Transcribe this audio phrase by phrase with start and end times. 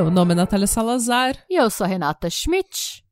[0.00, 1.36] Meu nome é Natália Salazar.
[1.48, 3.04] E eu sou a Renata Schmidt.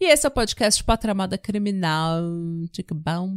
[0.00, 2.22] E esse é o podcast Patramada Criminal.
[2.70, 3.34] Tic bam.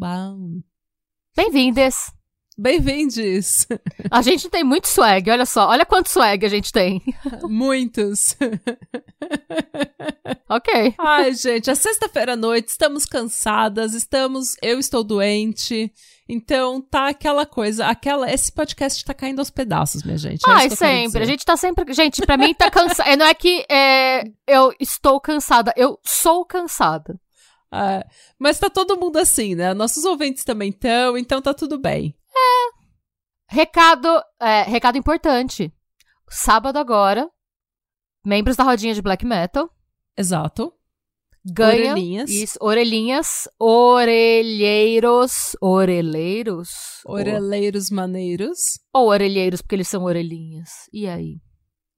[1.36, 2.21] Bem-vindes!
[2.62, 3.66] Bem-vindes!
[4.12, 5.70] A gente tem muito swag, olha só.
[5.70, 7.02] Olha quanto swag a gente tem.
[7.50, 8.38] Muitos.
[10.48, 10.94] ok.
[11.00, 14.56] Ai, gente, é sexta-feira à noite, estamos cansadas, estamos.
[14.62, 15.92] Eu estou doente.
[16.30, 18.32] Então tá aquela coisa, aquela.
[18.32, 20.48] Esse podcast tá caindo aos pedaços, minha gente.
[20.48, 21.24] é Ai, sempre.
[21.24, 21.92] A gente tá sempre.
[21.92, 23.18] Gente, pra mim tá cansada.
[23.18, 27.20] Não é que é, eu estou cansada, eu sou cansada.
[27.74, 28.06] É,
[28.38, 29.74] mas tá todo mundo assim, né?
[29.74, 32.16] Nossos ouvintes também estão, então tá tudo bem.
[33.54, 34.08] Recado,
[34.40, 35.74] é, recado importante.
[36.30, 37.30] Sábado agora,
[38.26, 39.70] membros da rodinha de black metal
[40.18, 40.72] Exato.
[41.46, 42.30] ganham Orelhinhas.
[42.30, 46.70] isso, orelhinhas, orelheiros, oreleiros,
[47.06, 48.58] Oreleiros maneiros.
[48.94, 50.70] ou, ou orelheiros porque eles são orelhinhas.
[50.94, 51.36] E aí?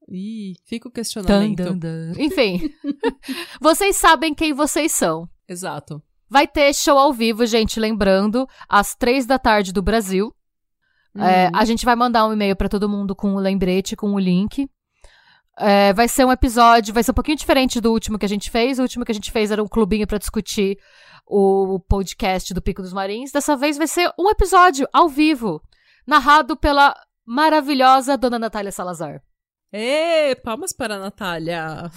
[0.09, 1.57] Ih, fica o questionamento.
[1.57, 2.13] dan, dan.
[2.17, 2.61] Enfim,
[3.61, 5.29] vocês sabem quem vocês são.
[5.47, 6.01] Exato.
[6.27, 10.33] Vai ter show ao vivo, gente, lembrando, às três da tarde do Brasil.
[11.17, 11.51] É, Uhum.
[11.53, 14.67] a gente vai mandar um e-mail pra todo mundo com o lembrete, com o link.
[15.59, 18.49] É, vai ser um episódio, vai ser um pouquinho diferente do último que a gente
[18.49, 18.79] fez.
[18.79, 20.77] O último que a gente fez era um clubinho pra discutir
[21.27, 23.31] o podcast do Pico dos Marins.
[23.31, 25.61] Dessa vez vai ser um episódio ao vivo,
[26.07, 29.21] narrado pela maravilhosa Dona Natália Salazar.
[29.71, 31.89] Ê, palmas para a Natália.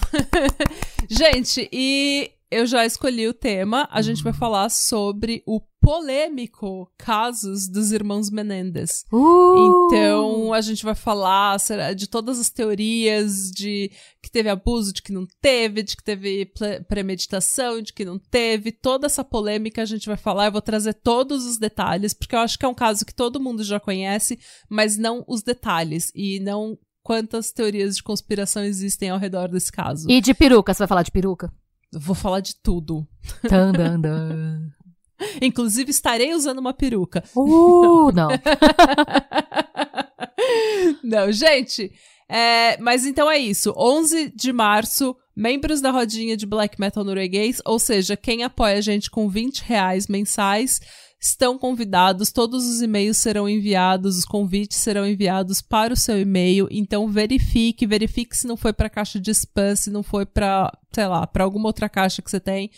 [1.11, 3.89] gente, e eu já escolhi o tema.
[3.91, 9.05] A gente vai falar sobre o polêmico casos dos irmãos Menendez.
[9.13, 9.87] Uh!
[9.87, 13.91] Então, a gente vai falar será, de todas as teorias de
[14.23, 16.53] que teve abuso, de que não teve, de que teve
[16.89, 18.73] premeditação, de que não teve.
[18.73, 20.47] Toda essa polêmica a gente vai falar.
[20.47, 23.41] Eu vou trazer todos os detalhes, porque eu acho que é um caso que todo
[23.41, 29.19] mundo já conhece, mas não os detalhes e não quantas teorias de conspiração existem ao
[29.19, 30.11] redor desse caso.
[30.11, 31.53] E de peruca, você vai falar de peruca?
[31.93, 33.07] Vou falar de tudo.
[33.49, 34.71] Tan, dan, dan.
[35.41, 37.25] Inclusive, estarei usando uma peruca.
[37.35, 38.29] Uh, não.
[41.03, 41.93] Não, gente.
[42.29, 43.73] é, mas então é isso.
[43.77, 48.81] 11 de março, membros da rodinha de black metal norueguês, ou seja, quem apoia a
[48.81, 50.81] gente com 20 reais mensais,
[51.21, 52.31] estão convidados.
[52.31, 56.69] Todos os e-mails serão enviados, os convites serão enviados para o seu e-mail.
[56.71, 61.07] Então verifique, verifique se não foi para caixa de spam, se não foi para, sei
[61.07, 62.71] lá, para alguma outra caixa que você tem.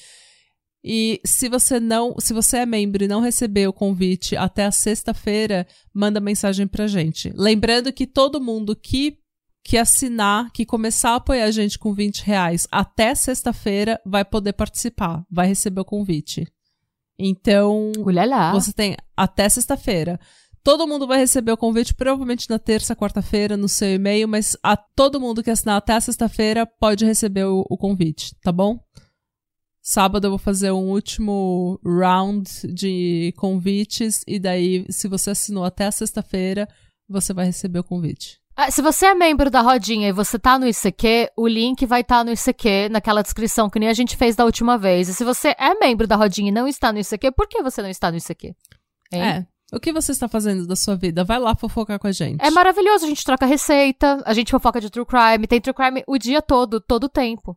[0.82, 4.70] E se você não, se você é membro e não recebeu o convite até a
[4.70, 7.32] sexta-feira, manda mensagem pra gente.
[7.34, 9.18] Lembrando que todo mundo que
[9.64, 14.54] que assinar, que começar a apoiar a gente com 20 reais até sexta-feira, vai poder
[14.54, 16.46] participar, vai receber o convite.
[17.18, 17.90] Então,
[18.52, 20.20] você tem até sexta-feira.
[20.62, 24.76] Todo mundo vai receber o convite, provavelmente na terça, quarta-feira, no seu e-mail, mas a
[24.76, 28.78] todo mundo que assinar até sexta-feira pode receber o, o convite, tá bom?
[29.80, 35.90] Sábado eu vou fazer um último round de convites, e daí, se você assinou até
[35.90, 36.68] sexta-feira,
[37.08, 38.37] você vai receber o convite.
[38.60, 42.00] Ah, Se você é membro da rodinha e você tá no ICQ, o link vai
[42.00, 45.08] estar no ICQ, naquela descrição que nem a gente fez da última vez.
[45.08, 47.80] E se você é membro da rodinha e não está no ICQ, por que você
[47.80, 48.56] não está no ICQ?
[49.12, 49.22] Hein?
[49.22, 49.46] É.
[49.72, 51.22] O que você está fazendo da sua vida?
[51.22, 52.44] Vai lá fofocar com a gente.
[52.44, 56.02] É maravilhoso, a gente troca receita, a gente fofoca de true crime, tem true crime
[56.04, 57.56] o dia todo, todo o tempo.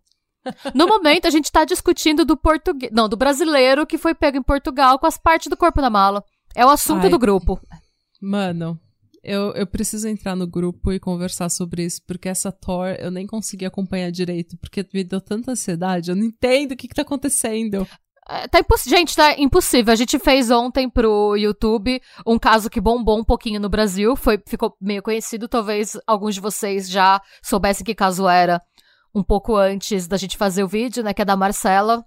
[0.76, 2.92] No momento, a gente tá discutindo do português.
[2.94, 6.24] Não, do brasileiro que foi pego em Portugal com as partes do corpo na mala.
[6.56, 7.10] É o assunto Ai.
[7.10, 7.60] do grupo.
[8.22, 8.80] Mano,
[9.24, 13.28] eu, eu preciso entrar no grupo e conversar sobre isso, porque essa Thor eu nem
[13.28, 17.04] consegui acompanhar direito, porque me deu tanta ansiedade, eu não entendo o que, que tá
[17.04, 17.88] acontecendo.
[18.30, 18.84] É, Tá imposs...
[18.84, 19.92] Gente, tá impossível.
[19.92, 24.16] A gente fez ontem pro YouTube um caso que bombou um pouquinho no Brasil.
[24.16, 25.47] Foi, ficou meio conhecido.
[25.47, 28.62] Talvez alguns de vocês já soubessem que caso era
[29.14, 31.14] um pouco antes da gente fazer o vídeo, né?
[31.14, 32.06] Que é da Marcela,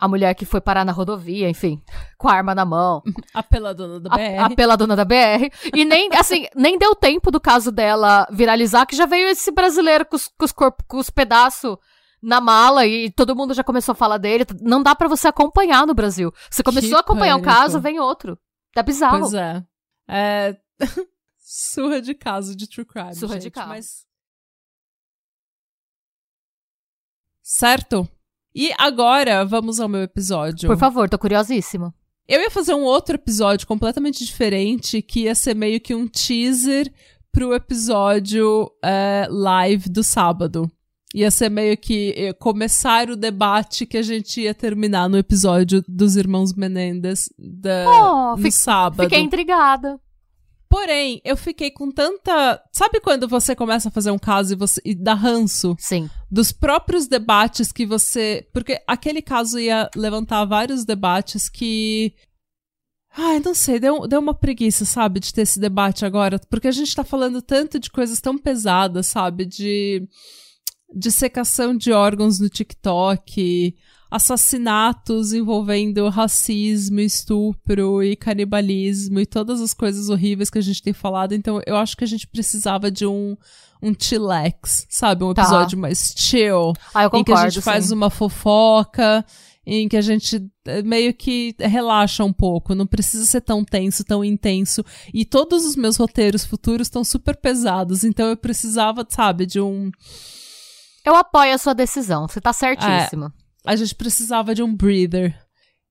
[0.00, 1.80] a mulher que foi parar na rodovia, enfim,
[2.16, 3.02] com a arma na mão.
[3.34, 4.38] A peladona da a, BR.
[4.52, 5.50] a peladona da BR.
[5.74, 10.06] E nem, assim, nem deu tempo do caso dela viralizar, que já veio esse brasileiro
[10.06, 11.76] com os, com os, corpo- com os pedaços
[12.22, 14.44] na mala e todo mundo já começou a falar dele.
[14.60, 16.32] Não dá pra você acompanhar no Brasil.
[16.50, 17.60] Você começou Que a acompanhar um pânico.
[17.60, 18.38] caso, vem outro.
[18.74, 19.20] Tá bizarro.
[19.20, 19.62] Pois é.
[20.08, 20.56] É.
[21.38, 23.14] Surra de caso de true crime.
[23.14, 23.68] Surra de gente, caso.
[23.68, 24.06] Mas...
[27.42, 28.08] Certo?
[28.54, 30.68] E agora vamos ao meu episódio.
[30.68, 31.94] Por favor, tô curiosíssima.
[32.26, 36.92] Eu ia fazer um outro episódio completamente diferente, que ia ser meio que um teaser
[37.32, 40.70] pro episódio é, live do sábado.
[41.12, 46.14] Ia ser meio que começar o debate que a gente ia terminar no episódio dos
[46.14, 49.08] Irmãos Menendez da, oh, no sábado.
[49.08, 49.98] Fiquei intrigada.
[50.70, 52.62] Porém, eu fiquei com tanta.
[52.70, 55.74] Sabe quando você começa a fazer um caso e você e dá ranço?
[55.80, 56.08] Sim.
[56.30, 58.48] Dos próprios debates que você.
[58.52, 62.14] Porque aquele caso ia levantar vários debates que.
[63.16, 66.38] Ai, não sei, deu, deu uma preguiça, sabe, de ter esse debate agora.
[66.48, 69.44] Porque a gente tá falando tanto de coisas tão pesadas, sabe?
[69.44, 70.08] De
[70.94, 73.74] dissecação de órgãos no TikTok,
[74.10, 80.92] assassinatos envolvendo racismo, estupro e canibalismo e todas as coisas horríveis que a gente tem
[80.92, 81.32] falado.
[81.32, 83.36] Então eu acho que a gente precisava de um
[83.82, 85.24] um chillax, sabe?
[85.24, 85.42] Um tá.
[85.42, 85.80] episódio tá.
[85.80, 86.74] mais chill.
[86.94, 87.60] Ah, eu concordo, em que a gente sim.
[87.62, 89.24] faz uma fofoca,
[89.64, 94.04] em que a gente eh, meio que relaxa um pouco, não precisa ser tão tenso,
[94.04, 94.84] tão intenso.
[95.14, 99.90] E todos os meus roteiros futuros estão super pesados, então eu precisava, sabe, de um
[101.04, 103.32] eu apoio a sua decisão, você tá certíssima.
[103.34, 105.36] É, a gente precisava de um breather.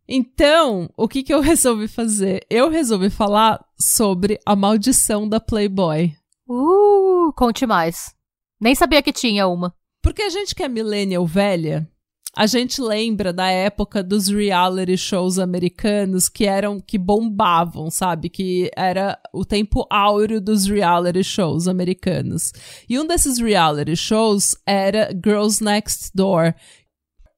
[0.08, 2.46] Então, o que, que eu resolvi fazer?
[2.50, 6.16] Eu resolvi falar sobre a maldição da Playboy.
[6.48, 8.16] Uh, conte mais.
[8.60, 9.74] Nem sabia que tinha uma.
[10.02, 11.88] Porque a gente que é millennial velha,
[12.36, 18.30] a gente lembra da época dos reality shows americanos que eram que bombavam, sabe?
[18.30, 22.54] Que era o tempo áureo dos reality shows americanos.
[22.88, 26.54] E um desses reality shows era Girls Next Door.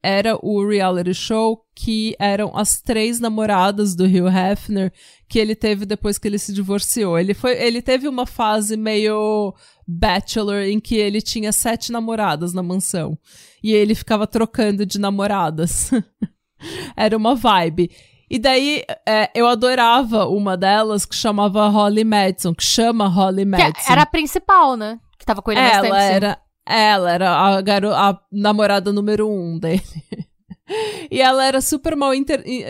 [0.03, 4.91] Era o reality show que eram as três namoradas do Hugh Hefner
[5.27, 7.17] que ele teve depois que ele se divorciou.
[7.17, 9.53] Ele foi, ele teve uma fase meio
[9.87, 13.17] bachelor em que ele tinha sete namoradas na mansão
[13.63, 15.91] e ele ficava trocando de namoradas.
[16.95, 17.91] Era uma vibe.
[18.29, 23.73] E daí é, eu adorava uma delas que chamava Holly Madison, que chama Holly Madison.
[23.73, 24.99] Que era a principal, né?
[25.19, 26.39] Que tava com ele ela tempo, era,
[26.71, 29.81] Ela era a, garo a namorada número um dele.
[31.11, 32.13] E ela era super mal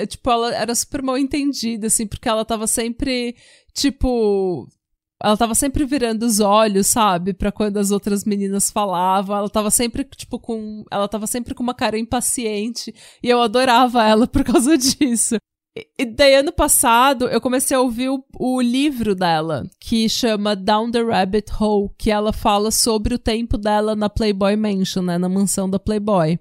[0.10, 3.36] tipo, ela era super mal entendida, assim, porque ela tava sempre,
[3.76, 4.68] tipo,
[5.24, 9.38] ela tava sempre virando os olhos, sabe, para quando as outras meninas falavam.
[9.38, 14.04] Ela tava sempre tipo com, ela tava sempre com uma cara impaciente e eu adorava
[14.04, 15.36] ela por causa disso.
[15.98, 20.92] E daí, ano passado, eu comecei a ouvir o, o, livro dela, que chama Down
[20.92, 25.30] the Rabbit Hole, que ela fala sobre o tempo dela na Playboy Mansion, né, na
[25.30, 26.38] mansão da Playboy.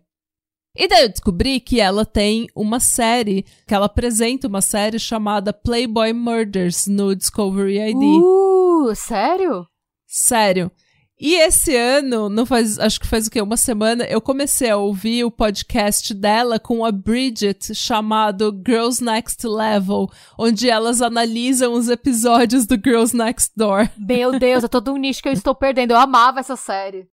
[0.77, 5.53] E daí eu descobri que ela tem uma série, que ela apresenta uma série chamada
[5.53, 7.97] Playboy Murders no Discovery ID.
[7.97, 9.65] Uh, sério?
[10.09, 10.73] Sério.
[11.21, 13.43] E esse ano, não faz, acho que faz o quê?
[13.43, 19.47] Uma semana, eu comecei a ouvir o podcast dela com a Bridget, chamado Girls Next
[19.47, 20.09] Level,
[20.39, 23.91] onde elas analisam os episódios do Girls Next Door.
[24.01, 25.91] Meu Deus, é todo um nicho que eu estou perdendo.
[25.91, 27.07] Eu amava essa série.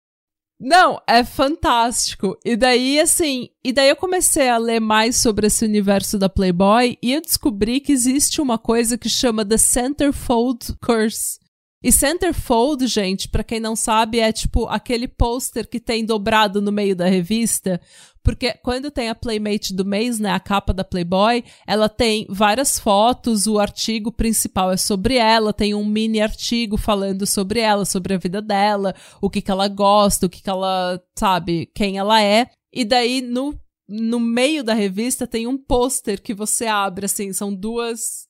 [0.59, 2.37] Não, é fantástico.
[2.45, 6.95] E daí, assim, e daí eu comecei a ler mais sobre esse universo da Playboy
[7.01, 11.39] e eu descobri que existe uma coisa que chama The Centerfold Curse.
[11.85, 16.71] E centerfold, gente, para quem não sabe, é tipo aquele pôster que tem dobrado no
[16.71, 17.79] meio da revista,
[18.23, 22.79] porque quando tem a Playmate do mês, né, a capa da Playboy, ela tem várias
[22.79, 28.15] fotos, o artigo principal é sobre ela, tem um mini artigo falando sobre ela, sobre
[28.15, 32.19] a vida dela, o que que ela gosta, o que que ela, sabe, quem ela
[32.19, 32.49] é.
[32.73, 33.53] E daí no
[33.87, 38.24] no meio da revista tem um pôster que você abre assim, são duas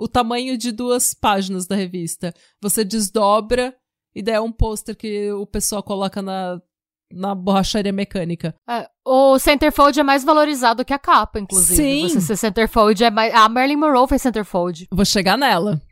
[0.00, 2.32] o tamanho de duas páginas da revista.
[2.62, 3.76] Você desdobra
[4.14, 6.60] e daí é um pôster que o pessoal coloca na
[7.12, 8.54] na borracharia mecânica.
[8.68, 11.74] É, o centerfold é mais valorizado que a capa, inclusive.
[11.74, 12.08] Sim.
[12.08, 13.34] Você ser centerfold é mais...
[13.34, 14.86] A Marilyn Monroe fez centerfold.
[14.92, 15.82] Vou chegar nela.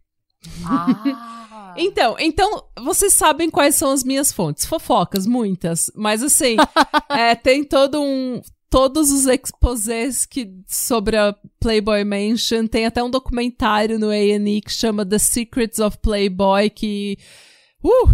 [0.64, 1.74] Ah.
[1.76, 4.64] então, então, vocês sabem quais são as minhas fontes.
[4.64, 5.90] Fofocas, muitas.
[5.92, 6.56] Mas assim,
[7.10, 8.40] é, tem todo um...
[8.70, 12.66] Todos os exposés que, sobre a Playboy Mansion.
[12.66, 17.18] Tem até um documentário no A&E que chama The Secrets of Playboy, que...
[17.82, 18.08] Uh!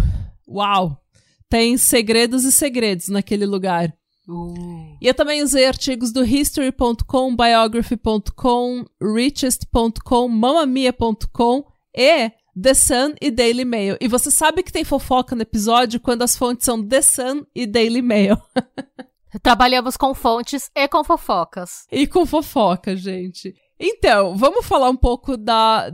[0.47, 1.01] Uau!
[1.49, 3.93] tem segredos e segredos naquele lugar.
[4.27, 4.97] Uh.
[5.01, 11.63] E eu também usei artigos do History.com, Biography.com, Richest.com, Mamamia.com
[11.95, 12.31] e
[12.61, 13.97] The Sun e Daily Mail.
[14.01, 17.65] E você sabe que tem fofoca no episódio quando as fontes são The Sun e
[17.65, 18.37] Daily Mail.
[19.41, 21.85] Trabalhamos com fontes e com fofocas.
[21.91, 23.53] E com fofoca, gente.
[23.79, 25.91] Então, vamos falar um pouco da,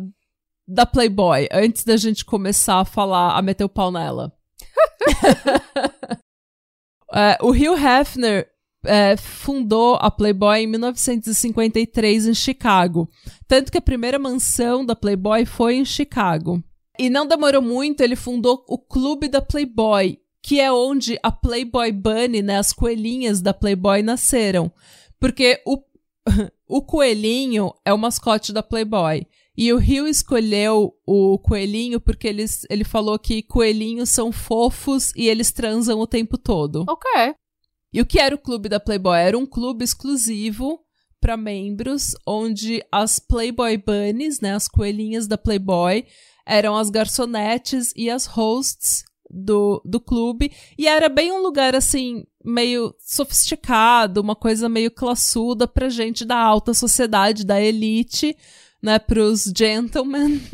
[0.67, 4.31] da Playboy, antes da gente começar a falar, a meter o pau nela.
[7.11, 8.51] uh, o Hugh Hefner,
[8.83, 13.09] é, fundou a Playboy em 1953 em Chicago.
[13.47, 16.63] Tanto que a primeira mansão da Playboy foi em Chicago.
[16.97, 21.91] E não demorou muito, ele fundou o Clube da Playboy, que é onde a Playboy
[21.91, 24.71] Bunny, né, as coelhinhas da Playboy nasceram.
[25.19, 25.77] Porque o,
[26.67, 29.25] o coelhinho é o mascote da Playboy.
[29.55, 35.27] E o Rio escolheu o coelhinho porque ele, ele falou que coelhinhos são fofos e
[35.27, 36.85] eles transam o tempo todo.
[36.89, 37.35] Ok.
[37.93, 39.19] E o que era o clube da Playboy?
[39.19, 40.79] Era um clube exclusivo
[41.19, 46.05] para membros, onde as Playboy Bunnies, né, as coelhinhas da Playboy,
[46.47, 50.51] eram as garçonetes e as hosts do, do clube.
[50.77, 56.37] E era bem um lugar, assim, meio sofisticado, uma coisa meio classuda pra gente da
[56.37, 58.35] alta sociedade, da elite,
[58.81, 60.41] né, pros gentlemen.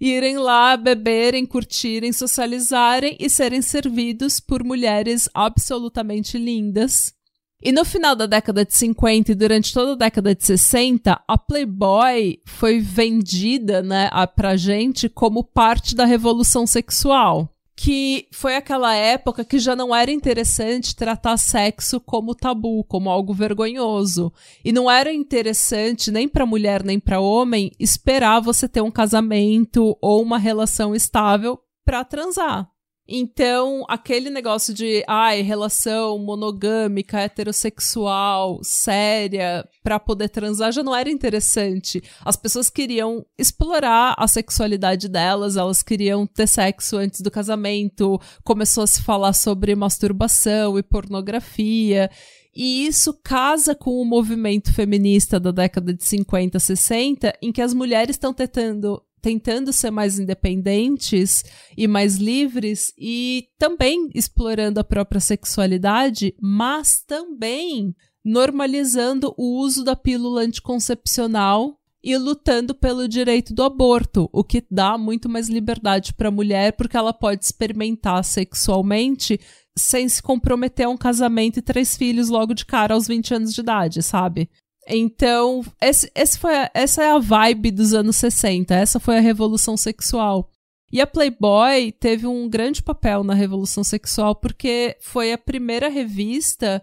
[0.00, 7.12] irem lá beberem, curtirem, socializarem e serem servidos por mulheres absolutamente lindas.
[7.60, 11.38] E no final da década de 50 e durante toda a década de 60, a
[11.38, 19.44] Playboy foi vendida, né, pra gente como parte da revolução sexual que foi aquela época
[19.44, 24.32] que já não era interessante tratar sexo como tabu, como algo vergonhoso.
[24.64, 29.96] E não era interessante nem para mulher nem para homem esperar você ter um casamento
[30.02, 32.68] ou uma relação estável para transar.
[33.10, 41.08] Então, aquele negócio de, ai, relação monogâmica, heterossexual, séria, para poder transar já não era
[41.08, 42.02] interessante.
[42.22, 48.84] As pessoas queriam explorar a sexualidade delas, elas queriam ter sexo antes do casamento, começou
[48.84, 52.10] a se falar sobre masturbação e pornografia.
[52.54, 57.72] E isso casa com o movimento feminista da década de 50, 60, em que as
[57.72, 61.44] mulheres estão tentando tentando ser mais independentes
[61.76, 67.94] e mais livres e também explorando a própria sexualidade, mas também
[68.24, 74.96] normalizando o uso da pílula anticoncepcional e lutando pelo direito do aborto, o que dá
[74.96, 79.38] muito mais liberdade para a mulher porque ela pode experimentar sexualmente
[79.76, 83.52] sem se comprometer a um casamento e três filhos logo de cara aos 20 anos
[83.52, 84.48] de idade, sabe?
[84.88, 89.76] Então, esse, esse foi essa é a vibe dos anos 60, essa foi a revolução
[89.76, 90.50] sexual.
[90.90, 96.82] E a Playboy teve um grande papel na revolução sexual porque foi a primeira revista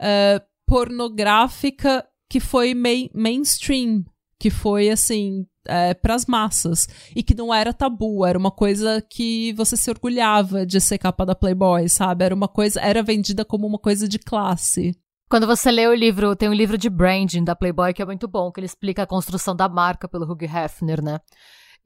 [0.00, 4.04] uh, pornográfica que foi main, mainstream,
[4.38, 9.02] que foi assim é, para as massas e que não era tabu, era uma coisa
[9.02, 12.24] que você se orgulhava de ser capa da Playboy, sabe?
[12.24, 14.96] Era uma coisa, era vendida como uma coisa de classe.
[15.30, 18.26] Quando você lê o livro, tem um livro de branding da Playboy que é muito
[18.26, 21.20] bom, que ele explica a construção da marca pelo Hugh Hefner, né?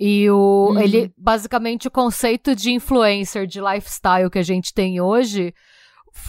[0.01, 0.81] E o, uhum.
[0.81, 5.53] ele, basicamente, o conceito de influencer, de lifestyle que a gente tem hoje,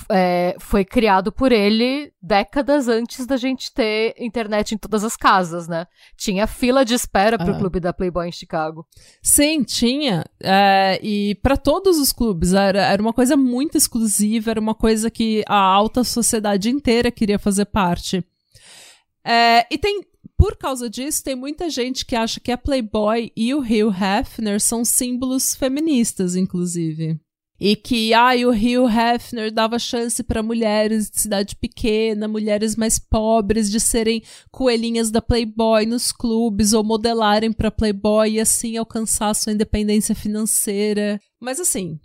[0.10, 5.68] é, foi criado por ele décadas antes da gente ter internet em todas as casas,
[5.68, 5.88] né?
[6.18, 7.58] Tinha fila de espera pro ah.
[7.58, 8.86] clube da Playboy em Chicago.
[9.22, 10.26] Sim, tinha.
[10.42, 12.54] É, e para todos os clubes.
[12.54, 17.40] Era, era uma coisa muito exclusiva, era uma coisa que a alta sociedade inteira queria
[17.40, 18.24] fazer parte.
[19.24, 20.02] É, e tem.
[20.38, 24.60] Por causa disso, tem muita gente que acha que a Playboy e o Hugh Hefner
[24.60, 27.18] são símbolos feministas, inclusive.
[27.60, 33.00] E que, ai, o Rio Hefner dava chance para mulheres de cidade pequena, mulheres mais
[33.00, 34.22] pobres, de serem
[34.52, 41.20] coelhinhas da Playboy nos clubes ou modelarem para Playboy e assim alcançar sua independência financeira.
[41.40, 41.98] Mas assim,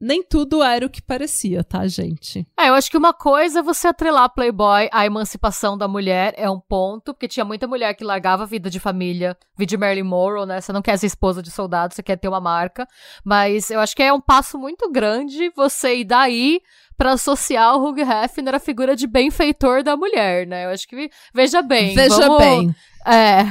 [0.00, 2.46] nem tudo era o que parecia, tá, gente?
[2.58, 6.48] É, eu acho que uma coisa é você atrelar Playboy à emancipação da mulher, é
[6.48, 10.04] um ponto, porque tinha muita mulher que largava a vida de família, vida de Marilyn
[10.04, 10.60] Monroe, né?
[10.60, 12.86] Você não quer ser esposa de soldado, você quer ter uma marca.
[13.24, 16.60] Mas eu acho que é um passo muito grande você ir daí
[16.96, 20.66] para associar o Hugh Hefner à figura de benfeitor da mulher, né?
[20.66, 21.94] Eu acho que, veja bem.
[21.94, 22.74] Veja vamos, bem.
[23.04, 23.44] É,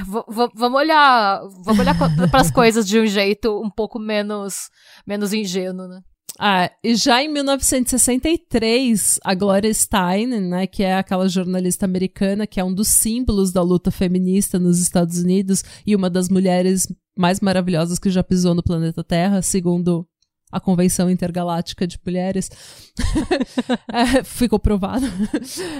[0.53, 1.95] vamos olhar, vamos olhar
[2.31, 4.69] para as coisas de um jeito um pouco menos,
[5.05, 6.01] menos ingênuo, né?
[6.39, 12.59] Ah, e já em 1963, a Gloria Steinem, né, que é aquela jornalista americana que
[12.59, 17.39] é um dos símbolos da luta feminista nos Estados Unidos e uma das mulheres mais
[17.39, 20.07] maravilhosas que já pisou no planeta Terra, segundo
[20.51, 22.49] a Convenção Intergaláctica de Mulheres,
[23.91, 25.05] é, ficou provado.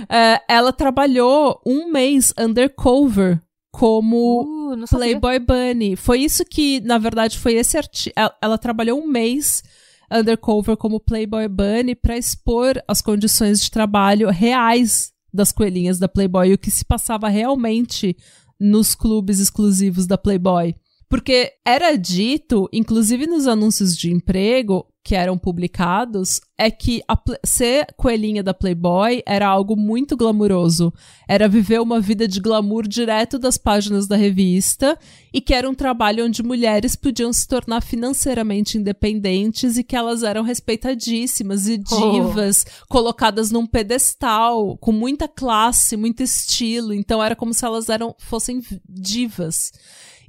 [0.10, 3.40] É, ela trabalhou um mês undercover
[3.72, 5.96] como uh, Playboy Bunny.
[5.96, 8.14] Foi isso que, na verdade, foi esse artigo.
[8.16, 9.64] Ela, ela trabalhou um mês
[10.12, 16.54] undercover como Playboy Bunny para expor as condições de trabalho reais das coelhinhas da Playboy,
[16.54, 18.16] o que se passava realmente
[18.60, 20.74] nos clubes exclusivos da Playboy.
[21.10, 27.88] Porque era dito, inclusive nos anúncios de emprego, que eram publicados é que a, ser
[27.96, 30.94] coelhinha da Playboy era algo muito glamuroso.
[31.26, 35.00] Era viver uma vida de glamour direto das páginas da revista
[35.34, 40.24] e que era um trabalho onde mulheres podiam se tornar financeiramente independentes e que elas
[40.24, 42.12] eram respeitadíssimas e oh.
[42.12, 42.88] divas, oh.
[42.90, 46.94] colocadas num pedestal, com muita classe, muito estilo.
[46.94, 49.72] Então era como se elas eram fossem divas.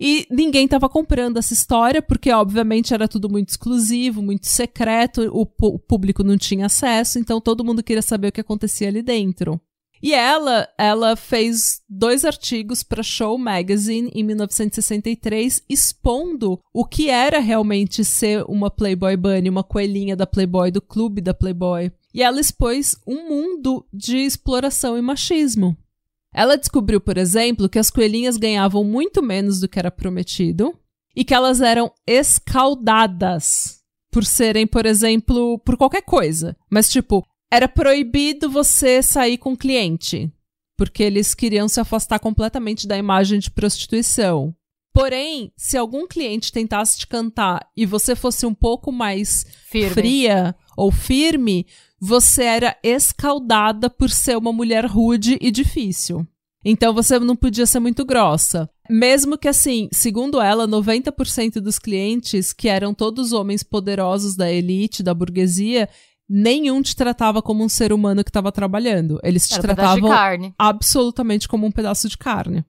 [0.00, 5.46] E ninguém estava comprando essa história, porque obviamente era tudo muito exclusivo, muito secreto, o,
[5.66, 9.60] o público não tinha acesso, então todo mundo queria saber o que acontecia ali dentro.
[10.00, 17.40] E ela, ela fez dois artigos para Show Magazine em 1963, expondo o que era
[17.40, 21.90] realmente ser uma Playboy Bunny, uma coelhinha da Playboy, do clube da Playboy.
[22.14, 25.76] E ela expôs um mundo de exploração e machismo.
[26.34, 30.78] Ela descobriu, por exemplo, que as coelhinhas ganhavam muito menos do que era prometido
[31.16, 33.78] e que elas eram escaldadas
[34.10, 36.56] por serem, por exemplo, por qualquer coisa.
[36.70, 40.30] Mas, tipo, era proibido você sair com cliente,
[40.76, 44.54] porque eles queriam se afastar completamente da imagem de prostituição.
[44.92, 49.94] Porém, se algum cliente tentasse te cantar e você fosse um pouco mais firme.
[49.94, 51.66] fria ou firme,
[52.00, 56.26] você era escaldada por ser uma mulher rude e difícil.
[56.64, 58.68] Então você não podia ser muito grossa.
[58.90, 65.02] Mesmo que assim, segundo ela, 90% dos clientes, que eram todos homens poderosos da elite,
[65.02, 65.88] da burguesia,
[66.28, 69.20] nenhum te tratava como um ser humano que estava trabalhando.
[69.22, 70.10] Eles te Era tratavam
[70.58, 72.64] absolutamente como um pedaço de carne.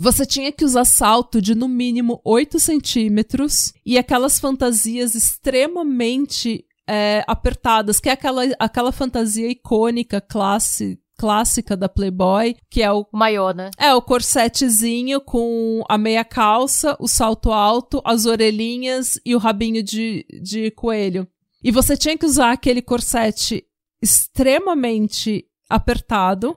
[0.00, 7.22] Você tinha que usar salto de no mínimo 8 centímetros e aquelas fantasias extremamente é,
[7.26, 13.54] apertadas, que é aquela, aquela fantasia icônica, classe, clássica da Playboy, que é o maior,
[13.54, 13.70] né?
[13.76, 19.82] É o corsetezinho com a meia calça, o salto alto, as orelhinhas e o rabinho
[19.82, 21.28] de, de coelho.
[21.62, 23.64] E você tinha que usar aquele corsete
[24.00, 26.56] extremamente apertado,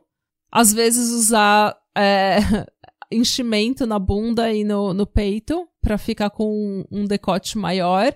[0.51, 2.37] às vezes usar é,
[3.11, 8.15] enchimento na bunda e no, no peito para ficar com um decote maior.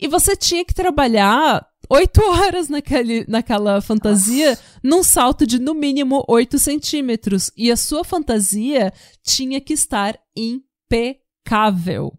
[0.00, 4.62] E você tinha que trabalhar oito horas naquele, naquela fantasia Nossa.
[4.82, 7.50] num salto de no mínimo oito centímetros.
[7.56, 8.92] E a sua fantasia
[9.22, 12.12] tinha que estar impecável.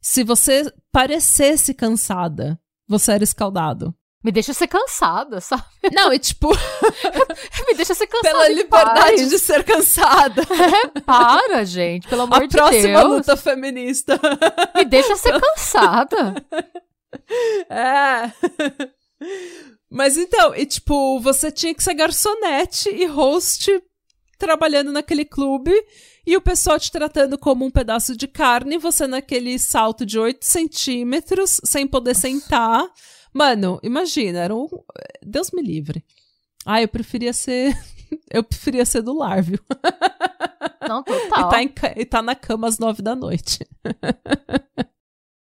[0.00, 3.94] Se você parecesse cansada, você era escaldado.
[4.22, 5.64] Me deixa ser cansada, sabe?
[5.92, 6.48] Não, e tipo.
[7.68, 8.38] me deixa ser cansada.
[8.38, 9.28] Pela liberdade paz.
[9.28, 10.42] de ser cansada.
[10.42, 12.66] É, para, gente, pelo amor a de Deus.
[12.66, 14.18] A próxima luta feminista.
[14.74, 16.34] Me deixa ser cansada.
[17.70, 18.32] É.
[19.88, 23.82] Mas então, e tipo, você tinha que ser garçonete e host
[24.38, 25.72] trabalhando naquele clube
[26.26, 30.44] e o pessoal te tratando como um pedaço de carne, você naquele salto de 8
[30.44, 32.84] centímetros, sem poder sentar.
[33.32, 34.68] Mano, imagina, era um.
[35.22, 36.04] Deus me livre.
[36.64, 37.76] Ah, eu preferia ser.
[38.30, 39.58] eu preferia ser do lar, viu?
[40.88, 41.40] Não, total.
[41.46, 41.74] e, tá em...
[41.96, 43.58] e tá na cama às nove da noite.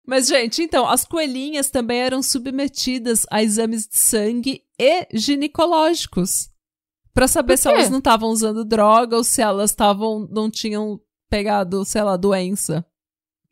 [0.05, 6.49] Mas, gente, então, as coelhinhas também eram submetidas a exames de sangue e ginecológicos.
[7.13, 11.85] para saber se elas não estavam usando droga ou se elas estavam não tinham pegado,
[11.85, 12.85] sei lá, doença.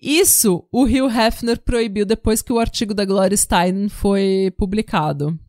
[0.01, 5.39] Isso o Hugh Hefner proibiu depois que o artigo da Gloria Steinem foi publicado.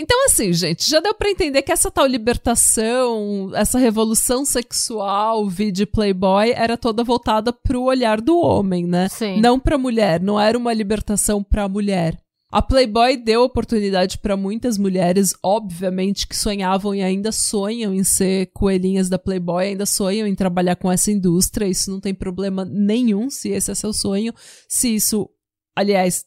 [0.00, 5.88] Então, assim, gente, já deu para entender que essa tal libertação, essa revolução sexual, vídeo
[5.88, 9.08] Playboy, era toda voltada pro olhar do homem, né?
[9.08, 9.40] Sim.
[9.40, 10.20] Não pra mulher.
[10.20, 12.16] Não era uma libertação pra mulher.
[12.50, 18.50] A Playboy deu oportunidade para muitas mulheres, obviamente, que sonhavam e ainda sonham em ser
[18.54, 21.66] coelhinhas da Playboy, ainda sonham em trabalhar com essa indústria.
[21.66, 24.32] Isso não tem problema nenhum se esse é seu sonho.
[24.66, 25.28] Se isso,
[25.76, 26.24] aliás,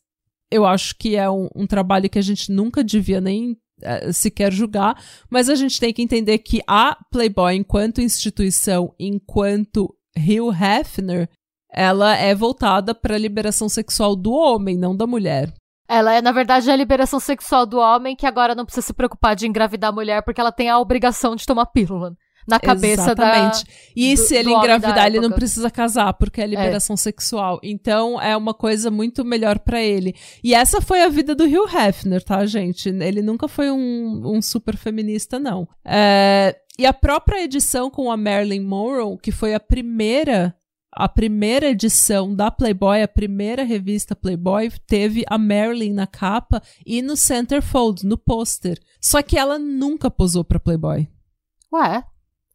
[0.52, 4.52] eu acho que é um, um trabalho que a gente nunca devia nem uh, sequer
[4.52, 11.30] julgar, mas a gente tem que entender que a Playboy, enquanto instituição, enquanto Hugh Hefner,
[11.72, 15.54] ela é voltada para a liberação sexual do homem, não da mulher.
[15.88, 19.36] Ela é, na verdade, a liberação sexual do homem que agora não precisa se preocupar
[19.36, 22.16] de engravidar a mulher porque ela tem a obrigação de tomar pílula
[22.48, 23.66] na cabeça Exatamente.
[23.66, 23.72] da.
[23.96, 26.98] E do, se ele engravidar, ele não precisa casar, porque é liberação é.
[26.98, 27.60] sexual.
[27.64, 30.16] Então é uma coisa muito melhor para ele.
[30.44, 32.90] E essa foi a vida do Hugh Hefner, tá, gente?
[32.90, 35.68] Ele nunca foi um, um super feminista, não.
[35.86, 40.56] É, e a própria edição com a Marilyn Monroe, que foi a primeira
[40.94, 47.02] a primeira edição da Playboy, a primeira revista Playboy, teve a Marilyn na capa e
[47.02, 48.78] no centerfold, no pôster.
[49.00, 51.08] Só que ela nunca posou pra Playboy.
[51.74, 52.04] Ué?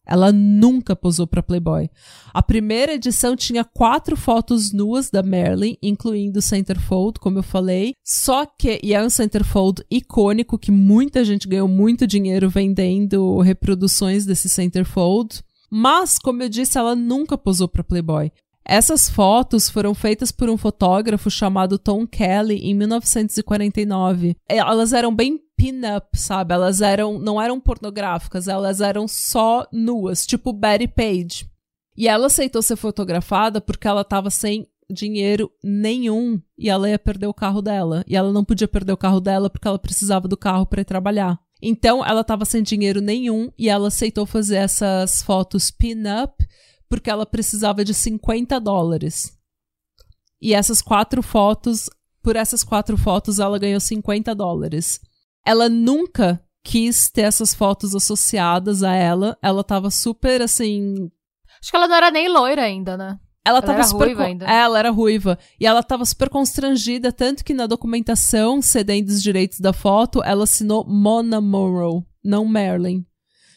[0.07, 1.91] Ela nunca posou para Playboy.
[2.33, 7.95] A primeira edição tinha quatro fotos nuas da Marilyn, incluindo centerfold, como eu falei.
[8.05, 14.25] Só que, e é um centerfold icônico que muita gente ganhou muito dinheiro vendendo reproduções
[14.25, 15.43] desse centerfold.
[15.71, 18.31] Mas, como eu disse, ela nunca posou para Playboy.
[18.69, 24.37] Essas fotos foram feitas por um fotógrafo chamado Tom Kelly em 1949.
[24.49, 26.53] Elas eram bem pin-up, sabe?
[26.53, 31.49] Elas eram não eram pornográficas, elas eram só nuas, tipo Betty Page.
[31.97, 37.29] E ela aceitou ser fotografada porque ela estava sem dinheiro nenhum e ela ia perder
[37.29, 38.05] o carro dela.
[38.07, 40.85] E ela não podia perder o carro dela porque ela precisava do carro para ir
[40.85, 41.39] trabalhar.
[41.63, 46.45] Então ela estava sem dinheiro nenhum e ela aceitou fazer essas fotos pin-up
[46.89, 49.37] porque ela precisava de 50 dólares.
[50.41, 51.89] E essas quatro fotos,
[52.23, 55.01] por essas quatro fotos, ela ganhou 50 dólares.
[55.45, 59.39] Ela nunca quis ter essas fotos associadas a ela.
[59.41, 61.11] Ela tava super assim.
[61.61, 63.19] Acho que ela não era nem loira ainda, né?
[63.45, 64.45] Ela, ela tava era super ruiva ainda.
[64.45, 65.39] Ela era ruiva.
[65.61, 70.43] E ela tava super constrangida, tanto que na documentação cedendo os direitos da foto, ela
[70.43, 73.07] assinou Mona Morrow, não Marilyn.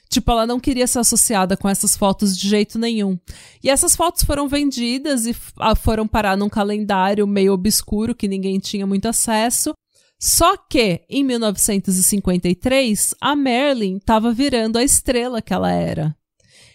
[0.09, 3.17] Tipo, ela não queria ser associada com essas fotos de jeito nenhum.
[3.63, 5.35] E essas fotos foram vendidas e
[5.77, 9.73] foram parar num calendário meio obscuro que ninguém tinha muito acesso.
[10.19, 16.18] Só que, em 1953, a Marilyn estava virando a estrela que ela era.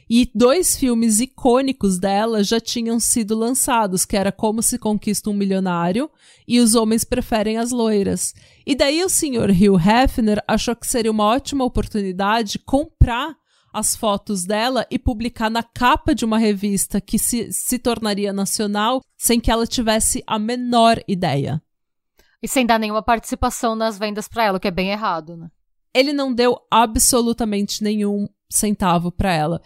[0.08, 5.34] E dois filmes icônicos dela já tinham sido lançados, que era Como se conquista um
[5.34, 6.10] milionário
[6.46, 8.34] e Os homens preferem as loiras.
[8.66, 13.36] E daí o senhor Hugh Hefner achou que seria uma ótima oportunidade comprar
[13.72, 19.02] as fotos dela e publicar na capa de uma revista que se, se tornaria nacional
[19.16, 21.60] sem que ela tivesse a menor ideia.
[22.40, 25.50] E sem dar nenhuma participação nas vendas para ela, o que é bem errado, né?
[25.92, 29.62] Ele não deu absolutamente nenhum centavo para ela.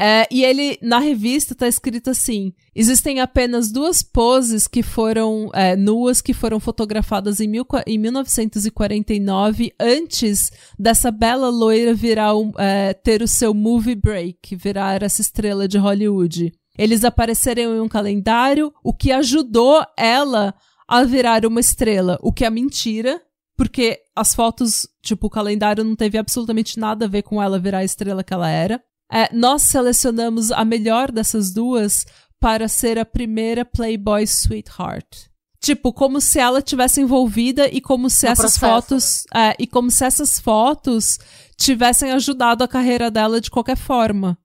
[0.00, 5.74] É, e ele, na revista, tá escrito assim: existem apenas duas poses que foram é,
[5.74, 12.94] nuas que foram fotografadas em, mil, em 1949, antes dessa bela loira virar um, é,
[12.94, 16.52] ter o seu movie break, virar essa estrela de Hollywood.
[16.78, 20.54] Eles apareceram em um calendário, o que ajudou ela
[20.86, 23.20] a virar uma estrela, o que é mentira,
[23.56, 27.78] porque as fotos, tipo, o calendário não teve absolutamente nada a ver com ela virar
[27.78, 28.80] a estrela que ela era.
[29.10, 32.04] É, nós selecionamos a melhor dessas duas
[32.38, 35.28] para ser a primeira Playboy Sweetheart.
[35.60, 39.24] Tipo, como se ela tivesse envolvida e como se No essas processo, fotos.
[39.34, 41.18] É, e como se essas fotos
[41.56, 44.38] tivessem ajudado a carreira dela de qualquer forma.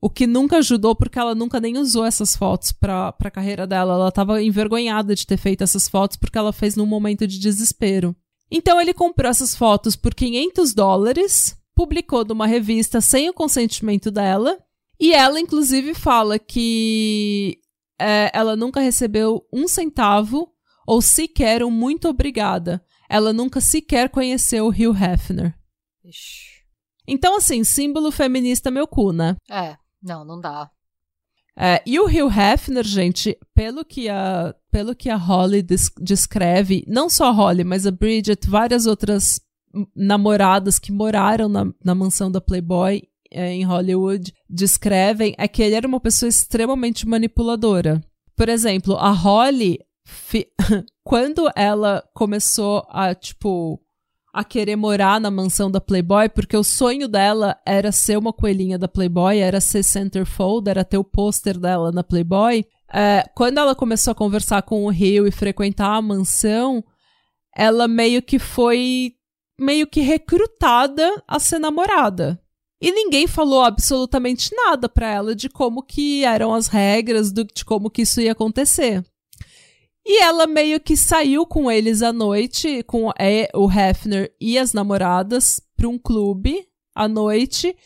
[0.00, 3.94] O que nunca ajudou, porque ela nunca nem usou essas fotos pra, pra carreira dela.
[3.94, 8.14] Ela tava envergonhada de ter feito essas fotos porque ela fez num momento de desespero.
[8.50, 14.58] Então ele comprou essas fotos por 500 dólares publicou numa revista sem o consentimento dela.
[14.98, 17.60] E ela, inclusive, fala que
[18.00, 20.52] é, ela nunca recebeu um centavo
[20.84, 22.84] ou sequer um muito obrigada.
[23.08, 25.54] Ela nunca sequer conheceu o Hugh Hefner.
[26.04, 26.48] Ixi.
[27.06, 29.36] Então, assim, símbolo feminista meu cu, né?
[29.48, 30.68] É, não, não dá.
[31.56, 36.84] É, e o Hugh Hefner, gente, pelo que a, pelo que a Holly des descreve,
[36.88, 39.40] não só a Holly, mas a Bridget, várias outras
[39.94, 45.74] namoradas que moraram na, na mansão da Playboy é, em Hollywood descrevem é que ele
[45.74, 48.02] era uma pessoa extremamente manipuladora.
[48.36, 49.78] Por exemplo, a Holly,
[51.04, 53.80] quando ela começou a, tipo,
[54.32, 58.78] a querer morar na mansão da Playboy, porque o sonho dela era ser uma coelhinha
[58.78, 62.64] da Playboy, era ser centerfold, era ter o pôster dela na Playboy.
[62.92, 66.82] É, quando ela começou a conversar com o Rio e frequentar a mansão,
[67.54, 69.14] ela meio que foi
[69.58, 72.40] meio que recrutada a ser namorada.
[72.80, 77.64] E ninguém falou absolutamente nada para ela de como que eram as regras, do, de
[77.64, 79.04] como que isso ia acontecer.
[80.06, 84.72] E ela meio que saiu com eles à noite, com é, o Hefner e as
[84.72, 87.76] namoradas, para um clube à noite.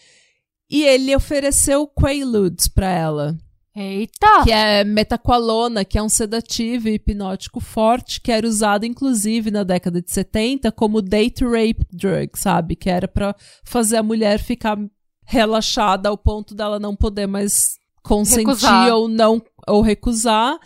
[0.71, 3.37] E ele ofereceu Quaaludes para ela.
[3.75, 4.45] Eita!
[4.45, 9.63] Que é metaqualona, que é um sedativo e hipnótico forte, que era usado inclusive na
[9.65, 12.77] década de 70 como date rape drug, sabe?
[12.77, 14.79] Que era para fazer a mulher ficar
[15.25, 18.93] relaxada ao ponto dela não poder mais consentir Recusar.
[18.93, 20.59] ou não ou recusar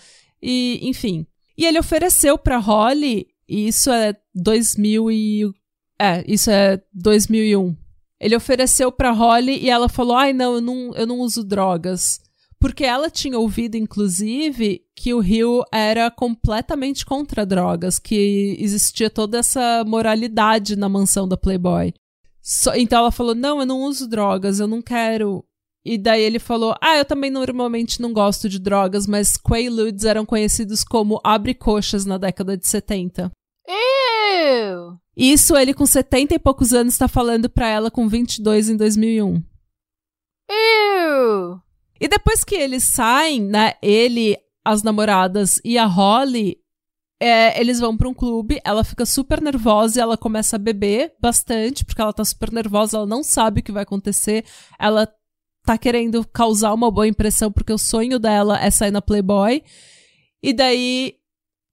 [0.42, 1.26] e enfim.
[1.56, 5.44] E ele ofereceu para Holly, e isso é 2000 e
[5.98, 7.76] é, isso é 2001.
[8.18, 12.20] Ele ofereceu para Holly e ela falou: "Ai, não, eu não, eu não uso drogas".
[12.66, 19.38] Porque ela tinha ouvido, inclusive, que o Rio era completamente contra drogas, que existia toda
[19.38, 21.94] essa moralidade na mansão da Playboy.
[22.42, 25.44] Só- então ela falou: não, eu não uso drogas, eu não quero.
[25.84, 30.26] E daí ele falou: Ah, eu também normalmente não gosto de drogas, mas Quaaludes eram
[30.26, 33.30] conhecidos como abre-coxas na década de 70.
[33.68, 34.98] Ew.
[35.16, 39.40] Isso ele com 70 e poucos anos está falando pra ela com 22 em 2001.
[40.50, 41.60] Ew.
[42.00, 46.58] E depois que eles saem, né, ele, as namoradas e a Holly,
[47.20, 51.14] é, eles vão pra um clube, ela fica super nervosa e ela começa a beber
[51.18, 54.44] bastante, porque ela tá super nervosa, ela não sabe o que vai acontecer,
[54.78, 55.08] ela
[55.64, 59.62] tá querendo causar uma boa impressão, porque o sonho dela é sair na Playboy.
[60.42, 61.14] E daí,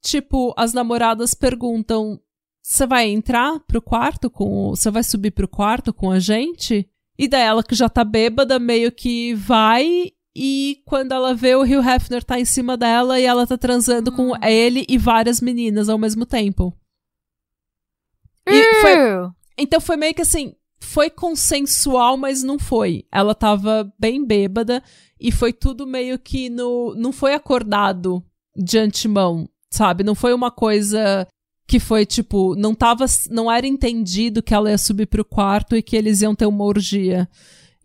[0.01, 2.19] tipo, as namoradas perguntam:
[2.61, 4.69] você vai entrar pro quarto com.
[4.69, 6.89] Você vai subir pro quarto com a gente?
[7.17, 10.12] E daí ela que já tá bêbada, meio que vai.
[10.35, 14.11] E quando ela vê o Hugh Hefner tá em cima dela e ela tá transando
[14.11, 16.75] com ele e várias meninas ao mesmo tempo.
[18.81, 23.05] Foi, então foi meio que assim, foi consensual, mas não foi.
[23.11, 24.83] Ela tava bem bêbada
[25.19, 26.93] e foi tudo meio que no.
[26.95, 28.23] Não foi acordado
[28.55, 30.03] de antemão, sabe?
[30.03, 31.27] Não foi uma coisa
[31.65, 32.55] que foi tipo.
[32.55, 33.05] Não tava.
[33.29, 36.65] Não era entendido que ela ia subir pro quarto e que eles iam ter uma
[36.65, 37.29] orgia.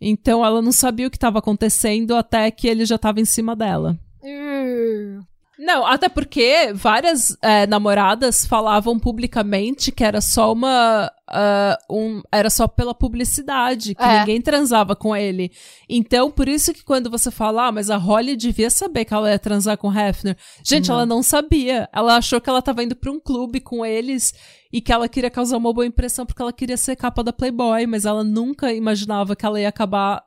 [0.01, 3.55] Então ela não sabia o que tava acontecendo até que ele já tava em cima
[3.55, 3.97] dela.
[4.23, 5.21] Ew.
[5.59, 11.11] Não, até porque várias é, namoradas falavam publicamente que era só uma.
[11.31, 14.19] Ah, um, era só pela publicidade, que É.
[14.19, 15.51] ninguém transava com ele.
[15.87, 19.29] Então, por isso que quando você fala, ah, mas a Holly devia saber que ela
[19.29, 20.35] ia transar com o Hefner.
[20.63, 20.95] Gente, Não.
[20.95, 21.89] ela não sabia.
[21.93, 24.33] Ela achou que ela tava indo pra um clube com eles
[24.71, 27.85] e que ela queria causar uma boa impressão porque ela queria ser capa da Playboy,
[27.87, 30.23] mas ela nunca imaginava que ela ia acabar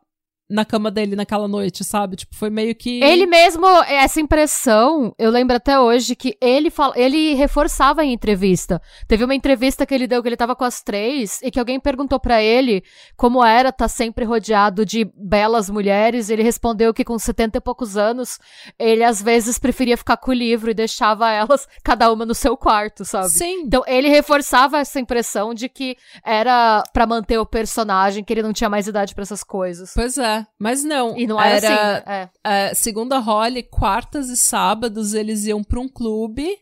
[0.53, 2.17] na cama dele naquela noite, sabe?
[2.17, 3.03] Tipo, foi meio que.
[3.03, 8.81] Ele mesmo, essa impressão, eu lembro até hoje que ele fala, ele reforçava em entrevista.
[9.09, 11.81] Teve uma entrevista que ele deu que ele tava com as três e que alguém
[11.81, 12.85] perguntou pra ele
[13.17, 16.29] como era estar sempre rodeado de belas mulheres.
[16.29, 18.39] Ele respondeu que com 70 e poucos anos,
[18.79, 22.57] ele às vezes preferia ficar com o livro e deixava elas cada uma no seu
[22.57, 23.31] quarto, sabe?
[23.31, 23.63] Sim.
[23.63, 28.53] Então ele reforçava essa impressão de que era pra manter o personagem, que ele não
[28.53, 29.93] tinha mais idade pra essas coisas.
[29.95, 31.17] Pois é, mas não.
[31.19, 32.31] E não era, assim, né?
[32.45, 32.69] É.
[32.69, 36.59] é, segundo a Holly, quartas e sábados eles iam pra um clube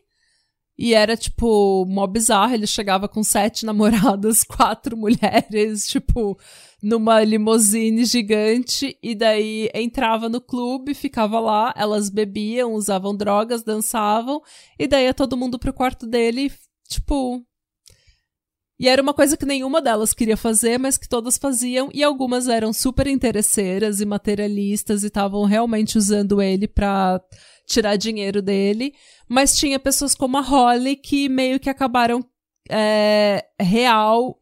[0.77, 2.55] e era, tipo, mó bizarro.
[2.55, 6.35] Ele chegava com sete namoradas, quatro mulheres, tipo,
[6.81, 8.97] numa limousine gigante.
[9.03, 14.41] E daí entrava no clube, ficava lá, elas bebiam, usavam drogas, dançavam.
[14.79, 16.51] E daí ia todo mundo pro quarto dele,
[16.87, 17.45] tipo,
[18.81, 22.47] e era uma coisa que nenhuma delas queria fazer, mas que todas faziam, e algumas
[22.47, 27.21] eram super interesseiras e materialistas e estavam realmente usando ele pra
[27.67, 28.95] tirar dinheiro dele.
[29.29, 32.25] Mas tinha pessoas como a Holly que meio que acabaram
[32.71, 34.41] é, real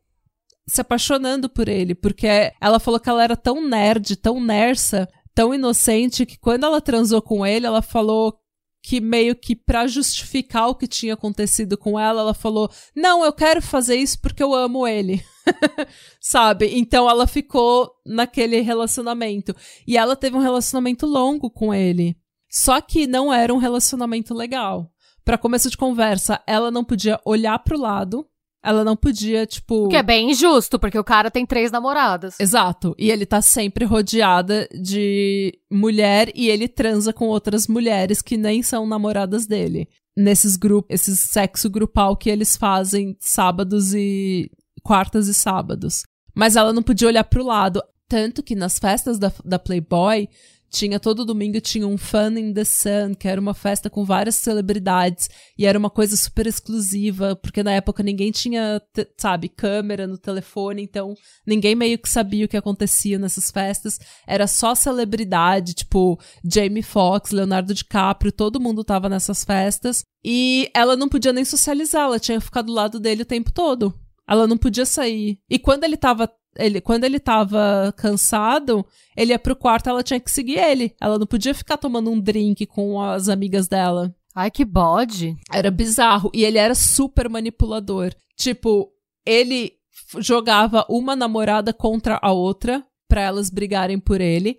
[0.66, 5.54] se apaixonando por ele, porque ela falou que ela era tão nerd, tão nersa, tão
[5.54, 8.40] inocente, que quando ela transou com ele, ela falou
[8.82, 13.34] que meio que pra justificar o que tinha acontecido com ela, ela falou: "Não, eu
[13.34, 15.24] quero fazer isso porque eu amo ele".
[16.20, 16.78] Sabe?
[16.78, 19.56] Então ela ficou naquele relacionamento.
[19.88, 22.18] E ela teve um relacionamento longo com ele.
[22.50, 24.92] Só que não era um relacionamento legal.
[25.24, 28.28] Pra começo de conversa, ela não podia olhar pro lado,
[28.64, 32.40] ela não podia, tipo, O que é bem injusto, porque o cara tem três namoradas.
[32.40, 32.94] Exato.
[32.98, 38.62] E ele tá sempre rodeada de mulher e ele transa com outras mulheres que nem
[38.62, 39.88] são namoradas dele.
[40.16, 44.52] Nesses grupos, esses sexo grupal que eles fazem sábados e
[44.84, 46.04] quartas e sábados.
[46.36, 47.82] Mas ela não podia olhar pro lado.
[48.10, 50.28] Tanto que nas festas da, da Playboy,
[50.70, 54.36] tinha todo domingo tinha um Fun in the Sun, que era uma festa com várias
[54.36, 58.82] celebridades e era uma coisa super exclusiva, porque na época ninguém tinha,
[59.18, 61.14] sabe, câmera no telefone, então
[61.46, 64.00] ninguém meio que sabia o que acontecia nessas festas.
[64.28, 70.96] Era só celebridade, tipo Jamie Foxx, Leonardo DiCaprio, todo mundo tava nessas festas e ela
[70.96, 73.94] não podia nem socializar, ela tinha que ficar do lado dele o tempo todo.
[74.28, 75.40] Ela não podia sair.
[75.50, 80.20] E quando ele tava ele, quando ele tava cansado, ele ia pro quarto, ela tinha
[80.20, 80.96] que seguir ele.
[81.02, 84.14] Ela não podia ficar tomando um drink com as amigas dela.
[84.36, 85.36] Ai, que bode.
[85.52, 86.30] Era bizarro.
[86.34, 88.14] E ele era super manipulador.
[88.36, 88.92] Tipo,
[89.26, 89.74] ele
[90.20, 94.58] jogava uma namorada contra a outra pra elas brigarem por ele.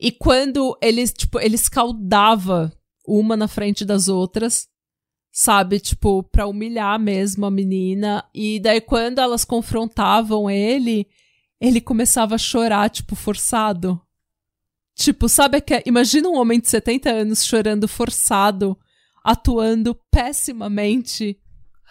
[0.00, 2.72] E quando ele, tipo, ele escaldava
[3.06, 4.66] uma na frente das outras,
[5.32, 5.78] sabe?
[5.78, 8.24] Tipo, pra humilhar mesmo a menina.
[8.34, 11.06] E daí quando elas confrontavam ele,
[11.60, 14.00] ele começava a chorar, tipo, forçado.
[14.94, 18.78] Tipo, sabe que imagina um homem de 70 anos chorando forçado,
[19.24, 21.38] atuando pessimamente.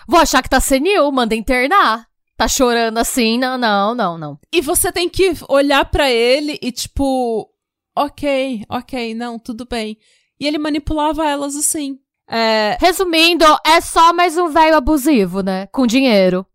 [0.08, 2.08] Vou achar que tá senil, manda internar.
[2.36, 3.38] Tá chorando assim?
[3.38, 4.40] Não, não, não, não.
[4.54, 7.50] E você tem que olhar pra ele e tipo,
[7.98, 9.98] ok, ok, não, tudo bem.
[10.40, 12.00] E ele manipulava elas assim.
[12.30, 12.78] É...
[12.80, 15.68] Resumindo, é só mais um velho abusivo, né?
[15.68, 16.46] Com dinheiro.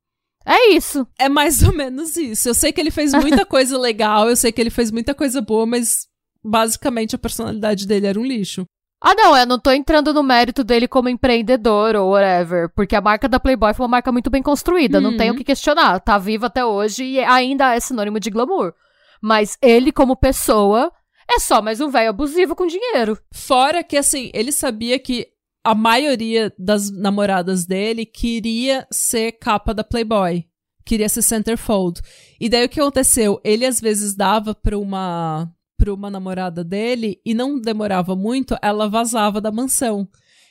[0.46, 1.06] É isso.
[1.18, 2.48] É mais ou menos isso.
[2.48, 5.40] Eu sei que ele fez muita coisa legal, eu sei que ele fez muita coisa
[5.40, 6.06] boa, mas
[6.42, 8.66] basicamente a personalidade dele era um lixo.
[9.00, 13.02] Ah, não, eu não tô entrando no mérito dele como empreendedor ou whatever, porque a
[13.02, 15.10] marca da Playboy foi uma marca muito bem construída, uhum.
[15.10, 16.00] não tem o que questionar.
[16.00, 18.72] Tá viva até hoje e ainda é sinônimo de glamour.
[19.20, 20.90] Mas ele, como pessoa,
[21.30, 23.18] é só mais um velho abusivo com dinheiro.
[23.32, 25.28] Fora que, assim, ele sabia que
[25.64, 30.44] a maioria das namoradas dele queria ser capa da Playboy.
[30.84, 32.02] Queria ser centerfold.
[32.38, 33.40] E daí o que aconteceu?
[33.42, 38.88] Ele às vezes dava pra uma para uma namorada dele e não demorava muito, ela
[38.88, 40.08] vazava da mansão.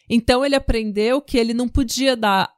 [0.10, 2.52] Então ele aprendeu que ele não podia dar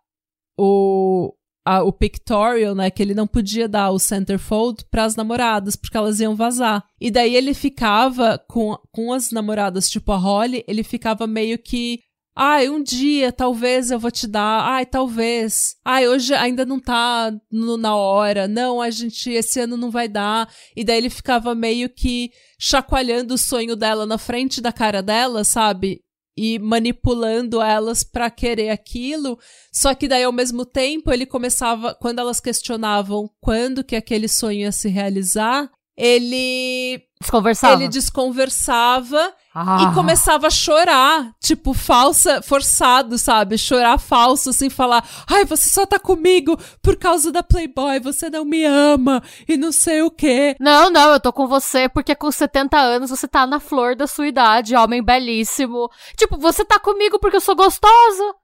[0.58, 2.89] o, a, o pictorial, né?
[2.89, 6.84] Que ele não podia dar o centerfold para as namoradas, porque elas iam vazar.
[7.00, 12.00] E daí ele ficava com, com as namoradas, tipo a Holly, ele ficava meio que
[12.38, 14.62] Ai, um dia, talvez eu vou te dar.
[14.65, 15.78] Ai, talvez.
[15.86, 18.45] Ai, hoje ainda não tá no, na hora.
[18.45, 20.54] Não, a gente, esse ano não vai dar.
[20.76, 25.45] E daí ele ficava meio que chacoalhando o sonho dela na frente da cara dela,
[25.45, 26.02] sabe?
[26.36, 29.39] E manipulando elas para querer aquilo.
[29.71, 34.60] Só que daí, ao mesmo tempo, ele começava, quando elas questionavam quando que aquele sonho
[34.60, 37.73] ia se realizar, ele Desconversava.
[37.73, 39.77] Ele desconversava ah.
[39.81, 43.58] e começava a chorar, tipo, falsa, forçado, sabe?
[43.58, 48.43] Chorar falso, assim, falar: ai, você só tá comigo por causa da Playboy, você não
[48.43, 50.55] me ama e não sei o quê.
[50.60, 54.08] Não, não, eu tô com você porque com 70 anos você tá na flor da
[54.08, 55.89] sua idade, homem belíssimo.
[56.17, 58.36] Tipo, você tá comigo porque eu sou gostosa.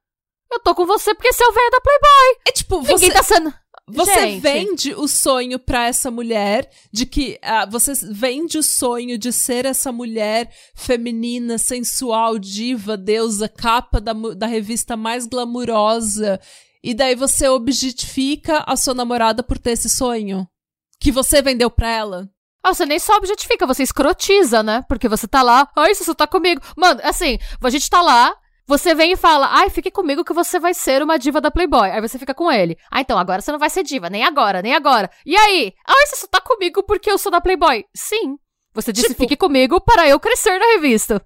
[0.52, 2.38] Eu tô com você porque você é o velho da Playboy.
[2.48, 3.12] É tipo, Ninguém você...
[3.12, 3.54] tá sendo.
[3.94, 4.42] Você Gente.
[4.42, 9.66] vende o sonho para essa mulher de que uh, você vende o sonho de ser
[9.66, 16.40] essa mulher feminina, sensual, diva, deusa, capa da, da revista mais glamurosa.
[16.84, 20.48] E daí você objetifica a sua namorada por ter esse sonho
[21.00, 22.30] que você vendeu pra ela.
[22.64, 24.86] Ah, você nem só objetifica, você escrotiza, né?
[24.88, 26.62] Porque você tá lá, ai, você só tá comigo.
[26.78, 28.36] Mano, assim, a gente tá lá,
[28.72, 31.92] você vem e fala, ai, fique comigo que você vai ser uma diva da Playboy.
[31.92, 32.78] Aí você fica com ele.
[32.90, 35.12] Ah, então agora você não vai ser diva, nem agora, nem agora.
[35.26, 35.74] E aí?
[35.86, 37.84] Ai, você só tá comigo porque eu sou da Playboy.
[37.94, 38.38] Sim.
[38.74, 41.22] Você disse, tipo, fique comigo para eu crescer na revista.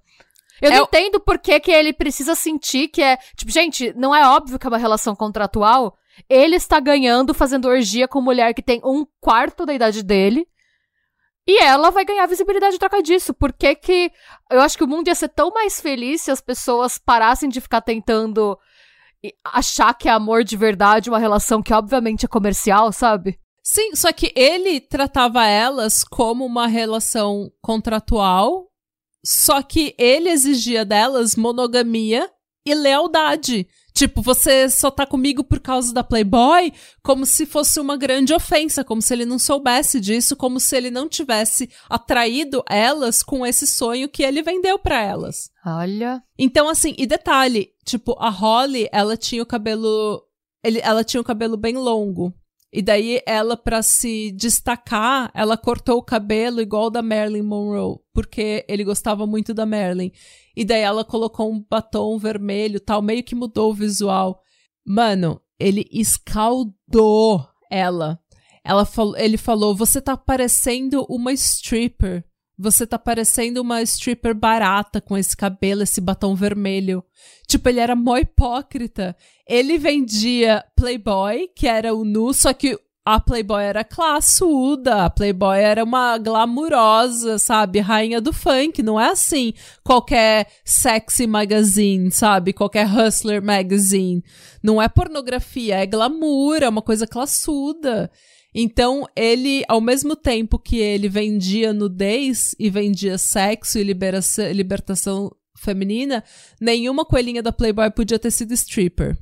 [0.60, 3.18] Eu é não entendo por que, que ele precisa sentir que é.
[3.36, 5.96] Tipo, gente, não é óbvio que é uma relação contratual.
[6.28, 10.48] Ele está ganhando fazendo orgia com mulher que tem um quarto da idade dele.
[11.48, 13.34] E ela vai ganhar visibilidade em troca disso.
[13.34, 14.12] Por que que...
[14.50, 17.62] Eu acho que o mundo ia ser tão mais feliz se as pessoas parassem de
[17.62, 18.58] ficar tentando
[19.44, 23.40] achar que é amor de verdade uma relação que obviamente é comercial, sabe?
[23.64, 28.68] Sim, só que ele tratava elas como uma relação contratual,
[29.26, 32.30] só que ele exigia delas monogamia
[32.66, 33.68] e lealdade.
[33.96, 38.84] Tipo, você só tá comigo por causa da Playboy, como se fosse uma grande ofensa,
[38.84, 43.66] como se ele não soubesse disso, como se ele não tivesse atraído elas com esse
[43.66, 45.50] sonho que ele vendeu para elas.
[45.66, 46.22] Olha.
[46.38, 50.22] Então, assim, e detalhe, tipo, a Holly, ela tinha o cabelo.
[50.62, 52.34] Ele, ela tinha o cabelo bem longo.
[52.74, 58.66] E daí ela, para se destacar, ela cortou o cabelo igual da Marilyn Monroe, porque
[58.68, 60.12] ele gostava muito da Marilyn.
[60.56, 64.42] E daí ela colocou um batom vermelho, tal, meio que mudou o visual.
[64.86, 68.20] Mano, ele escaldou ela.
[68.64, 68.88] Ela
[69.18, 72.24] ele falou: "Você tá parecendo uma stripper.
[72.58, 77.04] Você tá parecendo uma stripper barata com esse cabelo, esse batom vermelho.
[77.48, 79.16] Tipo, ele era mó hipócrita.
[79.46, 85.60] Ele vendia Playboy, que era o nu, só que a Playboy era classuda, a Playboy
[85.60, 87.80] era uma glamurosa, sabe?
[87.80, 92.52] Rainha do funk, não é assim qualquer sexy magazine, sabe?
[92.52, 94.24] Qualquer hustler magazine.
[94.64, 98.10] Não é pornografia, é glamour, é uma coisa classuda.
[98.56, 106.24] Então, ele, ao mesmo tempo que ele vendia nudez e vendia sexo e libertação feminina,
[106.60, 109.16] nenhuma coelhinha da Playboy podia ter sido stripper.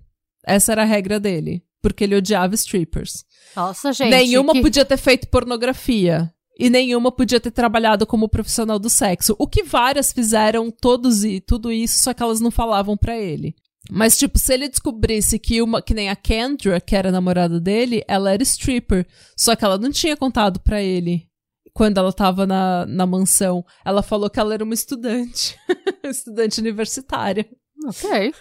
[0.46, 1.64] Essa era a regra dele.
[1.84, 3.26] Porque ele odiava strippers.
[3.56, 4.10] Nossa, gente.
[4.10, 4.62] Nenhuma que...
[4.62, 6.34] podia ter feito pornografia.
[6.58, 9.36] E nenhuma podia ter trabalhado como profissional do sexo.
[9.38, 13.56] O que várias fizeram todos e tudo isso, só que elas não falavam para ele.
[13.92, 17.60] Mas, tipo, se ele descobrisse que uma, que nem a Kendra, que era a namorada
[17.60, 19.06] dele, ela era stripper.
[19.36, 21.28] Só que ela não tinha contado para ele
[21.74, 23.66] quando ela tava na, na mansão.
[23.84, 25.58] Ela falou que ela era uma estudante.
[26.06, 27.46] estudante universitária.
[27.86, 28.34] Ok.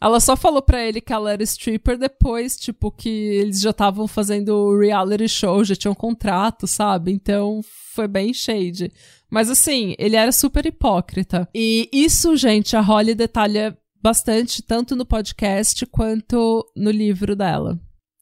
[0.00, 4.08] Ela só falou pra ele que ela era stripper depois, tipo, que eles já estavam
[4.08, 7.12] fazendo reality show, já tinham um contrato, sabe?
[7.12, 7.60] Então
[7.94, 8.90] foi bem shade.
[9.30, 11.46] Mas assim, ele era super hipócrita.
[11.54, 17.78] E isso, gente, a Holly detalha bastante, tanto no podcast quanto no livro dela.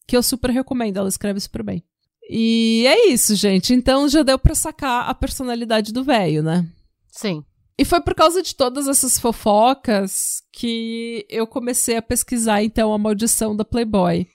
[0.06, 1.84] Que eu super recomendo, ela escreve super bem.
[2.28, 3.72] E é isso, gente.
[3.72, 6.68] Então já deu pra sacar a personalidade do velho, né?
[7.10, 7.42] Sim.
[7.78, 12.98] E foi por causa de todas essas fofocas que eu comecei a pesquisar, então, a
[12.98, 14.26] maldição da Playboy.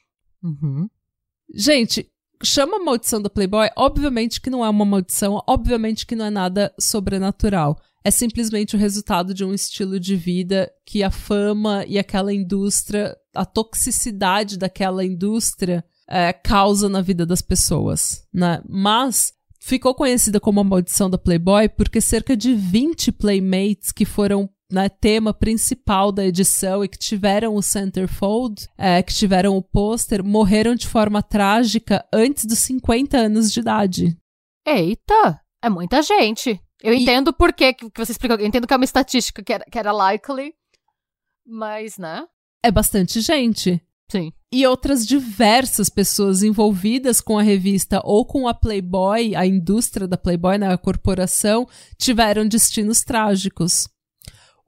[0.41, 0.89] Uhum.
[1.53, 2.09] Gente,
[2.41, 6.73] chama maldição da Playboy, obviamente que não é uma maldição, obviamente que não é nada
[6.79, 7.77] sobrenatural.
[8.03, 13.15] É simplesmente o resultado de um estilo de vida que a fama e aquela indústria,
[13.33, 18.61] a toxicidade daquela indústria é, causa na vida das pessoas, né?
[18.67, 19.33] Mas
[19.65, 24.89] ficou conhecida como a maldição da Playboy porque cerca de 20 playmates que foram né,
[24.89, 30.75] tema principal da edição e que tiveram o centerfold, é, que tiveram o pôster, morreram
[30.75, 34.17] de forma trágica antes dos 50 anos de idade.
[34.65, 36.59] Eita, é muita gente.
[36.81, 38.37] Eu E- entendo por que você explicou.
[38.37, 40.53] Eu entendo que é uma estatística que era, que era likely,
[41.45, 42.25] mas, né?
[42.63, 43.81] É bastante gente.
[44.11, 44.31] Sim.
[44.55, 50.15] E outras diversas pessoas envolvidas com a revista ou com a Playboy, a indústria da
[50.15, 53.87] Playboy, né, a corporação, tiveram destinos trágicos.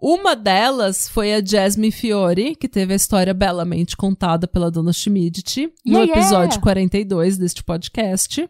[0.01, 5.67] Uma delas foi a Jasmine Fiore, que teve a história belamente contada pela dona Schmidt
[5.85, 6.19] no Yeah, yeah.
[6.19, 8.49] episódio 42 deste podcast.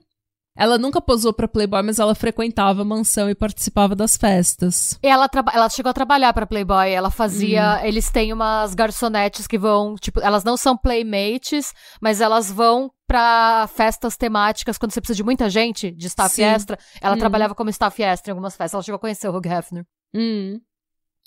[0.58, 4.98] Ela nunca posou pra Playboy, mas ela frequentava a mansão e participava das festas.
[5.04, 6.90] Ela, ela chegou a trabalhar pra Playboy.
[6.92, 7.86] Ela fazia.
[7.86, 9.96] Eles têm umas garçonetes que vão.
[9.96, 15.24] Tipo, elas não são playmates, mas elas vão pra festas temáticas quando você precisa de
[15.24, 16.44] muita gente, de staff Sim.
[16.44, 16.80] extra.
[17.02, 17.20] Ela Hum.
[17.20, 18.74] trabalhava como staff extra em algumas festas.
[18.76, 19.86] Ela chegou a conhecer o Hugh Hefner.
[20.14, 20.62] Hum.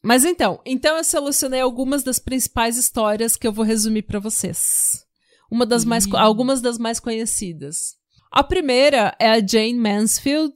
[0.03, 5.05] Mas então, então eu selecionei algumas das principais histórias que eu vou resumir pra vocês.
[5.51, 6.17] Uma das mais, Ih.
[6.17, 7.98] algumas das mais conhecidas.
[8.31, 10.55] A primeira é a Jane Mansfield,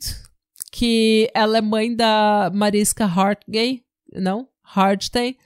[0.71, 3.83] que ela é mãe da Mariska Hargitay,
[4.15, 4.47] não?
[4.75, 5.37] Hargitay,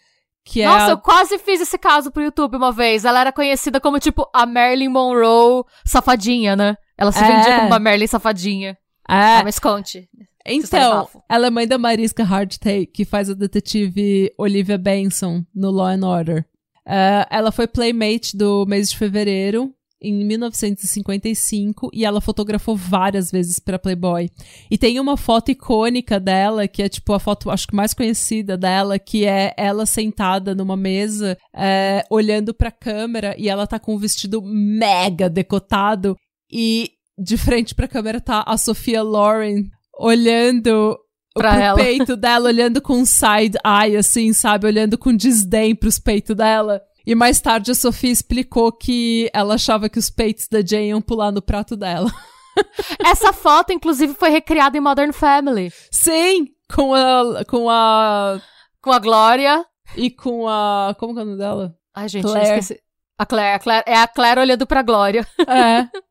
[0.44, 3.04] que é Nossa, eu quase fiz esse caso pro YouTube uma vez.
[3.04, 6.76] Ela era conhecida como, tipo, a Marilyn Monroe safadinha, né?
[6.96, 7.26] Ela se É.
[7.26, 8.70] vendia como uma Marilyn safadinha.
[9.08, 10.08] é, Ah, mas conte.
[10.48, 15.88] Então, ela é mãe da Mariska Hargitay, que faz a detetive Olivia Benson no Law
[15.88, 16.44] and Order.
[16.86, 23.58] Eh, ela foi playmate do mês de fevereiro, em 1955, e ela fotografou várias vezes
[23.58, 24.30] pra Playboy.
[24.70, 28.56] E tem uma foto icônica dela, que é tipo a foto, acho que mais conhecida
[28.56, 33.94] dela, que é ela sentada numa mesa, eh, olhando pra câmera, e ela tá com
[33.94, 36.16] um vestido mega decotado,
[36.50, 39.64] e de frente pra câmera tá a Sofia Loren
[39.98, 40.98] olhando
[41.36, 44.66] Pra pro peito dela, olhando com um side eye, assim, sabe?
[44.66, 46.80] Olhando com desdém pros peitos dela.
[47.06, 51.00] E mais tarde a Sofia explicou que ela achava que os peitos da Jane iam
[51.00, 52.10] pular no prato dela.
[53.04, 55.72] Essa foto, inclusive, foi recriada em Modern Family.
[55.90, 56.48] Sim!
[56.74, 57.44] Com a.
[57.48, 58.40] Com a.
[58.82, 59.64] Com a Glória.
[59.96, 60.96] E com a.
[60.98, 61.76] Como que é o nome dela?
[61.94, 62.48] Ai, gente, Claire.
[62.48, 62.80] eu esqueci.
[63.18, 63.84] A Claire, a Claire.
[63.86, 65.26] É a Claire olhando pra Glória.
[65.46, 66.06] É.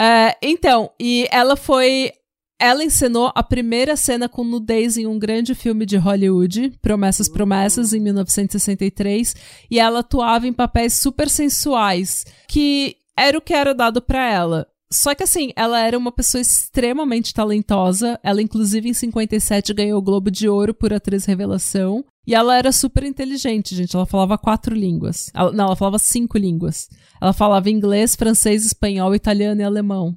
[0.00, 2.12] É, então, e ela foi.
[2.60, 7.92] Ela encenou a primeira cena com nudez em um grande filme de Hollywood, Promessas Promessas,
[7.92, 9.36] em 1963,
[9.70, 14.66] e ela atuava em papéis super sensuais, que era o que era dado pra ela.
[14.90, 18.18] Só que assim, ela era uma pessoa extremamente talentosa.
[18.22, 22.02] Ela, inclusive, em 57 ganhou o Globo de Ouro por atriz revelação.
[22.26, 23.94] E ela era super inteligente, gente.
[23.94, 25.30] Ela falava quatro línguas.
[25.34, 26.88] Ela- não, ela falava cinco línguas.
[27.20, 30.16] Ela falava inglês, francês, espanhol, italiano e alemão.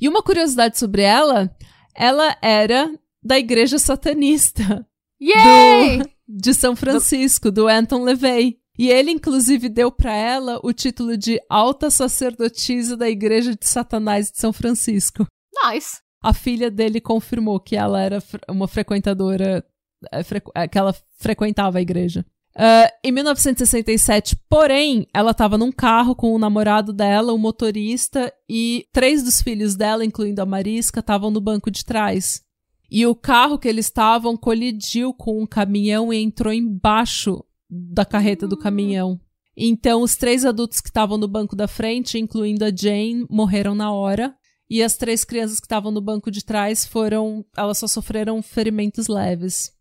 [0.00, 1.48] E uma curiosidade sobre ela,
[1.94, 4.86] ela era da igreja satanista
[5.20, 6.02] Yay!
[6.26, 8.58] de São Francisco, do Anton LaVey.
[8.78, 14.30] E ele, inclusive, deu pra ela o título de alta sacerdotisa da igreja de Satanás
[14.30, 15.26] de São Francisco.
[15.64, 15.98] Nice.
[16.22, 19.64] A filha dele confirmou que ela era uma frequentadora,
[20.10, 20.20] é,
[20.54, 22.24] é, que ela frequentava a igreja.
[22.56, 28.86] Ah, em 1967, porém, ela estava num carro com o namorado dela, o motorista, e
[28.92, 32.42] três dos filhos dela, incluindo a Marisca, estavam no banco de trás.
[32.90, 38.48] E o carro que eles estavam colidiu com um caminhão e entrou embaixo da carreta
[38.48, 39.20] do caminhão.
[39.56, 43.92] Então, os três adultos que estavam no banco da frente, incluindo a Jane, morreram na
[43.92, 44.34] hora.
[44.68, 47.44] E as três crianças que estavam no banco de trás foram.
[47.56, 49.72] Elas só sofreram ferimentos leves.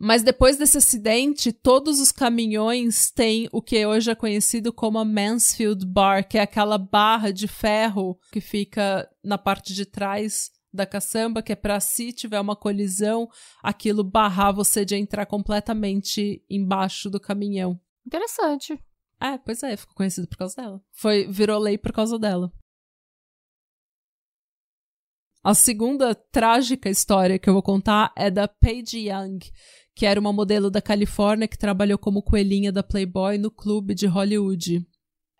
[0.00, 5.04] Mas depois desse acidente, todos os caminhões têm o que hoje é conhecido como a
[5.04, 10.86] Mansfield Bar, que é aquela barra de ferro que fica na parte de trás da
[10.86, 13.28] caçamba, que é pra se tiver uma colisão,
[13.60, 17.80] aquilo barrar você de entrar completamente embaixo do caminhão.
[18.06, 18.78] Interessante.
[19.20, 20.80] É, pois é, ficou conhecido por causa dela.
[20.92, 22.52] Foi, virou lei por causa dela.
[25.42, 29.38] A segunda trágica história que eu vou contar é da Paige Young,
[29.98, 34.06] que era uma modelo da Califórnia que trabalhou como coelhinha da Playboy no clube de
[34.06, 34.76] Hollywood.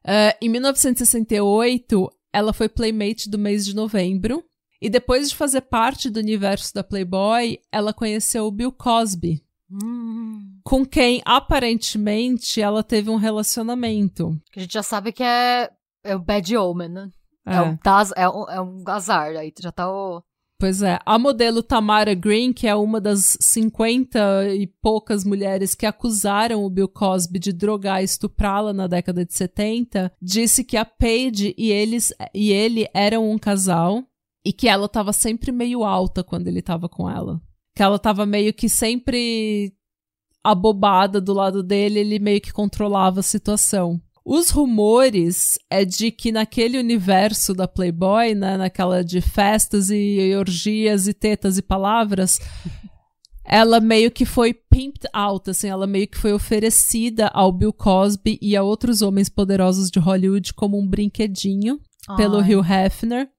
[0.05, 4.45] Uh, em 1968, ela foi Playmate do mês de novembro.
[4.83, 10.59] E depois de fazer parte do universo da Playboy, ela conheceu o Bill Cosby, hum.
[10.65, 14.37] com quem aparentemente ela teve um relacionamento.
[14.57, 15.71] A gente já sabe que é,
[16.03, 17.11] é o Bad Omen, né?
[17.47, 20.21] É, é, um, das, é, um, é um azar, aí já tá o.
[20.61, 25.87] Pois é, a modelo Tamara Green, que é uma das 50 e poucas mulheres que
[25.87, 30.85] acusaram o Bill Cosby de drogar e estuprá-la na década de 70, disse que a
[30.85, 34.03] Paige e, eles, e ele eram um casal
[34.45, 37.41] e que ela estava sempre meio alta quando ele estava com ela.
[37.77, 39.73] Que ela estava meio que sempre
[40.43, 44.01] abobada do lado dele, ele meio que controlava a situação.
[44.31, 51.09] Os rumores é de que naquele universo da Playboy, né, naquela de festas e orgias
[51.09, 52.39] e tetas e palavras,
[53.43, 58.39] ela meio que foi pimped out, assim, ela meio que foi oferecida ao Bill Cosby
[58.43, 62.17] e a outros homens poderosos de Hollywood como um brinquedinho Ai.
[62.19, 63.31] pelo Hugh Hefner.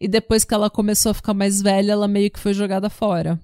[0.00, 3.40] E depois que ela começou a ficar mais velha, ela meio que foi jogada fora.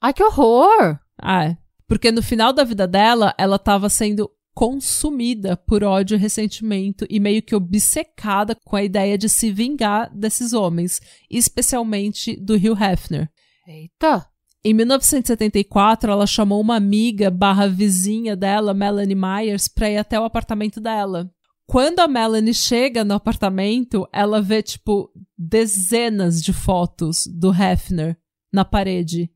[0.00, 1.00] Ai, que horror!
[1.20, 1.58] Ah, é.
[1.88, 7.20] Porque no final da vida dela, ela tava sendo consumida por ódio e ressentimento e
[7.20, 11.00] meio que obcecada com a ideia de se vingar desses homens,
[11.30, 13.30] especialmente do Hugh Hefner.
[13.64, 14.26] Eita!
[14.64, 20.24] Em 1974, ela chamou uma amiga barra vizinha dela, Melanie Myers, para ir até o
[20.24, 21.30] apartamento dela.
[21.64, 28.18] Quando a Melanie chega no apartamento, ela vê, tipo, dezenas de fotos do Hefner
[28.52, 29.30] na parede.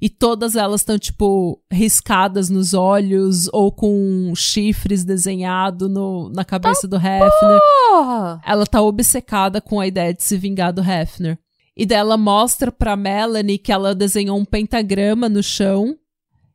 [0.00, 6.86] E todas elas estão, tipo, riscadas nos olhos ou com chifres desenhado no, na cabeça
[6.86, 7.60] do Hefner.
[7.90, 8.40] Porra!
[8.46, 11.36] Ela tá obcecada com a ideia de se vingar do Hefner.
[11.76, 15.96] E dela mostra pra Melanie que ela desenhou um pentagrama no chão.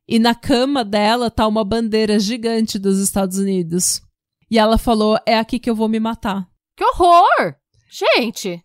[0.07, 4.01] E na cama dela tá uma bandeira gigante dos Estados Unidos.
[4.49, 6.47] E ela falou: é aqui que eu vou me matar.
[6.77, 7.55] Que horror!
[7.89, 8.63] Gente!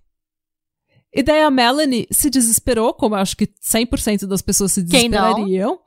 [1.18, 5.80] E daí a Melanie se desesperou, como eu acho que 100% das pessoas se desesperariam.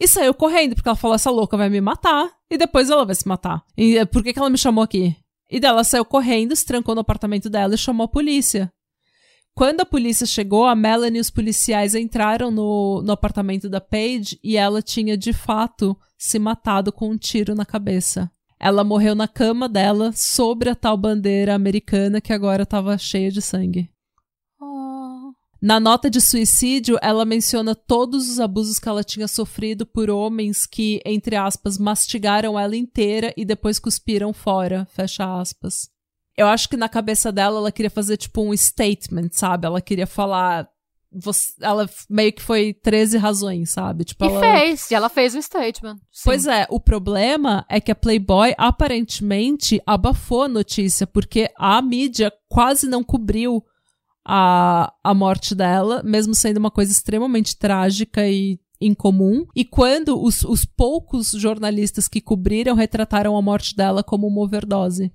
[0.00, 2.28] E saiu correndo, porque ela falou: essa louca vai me matar.
[2.50, 3.62] E depois ela vai se matar.
[3.78, 5.14] E eh, por que, que ela me chamou aqui?
[5.48, 8.68] E daí ela saiu correndo, se trancou no apartamento dela e chamou a polícia.
[9.54, 14.40] Quando a polícia chegou, a Melanie e os policiais entraram no, no apartamento da Paige
[14.42, 18.28] e ela tinha de fato se matado com um tiro na cabeça.
[18.58, 23.40] Ela morreu na cama dela, sobre a tal bandeira americana que agora estava cheia de
[23.40, 23.93] sangue.
[25.64, 30.66] Na nota de suicídio, ela menciona todos os abusos que ela tinha sofrido por homens
[30.66, 35.88] que, entre aspas, mastigaram ela inteira e depois cuspiram fora, fecha aspas.
[36.36, 39.66] Eu acho que na cabeça dela ela queria fazer tipo um statement, sabe?
[39.66, 40.68] Ela queria falar.
[41.10, 44.04] Você, ela meio que foi 13 razões, sabe?
[44.04, 44.40] Tipo, e ela...
[44.40, 45.96] fez, e ela fez um statement.
[46.12, 46.24] Sim.
[46.24, 52.30] Pois é, o problema é que a Playboy aparentemente abafou a notícia, porque a mídia
[52.50, 53.64] quase não cobriu
[54.24, 59.46] a, a morte dela, mesmo sendo uma coisa extremamente trágica e incomum.
[59.54, 65.12] E quando os, os poucos jornalistas que cobriram retrataram a morte dela como uma overdose.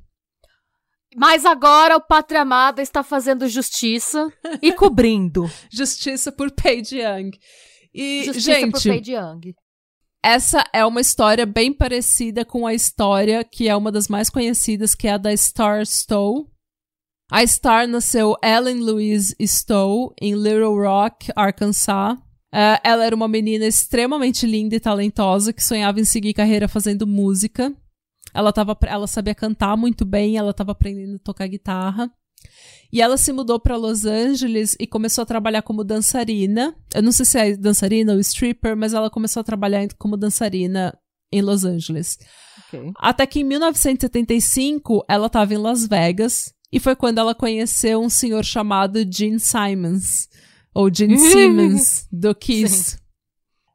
[1.16, 4.32] Mas agora o Pátria Amada está fazendo justiça
[4.62, 5.49] e cobrindo.
[5.72, 7.32] justiça por Paige Young.
[7.93, 9.55] E, justiça gente, por Paige Young.
[10.22, 14.93] Essa é uma história bem parecida com a história que é uma das mais conhecidas,
[14.93, 16.45] que é a da Star Stowe,
[17.32, 22.17] a Star nasceu Ellen Louise Stowe em Little Rock, Arkansas.
[22.51, 27.05] Uh, ela era uma menina extremamente linda e talentosa que sonhava em seguir carreira fazendo
[27.05, 27.71] música.
[28.34, 32.11] Ela, tava, ela sabia cantar muito bem, ela estava aprendendo a tocar guitarra.
[32.91, 36.75] E ela se mudou para Los Angeles e começou a trabalhar como dançarina.
[36.95, 40.97] Eu não sei se é dançarina ou stripper, mas ela começou a trabalhar como dançarina
[41.32, 42.17] em Los Angeles.
[42.67, 42.91] Okay.
[42.97, 48.09] Até que em 1975 ela estava em Las Vegas e foi quando ela conheceu um
[48.09, 50.30] senhor chamado Gene Simons,
[50.74, 52.97] ou Gene Simmons, do Kiss.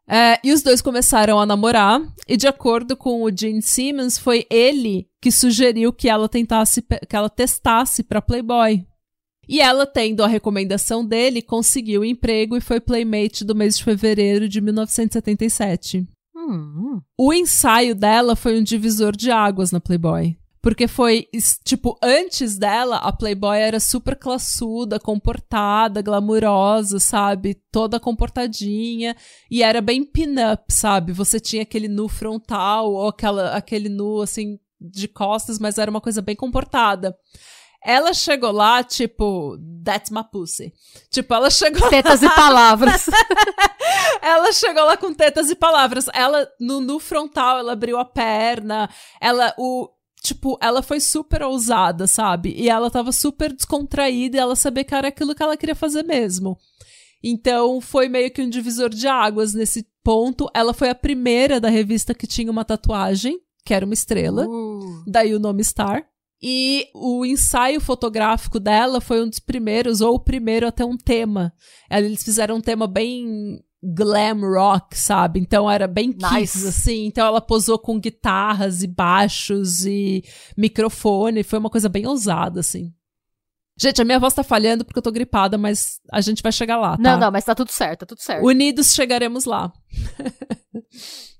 [0.06, 4.46] É, e os dois começaram a namorar, e de acordo com o Gene Simmons, foi
[4.50, 8.86] ele que sugeriu que ela tentasse, que ela testasse para Playboy.
[9.48, 13.84] E ela, tendo a recomendação dele, conseguiu o emprego e foi playmate do mês de
[13.84, 16.06] fevereiro de 1977.
[16.34, 17.00] Hum.
[17.18, 20.36] O ensaio dela foi um divisor de águas na Playboy.
[20.64, 21.28] Porque foi,
[21.62, 27.60] tipo, antes dela, a Playboy era super classuda, comportada, glamurosa, sabe?
[27.70, 29.14] Toda comportadinha.
[29.50, 31.12] E era bem pin-up, sabe?
[31.12, 36.00] Você tinha aquele nu frontal, ou aquela, aquele nu, assim, de costas, mas era uma
[36.00, 37.14] coisa bem comportada.
[37.84, 40.72] Ela chegou lá, tipo, that's my pussy.
[41.10, 42.26] Tipo, ela chegou Tetas lá...
[42.26, 43.06] e palavras.
[44.22, 46.06] ela chegou lá com tetas e palavras.
[46.14, 48.88] Ela, no, no frontal, ela abriu a perna.
[49.20, 49.90] Ela, o,
[50.24, 52.54] tipo, ela foi super ousada, sabe?
[52.56, 56.02] E ela tava super descontraída e ela sabia que era aquilo que ela queria fazer
[56.02, 56.58] mesmo.
[57.22, 60.50] Então, foi meio que um divisor de águas nesse ponto.
[60.54, 64.46] Ela foi a primeira da revista que tinha uma tatuagem, que era uma estrela.
[64.48, 65.04] Uh.
[65.06, 66.06] Daí o nome Star.
[66.42, 71.52] E o ensaio fotográfico dela foi um dos primeiros, ou o primeiro, até um tema.
[71.90, 75.38] Eles fizeram um tema bem glam rock, sabe?
[75.40, 76.66] Então era bem Nice.
[76.66, 77.06] assim.
[77.06, 80.24] Então ela posou com guitarras e baixos e
[80.56, 81.42] microfone.
[81.42, 82.92] Foi uma coisa bem ousada, assim.
[83.76, 86.76] Gente, a minha voz tá falhando porque eu tô gripada, mas a gente vai chegar
[86.76, 87.02] lá, tá?
[87.02, 88.46] Não, não, mas tá tudo certo, tá tudo certo.
[88.46, 89.72] Unidos chegaremos lá.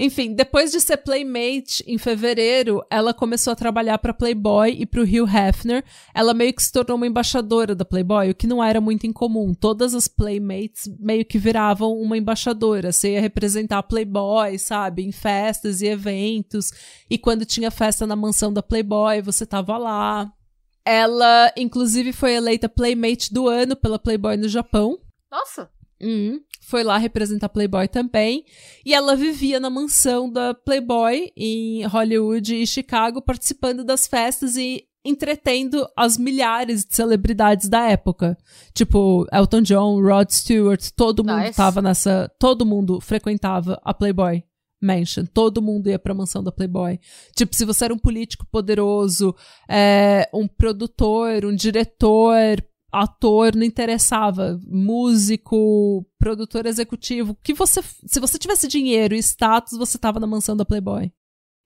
[0.00, 5.00] Enfim, depois de ser Playmate em fevereiro, ela começou a trabalhar para Playboy e para
[5.00, 5.84] o Hugh Hefner.
[6.14, 9.52] Ela meio que se tornou uma embaixadora da Playboy, o que não era muito incomum.
[9.52, 12.92] Todas as Playmates meio que viravam uma embaixadora.
[12.92, 16.70] Você ia representar a Playboy, sabe, em festas e eventos.
[17.10, 20.32] E quando tinha festa na mansão da Playboy, você tava lá.
[20.84, 24.96] Ela, inclusive, foi eleita Playmate do ano pela Playboy no Japão.
[25.28, 25.68] Nossa.
[26.00, 26.40] Uhum.
[26.68, 28.44] Foi lá representar Playboy também.
[28.84, 34.84] E ela vivia na mansão da Playboy em Hollywood e Chicago, participando das festas e
[35.02, 38.36] entretendo as milhares de celebridades da época.
[38.74, 41.56] Tipo, Elton John, Rod Stewart, todo mundo Nice.
[41.56, 42.30] tava nessa.
[42.38, 44.44] Todo mundo frequentava a Playboy.
[44.80, 45.24] Mansion.
[45.24, 47.00] Todo mundo ia pra mansão da Playboy.
[47.34, 49.34] Tipo, se você era um político poderoso,
[49.68, 52.62] é, um produtor, um diretor,
[52.92, 54.58] ator, não interessava.
[54.66, 57.36] Músico, produtor executivo.
[57.42, 61.12] Que você, se você tivesse dinheiro e status, você tava na mansão da Playboy.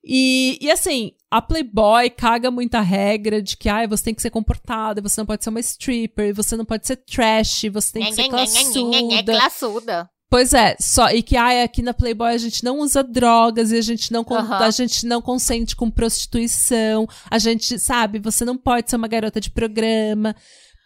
[0.05, 4.31] E, e assim, a Playboy caga muita regra de que ah, você tem que ser
[4.31, 8.15] comportada, você não pode ser uma stripper, você não pode ser trash, você tem que
[8.15, 9.33] ser classuda.
[9.33, 10.11] Classuda.
[10.29, 13.77] Pois é, só e que ai, aqui na Playboy a gente não usa drogas e
[13.77, 14.65] a gente não Aham.
[14.65, 17.07] a gente não consente com prostituição.
[17.31, 20.35] A gente, sabe, você não pode ser uma garota de programa.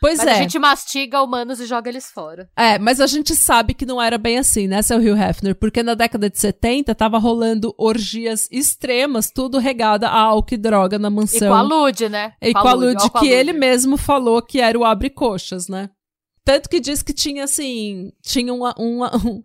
[0.00, 0.32] Pois Mas é.
[0.32, 2.50] a gente mastiga humanos e joga eles fora.
[2.54, 5.54] É, mas a gente sabe que não era bem assim, né, seu Hugh Hefner?
[5.54, 10.98] Porque na década de 70 tava rolando orgias extremas, tudo regada a álcool e droga
[10.98, 11.48] na E mansão.
[11.48, 12.34] com a Lud, né?
[12.42, 15.88] E com a Lud, que ele mesmo falou que era o abre-coxas, né?
[16.44, 18.74] Tanto que diz que tinha, assim, tinha uma...
[18.78, 19.42] uma um-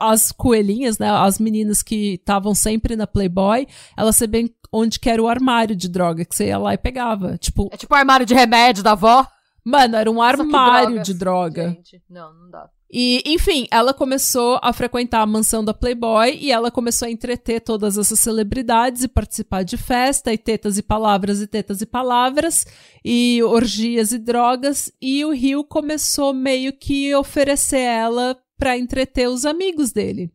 [0.00, 5.22] as coelhinhas, né, as meninas que estavam sempre na Playboy, elas sabiam onde que era
[5.22, 7.36] o armário de droga, que você ia lá e pegava.
[7.36, 9.26] Tipo, É tipo o armário de remédio da avó.
[9.64, 11.06] Mano, era um armário drogas.
[11.06, 11.68] de droga.
[11.70, 12.68] Gente, não, não dá.
[12.96, 17.60] E, enfim, ela começou a frequentar a mansão da Playboy e ela começou a entreter
[17.60, 22.64] todas essas celebridades e participar de festa, e tetas e palavras, e tetas e palavras,
[23.04, 24.92] e orgias e drogas.
[25.02, 30.30] E o Rio começou meio que oferecer ela pra entreter os amigos dele.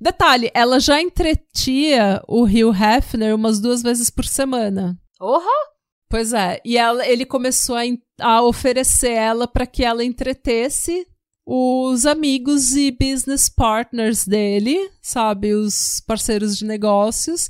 [0.00, 4.98] Detalhe, ela já entretia o Rio Hefner umas duas vezes por semana.
[5.18, 5.73] Porra!
[6.14, 7.82] Pois é, e ela, ele começou a,
[8.20, 11.04] a oferecer ela para que ela entretesse
[11.44, 17.48] os amigos e business partners dele, sabe, os parceiros de negócios,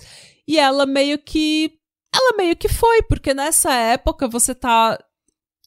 [0.48, 1.74] e ela meio que
[2.16, 4.98] ela meio que foi, porque nessa época você tá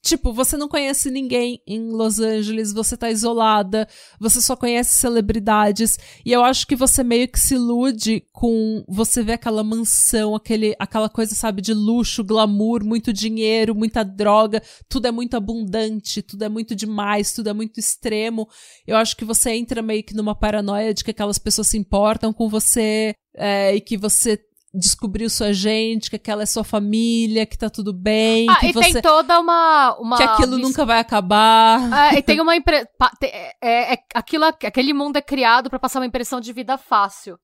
[0.08, 3.86] Tipo, você não conhece ninguém em Los Angeles, você tá isolada,
[4.18, 9.22] você só conhece celebridades, e eu acho que você meio que se ilude com você
[9.22, 15.10] vê aquela mansão, aquele, aquela coisa, sabe, de luxo, glamour, muito dinheiro, muita droga, tudo
[15.10, 18.48] é muito abundante, tudo é muito demais, tudo é muito extremo.
[18.88, 22.32] Eu acho que você entra meio que numa paranoia de que aquelas pessoas se importam
[22.32, 24.40] com você é, e que você
[24.78, 28.74] descobriu sua gente, que aquela é sua família, que tá tudo bem, Ah, que e
[28.74, 29.98] você tem toda uma.
[30.00, 32.14] uma que aquilo nunca vai acabar.
[32.14, 32.86] É, e tem uma impre...
[32.98, 36.78] pa- te- é, é- aquilo, aquele mundo é criado pra passar uma impressão de vida
[36.78, 37.38] fácil.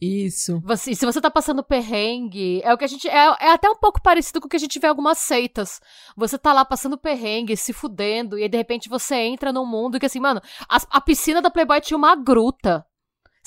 [0.00, 0.60] Isso.
[0.64, 3.08] Você, se você tá passando perrengue, é o que a gente.
[3.08, 5.80] É, é até um pouco parecido com o que a gente vê em algumas seitas.
[6.16, 9.98] Você tá lá passando perrengue, se fudendo, e aí de repente você entra num mundo
[9.98, 12.84] que assim, mano, as- a, piscina da Playboy tinha uma gruta.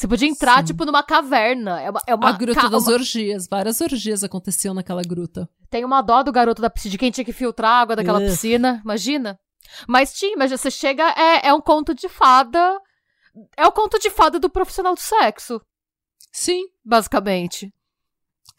[0.02, 0.66] Você podia entrar, Sim.
[0.66, 1.80] tipo, numa caverna.
[1.80, 3.48] É uma, é uma a gruta ca- das uma- orgias.
[3.48, 5.48] Várias orgias aconteciam naquela gruta.
[5.70, 8.20] Tem uma dó do garoto da piscina, de quem tinha que filtrar a água daquela
[8.20, 9.40] piscina, imagina.
[9.88, 12.80] Mas tinha, mas você chega, é, é um conto de fada.
[13.56, 15.62] É o conto de fada do profissional do sexo,
[16.34, 17.72] Sim, basicamente.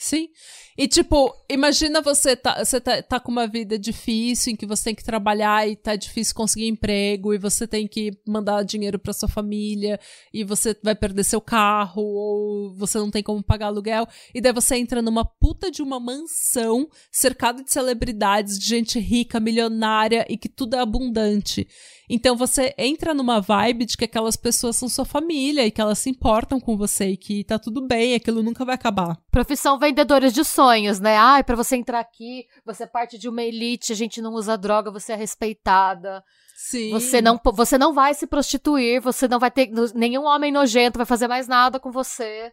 [0.02, 0.30] Sim.
[0.76, 4.84] E, tipo, imagina você tá, você tá, tá com uma vida difícil, em que você
[4.84, 9.12] tem que trabalhar e tá difícil conseguir emprego, e você tem que mandar dinheiro pra
[9.12, 10.00] sua família,
[10.34, 14.52] e você vai perder seu carro, ou você não tem como pagar aluguel, e daí
[14.52, 20.36] você entra numa puta de uma mansão, cercada de celebridades, de gente rica, milionária, e
[20.36, 21.68] que tudo é abundante.
[22.10, 25.98] Então você entra numa vibe de que aquelas pessoas são sua família e que elas
[25.98, 29.16] se importam com você e que tá tudo bem, aquilo nunca vai acabar.
[29.30, 31.16] Profissão vendedores de sonhos, né?
[31.16, 34.56] Ai, para você entrar aqui, você é parte de uma elite, a gente não usa
[34.56, 36.24] droga, você é respeitada.
[36.56, 36.90] Sim.
[36.90, 41.06] Você não, você não vai se prostituir, você não vai ter nenhum homem nojento vai
[41.06, 42.52] fazer mais nada com você.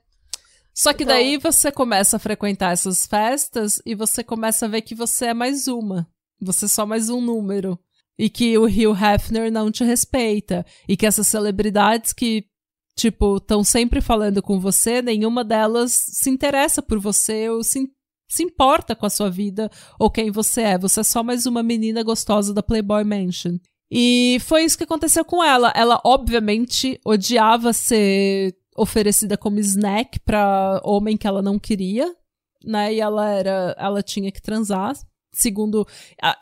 [0.74, 1.16] Só que então...
[1.16, 5.34] daí você começa a frequentar essas festas e você começa a ver que você é
[5.34, 6.08] mais uma.
[6.42, 7.80] Você é só mais um número
[8.18, 12.46] e que o Hugh Hefner não te respeita e que essas celebridades que
[12.96, 17.90] tipo estão sempre falando com você, nenhuma delas se interessa por você ou se,
[18.30, 19.70] se importa com a sua vida
[20.00, 20.78] ou quem você é.
[20.78, 23.58] Você é só mais uma menina gostosa da Playboy Mansion.
[23.92, 25.74] E foi isso que aconteceu com ela.
[25.76, 32.14] Ela obviamente odiava ser oferecida como snack para homem que ela não queria,
[32.64, 32.94] né?
[32.94, 34.96] E ela era, ela tinha que transar
[35.32, 35.88] segundo.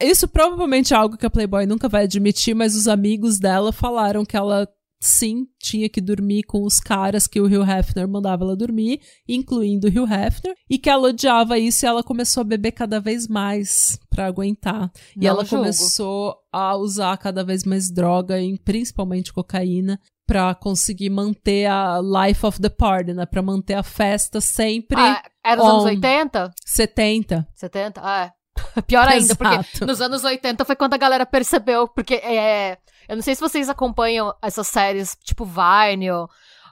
[0.01, 4.25] Isso provavelmente é algo que a Playboy nunca vai admitir, mas os amigos dela falaram
[4.25, 4.67] que ela
[4.99, 9.87] sim tinha que dormir com os caras que o Hugh Hefner mandava ela dormir, incluindo
[9.87, 13.27] o Hugh Hefner, e que ela odiava isso e ela começou a beber cada vez
[13.27, 14.91] mais para aguentar.
[15.15, 15.63] Não e ela julgo.
[15.63, 22.59] começou a usar cada vez mais droga, principalmente cocaína, para conseguir manter a life of
[22.59, 23.25] the party, né?
[23.25, 24.99] Pra manter a festa sempre.
[24.99, 26.51] Ah, era os anos 80?
[26.65, 27.47] 70.
[27.55, 28.01] 70?
[28.03, 28.37] Ah, é.
[28.85, 29.37] Pior ainda, Exato.
[29.37, 32.77] porque nos anos 80 foi quando a galera percebeu, porque é.
[33.07, 36.29] Eu não sei se vocês acompanham essas séries tipo Vine ou,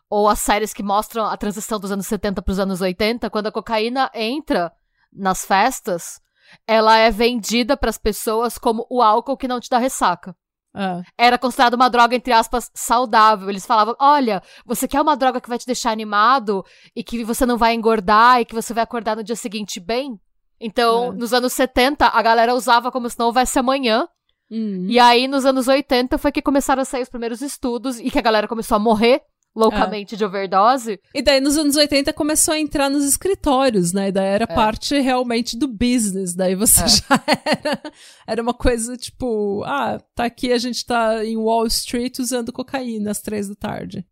[0.10, 3.48] ou as séries que mostram a transição dos anos 70 para os anos 80, quando
[3.48, 4.72] a cocaína entra
[5.12, 6.20] nas festas,
[6.68, 10.36] ela é vendida para as pessoas como o álcool que não te dá ressaca.
[10.76, 11.02] É.
[11.18, 13.50] Era considerado uma droga, entre aspas, saudável.
[13.50, 17.46] Eles falavam: olha, você quer uma droga que vai te deixar animado e que você
[17.46, 20.20] não vai engordar e que você vai acordar no dia seguinte bem?
[20.60, 21.16] Então, é.
[21.16, 24.08] nos anos 70, a galera usava como se não houvesse amanhã.
[24.50, 24.88] Uhum.
[24.88, 28.20] E aí, nos anos 80, foi que começaram a sair os primeiros estudos e que
[28.20, 29.22] a galera começou a morrer
[29.56, 30.18] loucamente é.
[30.18, 31.00] de overdose.
[31.14, 34.10] E daí, nos anos 80, começou a entrar nos escritórios, né?
[34.10, 34.54] E daí era é.
[34.54, 36.36] parte realmente do business.
[36.36, 36.88] Daí você é.
[36.88, 37.06] já
[37.64, 37.82] era.
[38.28, 43.12] Era uma coisa tipo: ah, tá aqui, a gente tá em Wall Street usando cocaína
[43.12, 44.06] às três da tarde.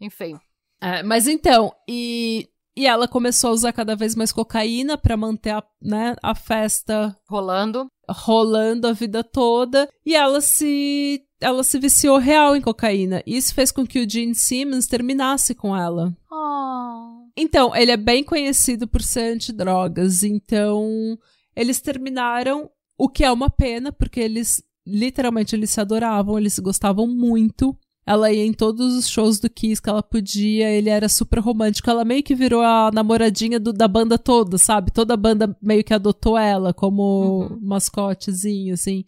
[0.00, 0.38] Enfim.
[0.80, 5.50] É, mas então, e e ela começou a usar cada vez mais cocaína para manter
[5.50, 9.88] a, né, a festa rolando, rolando a vida toda.
[10.04, 13.22] E ela se ela se viciou real em cocaína.
[13.26, 16.16] Isso fez com que o Gene Simmons terminasse com ela.
[16.30, 17.28] Oh.
[17.36, 20.24] Então, ele é bem conhecido por ser antidrogas.
[20.24, 21.16] Então,
[21.54, 26.60] eles terminaram, o que é uma pena, porque eles literalmente eles se adoravam, eles se
[26.60, 27.76] gostavam muito.
[28.08, 31.90] Ela ia em todos os shows do Kiss que ela podia, ele era super romântico.
[31.90, 34.90] Ela meio que virou a namoradinha do, da banda toda, sabe?
[34.90, 37.58] Toda a banda meio que adotou ela como uhum.
[37.60, 39.04] mascotezinho, assim.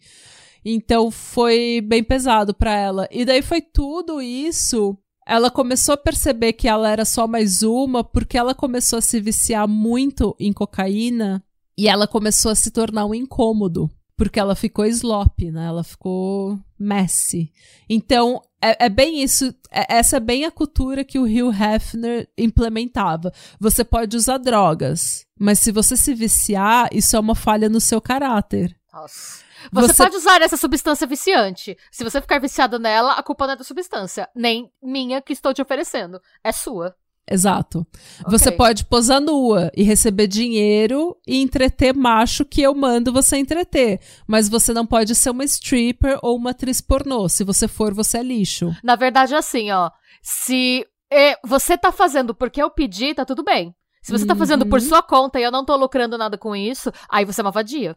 [0.63, 3.07] Então foi bem pesado para ela.
[3.09, 4.95] E daí foi tudo isso.
[5.27, 9.19] Ela começou a perceber que ela era só mais uma porque ela começou a se
[9.19, 11.43] viciar muito em cocaína
[11.75, 13.89] e ela começou a se tornar um incômodo
[14.21, 15.65] porque ela ficou slop, né?
[15.65, 17.51] Ela ficou messy.
[17.89, 19.51] Então, é, é bem isso.
[19.71, 23.33] É, essa é bem a cultura que o Hugh Hefner implementava.
[23.59, 27.99] Você pode usar drogas, mas se você se viciar, isso é uma falha no seu
[27.99, 28.77] caráter.
[28.93, 29.43] Nossa.
[29.71, 31.75] Você, você, pode usar essa substância viciante.
[31.91, 35.51] Se você ficar viciado nela, a culpa não é da substância, nem minha que estou
[35.51, 36.21] te oferecendo.
[36.43, 36.95] É sua.
[37.31, 37.87] Exato.
[38.19, 38.31] Okay.
[38.37, 44.01] Você pode posar nua e receber dinheiro e entreter macho que eu mando você entreter.
[44.27, 47.29] Mas você não pode ser uma stripper ou uma atriz pornô.
[47.29, 48.75] Se você for, você é lixo.
[48.83, 49.89] Na verdade, é assim, ó.
[50.21, 50.85] Se
[51.45, 53.73] você tá fazendo porque eu pedi, tá tudo bem.
[54.01, 54.27] Se você uhum.
[54.27, 54.85] tá fazendo por uhum.
[54.87, 57.95] sua conta e eu não tô lucrando nada com isso, aí você é uma vadia.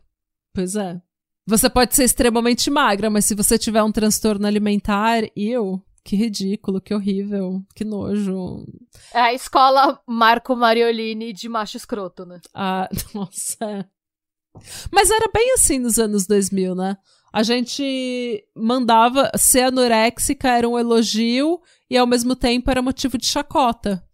[0.52, 1.00] Pois é.
[1.46, 6.80] Você pode ser extremamente magra, mas se você tiver um transtorno alimentar, eu que ridículo,
[6.80, 8.66] que horrível, que nojo.
[9.12, 12.40] É a escola Marco Mariolini de macho escroto, né?
[12.52, 13.88] Ah, nossa.
[14.92, 16.98] Mas era bem assim nos anos 2000, né?
[17.32, 23.26] A gente mandava ser anoréxica era um elogio e ao mesmo tempo era motivo de
[23.26, 24.04] chacota.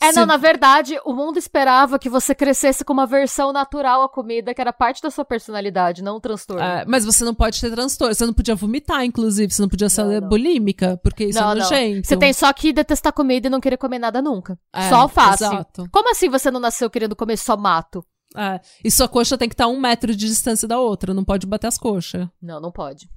[0.00, 4.02] É, Se- não, na verdade, o mundo esperava que você crescesse com uma versão natural
[4.02, 6.62] à comida, que era parte da sua personalidade, não um transtorno.
[6.62, 8.14] É, mas você não pode ter transtorno.
[8.14, 9.52] Você não podia vomitar, inclusive.
[9.52, 10.28] Você não podia ser Não, não.
[10.28, 11.62] bulímica, porque isso Não, é não.
[11.62, 12.06] nojento.
[12.06, 14.58] Você tem só que detestar comida e não querer comer nada nunca.
[14.72, 15.44] É, só alface.
[15.44, 15.88] Exato.
[15.90, 18.04] Como assim você não nasceu querendo comer só mato?
[18.36, 18.60] É.
[18.84, 21.12] E sua coxa tem que estar um metro de distância da outra.
[21.12, 22.28] Não pode bater as coxas.
[22.40, 23.10] Não, não pode.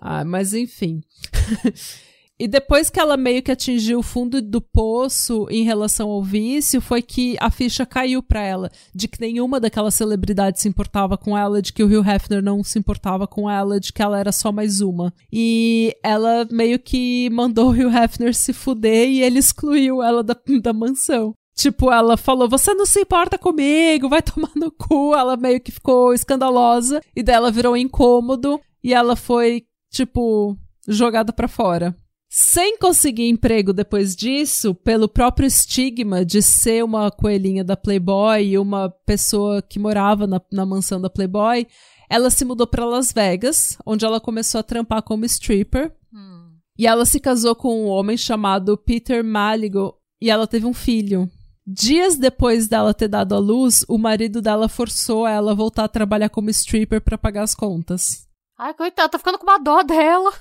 [0.00, 1.02] Ah, mas enfim.
[2.40, 6.80] e depois que ela meio que atingiu o fundo do poço em relação ao vício,
[6.80, 8.70] foi que a ficha caiu pra ela.
[8.94, 12.62] De que nenhuma daquelas celebridades se importava com ela, de que o Hugh Hefner não
[12.62, 15.12] se importava com ela, de que ela era só mais uma.
[15.32, 20.36] E ela meio que mandou o Hugh Hefner se fuder e ele excluiu ela da,
[20.62, 21.34] da mansão.
[21.56, 25.12] Tipo, ela falou: Você não se importa comigo, vai tomar no cu.
[25.12, 27.00] Ela meio que ficou escandalosa.
[27.16, 28.60] E daí ela virou incômodo.
[28.82, 31.96] E ela foi, tipo, jogada pra fora.
[32.28, 38.58] Sem conseguir emprego depois disso, pelo próprio estigma de ser uma coelhinha da Playboy e
[38.58, 41.66] uma pessoa que morava na, na mansão da Playboy,
[42.10, 45.90] ela se mudou pra Las Vegas, onde ela começou a trampar como stripper.
[46.12, 46.58] Hum.
[46.78, 51.30] E ela se casou com um homem chamado Peter Maligo e ela teve um filho.
[51.66, 55.88] Dias depois dela ter dado à luz, o marido dela forçou ela a voltar a
[55.88, 58.26] trabalhar como stripper pra pagar as contas.
[58.58, 60.32] Ai, coitada, tá ficando com uma dó dela.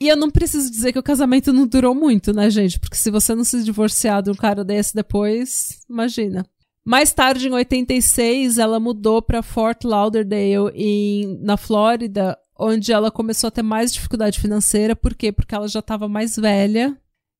[0.00, 2.78] E eu não preciso dizer que o casamento não durou muito, né, gente?
[2.78, 6.44] Porque se você não se divorciar de um cara desse depois, imagina.
[6.84, 13.48] Mais tarde, em 86, ela mudou pra Fort Lauderdale, em, na Flórida, onde ela começou
[13.48, 14.94] a ter mais dificuldade financeira.
[14.94, 15.32] Por quê?
[15.32, 16.96] Porque ela já estava mais velha.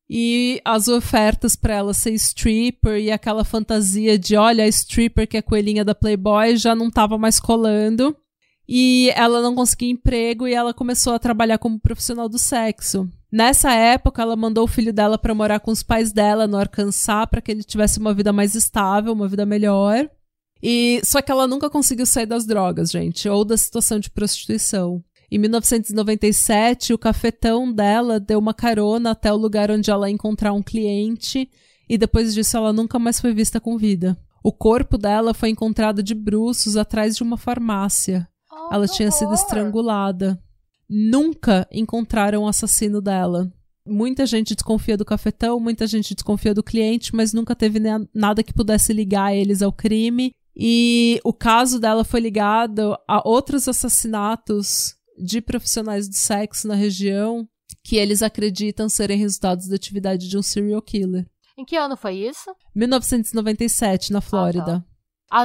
[0.09, 5.37] E as ofertas pra ela ser stripper e aquela fantasia de, olha, a stripper que
[5.37, 8.17] é coelhinha da Playboy já não tava mais colando.
[8.69, 13.09] E ela não conseguia emprego e ela começou a trabalhar como profissional do sexo.
[13.31, 17.27] Nessa época, ela mandou o filho dela pra morar com os pais dela no Arkansas
[17.29, 20.09] para que ele tivesse uma vida mais estável, uma vida melhor.
[20.63, 25.05] E só que ela nunca conseguiu sair das drogas, gente, ou da situação de prostituição.
[25.31, 30.53] Em 1997, o cafetão dela deu uma carona até o lugar onde ela ia encontrar
[30.53, 31.51] um cliente
[31.89, 34.17] e depois disso ela nunca mais foi vista com vida.
[34.43, 38.29] O corpo dela foi encontrado de bruços atrás de uma farmácia.
[38.71, 40.41] Ela tinha sido estrangulada.
[40.89, 43.53] Nunca encontraram o assassino dela.
[43.87, 47.79] Muita gente desconfia do cafetão, muita gente desconfia do cliente, mas nunca teve
[48.15, 50.33] nada que pudesse ligar eles ao crime.
[50.57, 57.47] E o caso dela foi ligado a outros assassinatos de profissionais de sexo na região
[57.83, 61.27] que eles acreditam serem resultados da atividade de um serial killer.
[61.57, 62.51] Em que ano foi isso?
[62.75, 64.85] 1997, na Flórida.
[64.85, 64.94] Ah,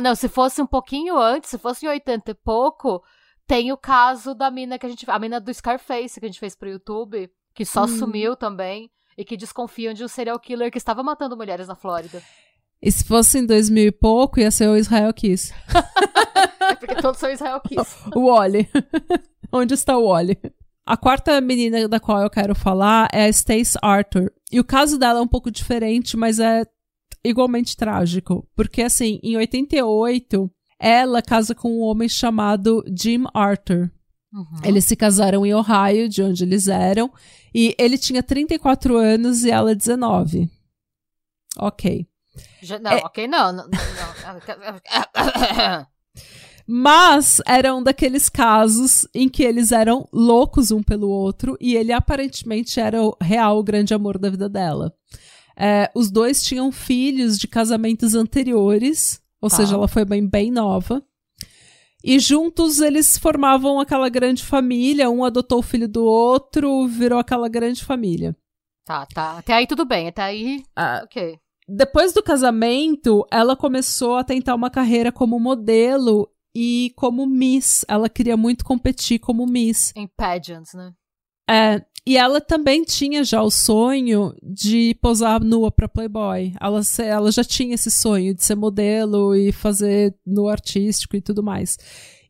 [0.01, 3.01] não, se fosse um pouquinho antes, se fosse em 80 e pouco,
[3.47, 5.09] tem o caso da mina que a gente.
[5.09, 7.87] A mina do Scarface que a gente fez pro YouTube, que só Hum.
[7.87, 8.91] sumiu também.
[9.17, 12.21] E que desconfiam de um serial killer que estava matando mulheres na Flórida.
[12.81, 15.53] E se fosse em 2000 e pouco, ia ser o Israel Kiss.
[16.61, 17.97] É porque todos são Israel Kiss.
[18.15, 18.69] O Wally.
[19.51, 20.37] Onde está o Wally?
[20.85, 24.31] A quarta menina da qual eu quero falar é a Stace Arthur.
[24.51, 26.63] E o caso dela é um pouco diferente, mas é
[27.23, 28.47] igualmente trágico.
[28.55, 30.49] Porque, assim, em 88,
[30.79, 33.91] ela casa com um homem chamado Jim Arthur.
[34.31, 34.45] Uhum.
[34.63, 37.11] Eles se casaram em Ohio, de onde eles eram.
[37.53, 40.49] E ele tinha 34 anos e ela 19.
[41.57, 42.07] Ok.
[42.61, 43.51] Já- não, É- ok, não.
[43.51, 45.85] não, não.
[46.71, 51.91] Mas era um daqueles casos em que eles eram loucos um pelo outro e ele
[51.91, 54.93] aparentemente era o real grande amor da vida dela.
[55.59, 59.57] É, os dois tinham filhos de casamentos anteriores, ou Tá.
[59.57, 61.03] seja, ela foi bem, bem nova.
[62.03, 67.49] E juntos eles formavam aquela grande família, um adotou o filho do outro, virou aquela
[67.49, 68.35] grande família.
[68.85, 69.37] tá, tá.
[69.37, 70.07] Até aí tudo bem.
[70.07, 71.37] Até aí, Ah, ok.
[71.67, 77.85] depois do casamento, ela começou a tentar uma carreira como modelo e como Miss.
[77.87, 79.93] Ela queria muito competir como Miss.
[79.95, 80.91] Em pageants, né?
[81.47, 86.53] É, e ela também tinha já o sonho de posar nua pra Playboy.
[86.59, 91.43] Ela, ela já tinha esse sonho de ser modelo e fazer no artístico e tudo
[91.43, 91.77] mais.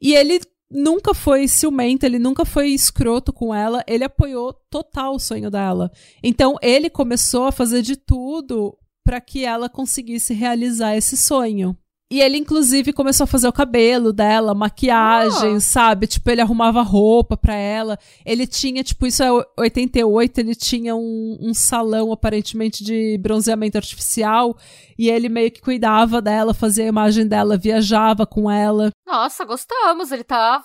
[0.02, 0.42] E ele
[0.72, 5.92] nunca foi ciumento, ele nunca foi escroto com ela, ele apoiou total o sonho dela.
[6.22, 11.76] Então ele começou a fazer de tudo para que ela conseguisse realizar esse sonho.
[12.12, 15.60] E ele, inclusive, começou a fazer o cabelo dela, maquiagem, Ah.
[15.60, 16.08] sabe?
[16.08, 18.00] Tipo, ele arrumava roupa pra ela.
[18.26, 24.58] Ele tinha, tipo, isso é 88, ele tinha um, um salão, aparentemente, de bronzeamento artificial.
[24.98, 28.90] E ele meio que cuidava dela, fazia a imagem dela, viajava com ela.
[29.06, 30.12] Nossa, gostamos.
[30.12, 30.64] Ele tá.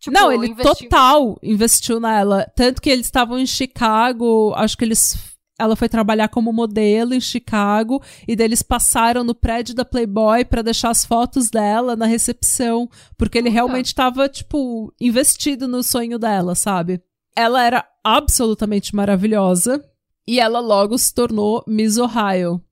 [0.00, 2.44] Tipo, Não, ele total investiu nela.
[2.56, 5.31] Tanto que eles estavam em Chicago, acho que eles.
[5.62, 10.44] Ela foi trabalhar como modelo em Chicago e daí eles passaram no prédio da Playboy
[10.44, 16.18] para deixar as fotos dela na recepção, porque ele realmente estava tipo investido no sonho
[16.18, 17.02] dela, sabe?
[17.34, 19.82] Ela era absolutamente maravilhosa
[20.26, 22.62] e ela logo se tornou Miss Ohio.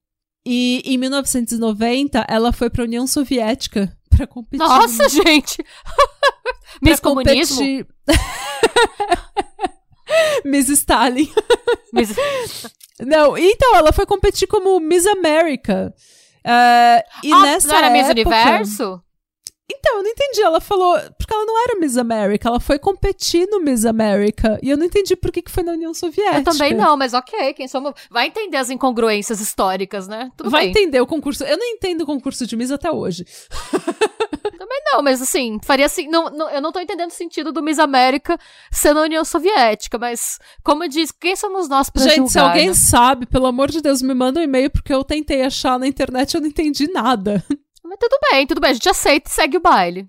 [0.44, 4.58] E em 1990 ela foi para a União Soviética para competir.
[4.58, 5.64] Nossa, gente.
[6.82, 7.56] Miss Comunismo.
[7.56, 7.86] Competir...
[10.44, 11.30] Miss Stalin.
[11.92, 12.14] Miss...
[13.00, 15.94] Não, então ela foi competir como Miss America.
[16.44, 17.98] Uh, e ah, nessa não era época...
[17.98, 19.02] Miss Universo?
[19.72, 20.42] Então, eu não entendi.
[20.42, 20.98] Ela falou.
[21.16, 24.58] Porque ela não era Miss America, ela foi competir no Miss America.
[24.62, 26.38] E eu não entendi por que, que foi na União Soviética.
[26.38, 27.54] Eu também não, mas ok.
[27.54, 27.92] Quem somos.
[28.10, 30.30] Vai entender as incongruências históricas, né?
[30.36, 30.70] Tudo Vai bem.
[30.70, 31.44] entender o concurso.
[31.44, 33.24] Eu não entendo o concurso de Miss até hoje.
[34.70, 36.06] Também não, mas assim, faria assim.
[36.06, 38.38] Não, não, eu não tô entendendo o sentido do Miss América
[38.70, 42.30] ser na União Soviética, mas, como eu disse, quem somos nós pra Gente, julgar?
[42.30, 42.74] se alguém né?
[42.74, 46.32] sabe, pelo amor de Deus, me manda um e-mail, porque eu tentei achar na internet
[46.32, 47.44] e eu não entendi nada.
[47.82, 50.08] Mas tudo bem, tudo bem, a gente aceita e segue o baile.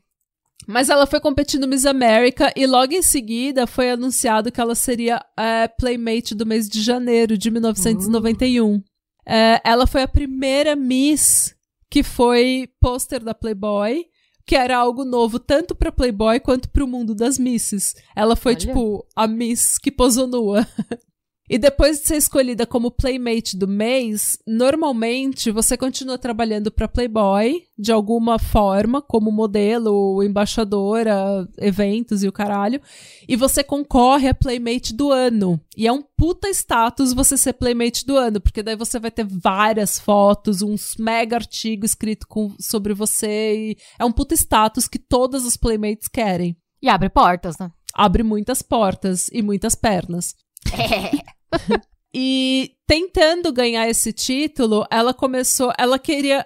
[0.67, 4.75] Mas ela foi competir no Miss America e logo em seguida foi anunciado que ela
[4.75, 8.79] seria é, Playmate do mês de janeiro de 1991.
[9.25, 11.55] É, ela foi a primeira Miss
[11.89, 14.05] que foi pôster da Playboy,
[14.45, 17.95] que era algo novo tanto pra Playboy quanto pro mundo das Misses.
[18.15, 18.59] Ela foi, Olha.
[18.59, 20.67] tipo, a Miss que posou nua.
[21.51, 27.63] E depois de ser escolhida como Playmate do mês, normalmente você continua trabalhando para Playboy
[27.77, 32.79] de alguma forma, como modelo, embaixadora, eventos e o caralho,
[33.27, 35.59] e você concorre a Playmate do ano.
[35.75, 39.25] E é um puta status você ser Playmate do ano, porque daí você vai ter
[39.25, 44.97] várias fotos, uns mega artigos escrito com, sobre você, e é um puta status que
[44.97, 46.55] todas as Playmates querem.
[46.81, 47.69] E abre portas, né?
[47.93, 50.33] Abre muitas portas e muitas pernas.
[52.13, 56.45] E tentando ganhar esse título, ela começou, ela queria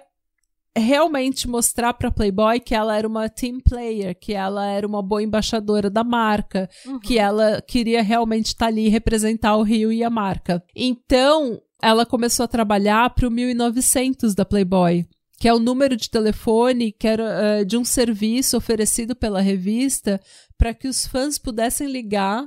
[0.76, 5.22] realmente mostrar para Playboy que ela era uma team player, que ela era uma boa
[5.22, 7.00] embaixadora da marca, Uhum.
[7.00, 10.62] que ela queria realmente estar ali e representar o Rio e a marca.
[10.74, 15.04] Então, ela começou a trabalhar para o 1900 da Playboy,
[15.38, 17.24] que é o número de telefone que era
[17.60, 20.20] eh, de um serviço oferecido pela revista
[20.56, 22.46] para que os fãs pudessem ligar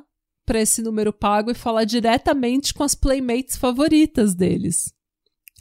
[0.49, 4.91] para esse número pago e falar diretamente com as playmates favoritas deles.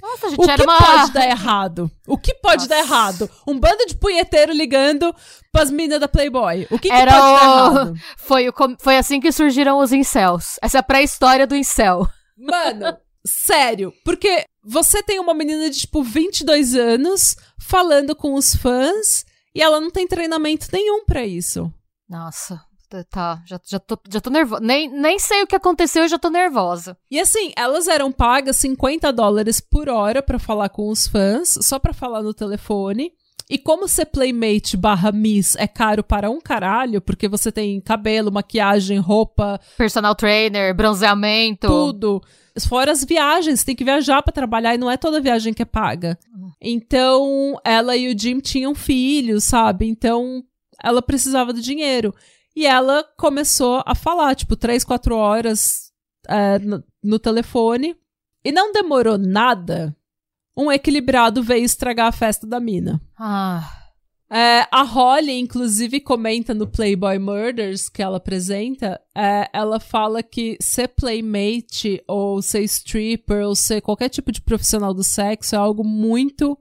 [0.01, 0.79] Nossa, O gente era que uma.
[0.79, 1.91] pode dar errado?
[2.07, 2.69] O que pode Nossa.
[2.69, 3.31] dar errado?
[3.47, 5.15] Um bando de punheteiro ligando
[5.53, 6.67] pras minas da Playboy.
[6.71, 7.35] O que, que pode dar o-
[7.77, 7.95] errado?
[8.17, 10.57] Foi, o com- foi assim que surgiram os incels.
[10.63, 12.09] Essa é a pré-história do incel.
[12.39, 13.93] Mano, sério.
[14.07, 19.81] Porque você tem uma menina de, tipo, 22 anos falando com os fãs e ela
[19.81, 21.71] não tem treinamento nenhum pra isso.
[22.09, 22.59] Nossa,
[22.89, 23.43] tá- tá.
[23.47, 24.61] Já, já, tô, já tô nervosa.
[24.63, 26.97] Nem, nem sei o que aconteceu e já tô nervosa.
[27.11, 31.79] E assim, elas eram pagas 50 dólares por hora pra falar com os fãs, só
[31.79, 33.13] pra falar no telefone.
[33.51, 38.31] E como ser Playmate barra Miss é caro para um caralho, porque você tem cabelo,
[38.31, 41.67] maquiagem, roupa, Personal trainer, bronzeamento.
[41.67, 42.23] tudo.
[42.69, 45.65] Fora as viagens, tem que viajar pra trabalhar e não é toda viagem que é
[45.65, 46.19] paga.
[46.61, 49.87] Então, ela e o Jim tinham filhos, sabe?
[49.89, 50.43] Então,
[50.83, 52.15] ela precisava do dinheiro.
[52.59, 55.93] E ela começou a falar, tipo, três, quatro horas
[56.27, 57.95] é, no, no telefone.
[58.45, 59.97] E não demorou nada.
[60.57, 63.01] Um equilibrado veio estragar a festa da mina.
[63.17, 63.63] Ah,
[64.29, 69.01] É, a Holly, inclusive, comenta no Playboy Murders que ela apresenta.
[69.17, 74.93] é, ela fala que ser playmate, ou ser stripper, ou ser qualquer tipo de profissional
[74.93, 76.59] do sexo é algo muito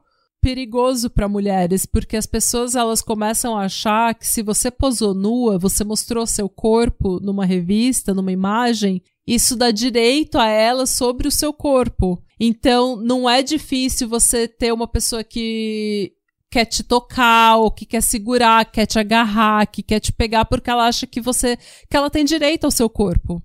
[0.48, 5.60] perigoso para mulheres, porque as pessoas elas começam a achar que se você posou nua,
[5.60, 11.32] você mostrou seu corpo numa revista, numa imagem, isso dá direito a ela sobre o
[11.32, 12.24] seu corpo.
[12.40, 16.14] Então, não é difícil você ter uma pessoa que
[16.50, 20.70] quer te tocar, ou que quer segurar, quer te agarrar, que quer te pegar porque
[20.70, 21.58] ela acha que você
[21.90, 23.44] que ela tem direito ao seu corpo.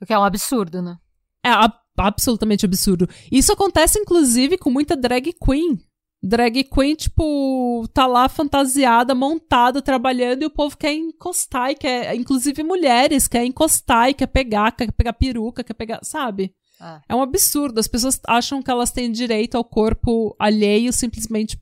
[0.00, 0.96] o que é um absurdo, né?
[1.44, 1.50] É
[1.98, 3.08] absolutamente absurdo.
[3.28, 5.80] Isso acontece inclusive com muita drag queen.
[6.26, 12.14] Drag queen, tipo, tá lá fantasiada, montada, trabalhando, e o povo quer encostar, e quer,
[12.16, 16.54] inclusive mulheres, quer encostar e quer pegar, quer pegar peruca, quer pegar, sabe?
[16.80, 17.02] Ah.
[17.06, 17.78] É um absurdo.
[17.78, 21.58] As pessoas acham que elas têm direito ao corpo alheio simplesmente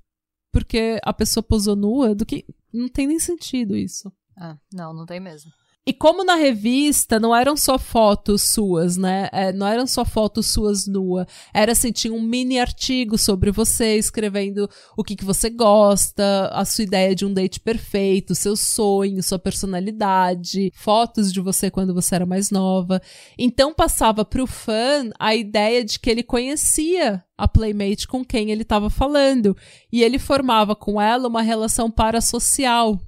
[0.52, 4.12] porque a pessoa posou nua, do que não tem nem sentido isso.
[4.36, 5.50] Ah, não, não tem mesmo.
[5.85, 9.28] E como na revista não eram só fotos suas, né?
[9.33, 11.26] É, não eram só fotos suas nua.
[11.53, 16.64] Era assim, tinha um mini artigo sobre você, escrevendo o que, que você gosta, a
[16.64, 22.14] sua ideia de um date perfeito, seu sonho, sua personalidade, fotos de você quando você
[22.14, 23.03] era mais nova.
[23.37, 28.62] Então passava pro fã a ideia de que ele conhecia a Playmate com quem ele
[28.62, 29.57] estava falando.
[29.93, 33.01] E ele formava com ela uma relação parasocial.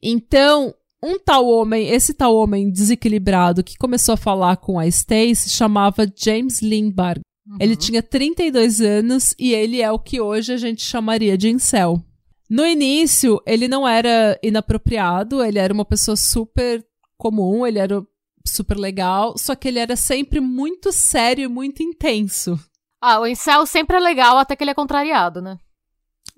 [0.00, 5.50] Então, um tal homem, esse tal homem desequilibrado que começou a falar com a Stacy
[5.50, 7.20] chamava James Lindbergh.
[7.46, 7.56] Uhum.
[7.58, 12.00] Ele tinha 32 anos e ele é o que hoje a gente chamaria de incel.
[12.48, 16.84] No início, ele não era inapropriado, ele era uma pessoa super
[17.16, 18.04] comum, ele era
[18.46, 22.58] super legal, só que ele era sempre muito sério e muito intenso.
[23.00, 25.58] Ah, o incel sempre é legal até que ele é contrariado, né?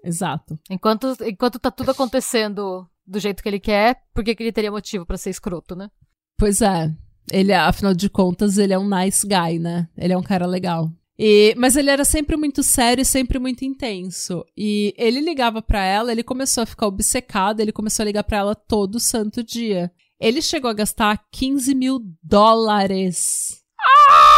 [0.02, 0.58] Exato.
[0.70, 5.04] Enquanto, enquanto tá tudo acontecendo do jeito que ele quer, por que ele teria motivo
[5.04, 5.90] para ser escroto, né?
[6.38, 6.92] Pois é.
[7.30, 9.88] Ele, afinal de contas, ele é um nice guy, né?
[9.96, 10.90] Ele é um cara legal.
[11.18, 14.44] E, mas ele era sempre muito sério e sempre muito intenso.
[14.56, 18.38] E ele ligava para ela, ele começou a ficar obcecado, ele começou a ligar para
[18.38, 19.90] ela todo santo dia.
[20.20, 23.62] Ele chegou a gastar 15 mil dólares.
[24.10, 24.33] Ah!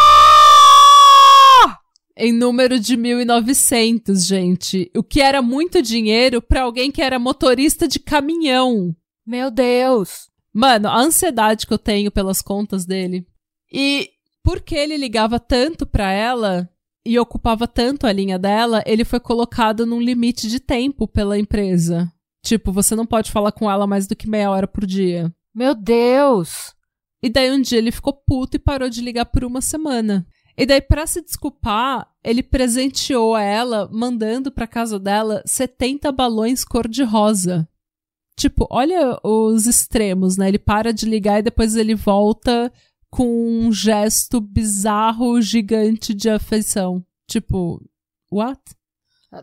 [2.19, 4.91] Em número de 1.900, gente.
[4.97, 8.97] O que era muito dinheiro para alguém que era motorista de caminhão.
[9.27, 10.31] Meu Deus!
[10.53, 13.27] Mano, a ansiedade que eu tenho pelas contas dele.
[13.71, 14.11] E
[14.43, 16.71] porque ele ligava tanto pra ela
[17.05, 22.11] e ocupava tanto a linha dela, ele foi colocado num limite de tempo pela empresa.
[22.43, 25.31] Tipo, você não pode falar com ela mais do que meia hora por dia.
[25.55, 26.75] Meu Deus!
[27.23, 30.27] E daí um dia ele ficou puto e parou de ligar por uma semana.
[30.59, 37.69] E daí, pra se desculpar, ele presenteou ela, mandando pra casa dela 70 balões cor-de-rosa.
[38.39, 40.49] Tipo, olha os extremos, né?
[40.49, 42.73] Ele para de ligar e depois ele volta
[43.11, 43.27] com
[43.67, 47.05] um gesto bizarro, gigante de afeição.
[47.29, 47.83] Tipo,
[48.31, 48.61] what?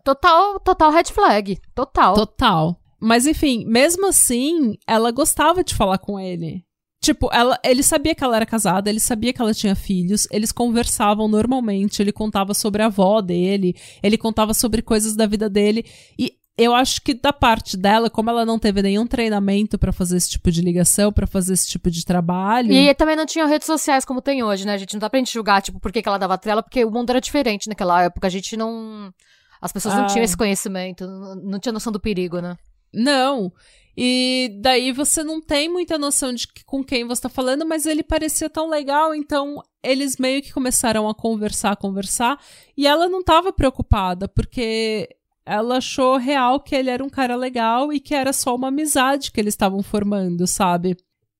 [0.03, 1.59] Total, total red flag.
[1.75, 2.15] Total.
[2.15, 2.79] Total.
[2.99, 6.65] Mas enfim, mesmo assim, ela gostava de falar com ele.
[7.03, 10.53] Tipo, ela, ele sabia que ela era casada, ele sabia que ela tinha filhos, eles
[10.53, 15.83] conversavam normalmente, ele contava sobre a avó dele, ele contava sobre coisas da vida dele.
[16.17, 20.15] E eu acho que da parte dela, como ela não teve nenhum treinamento para fazer
[20.15, 22.71] esse tipo de ligação, para fazer esse tipo de trabalho.
[22.71, 24.73] E também não tinha redes sociais como tem hoje, né?
[24.73, 26.85] A gente não dá pra gente julgar, tipo, por que, que ela dava trela, porque
[26.85, 28.27] o mundo era diferente naquela época.
[28.27, 29.13] A gente não.
[29.61, 30.07] As pessoas não ah.
[30.07, 31.05] tinham esse conhecimento,
[31.43, 32.55] não tinha noção do perigo, né?
[32.93, 33.51] Não.
[33.95, 38.03] E daí você não tem muita noção de com quem você tá falando, mas ele
[38.03, 42.39] parecia tão legal, então eles meio que começaram a conversar, conversar,
[42.75, 45.09] e ela não tava preocupada, porque
[45.45, 49.31] ela achou real que ele era um cara legal e que era só uma amizade
[49.31, 50.97] que eles estavam formando, sabe?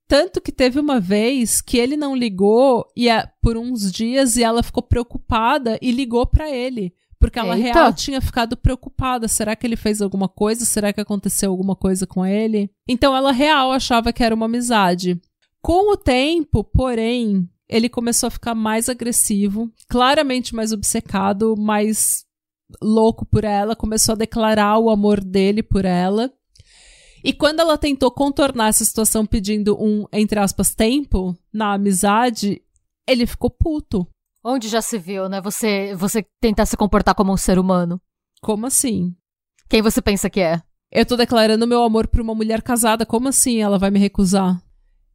[0.08, 4.44] Tanto que teve uma vez que ele não ligou e é, por uns dias e
[4.44, 6.94] ela ficou preocupada e ligou para ele.
[7.24, 7.80] Porque ela Eita.
[7.80, 9.30] real tinha ficado preocupada.
[9.30, 10.66] Será que ele fez alguma coisa?
[10.66, 12.70] Será que aconteceu alguma coisa com ele?
[12.86, 15.22] Então ela real achava que era uma amizade.
[15.62, 22.26] Com o tempo, porém, ele começou a ficar mais agressivo, claramente mais obcecado, mais
[22.82, 26.30] louco por ela, começou a declarar o amor dele por ela.
[27.24, 32.62] E quando ela tentou contornar essa situação pedindo um, entre aspas, tempo na amizade,
[33.08, 34.06] ele ficou puto.
[34.44, 35.40] Onde já se viu, né?
[35.42, 38.02] Você, você tentar se comportar como um ser humano.
[38.42, 39.16] Como assim?
[39.70, 40.62] Quem você pensa que é?
[40.92, 43.06] Eu tô declarando meu amor pra uma mulher casada.
[43.06, 44.62] Como assim ela vai me recusar?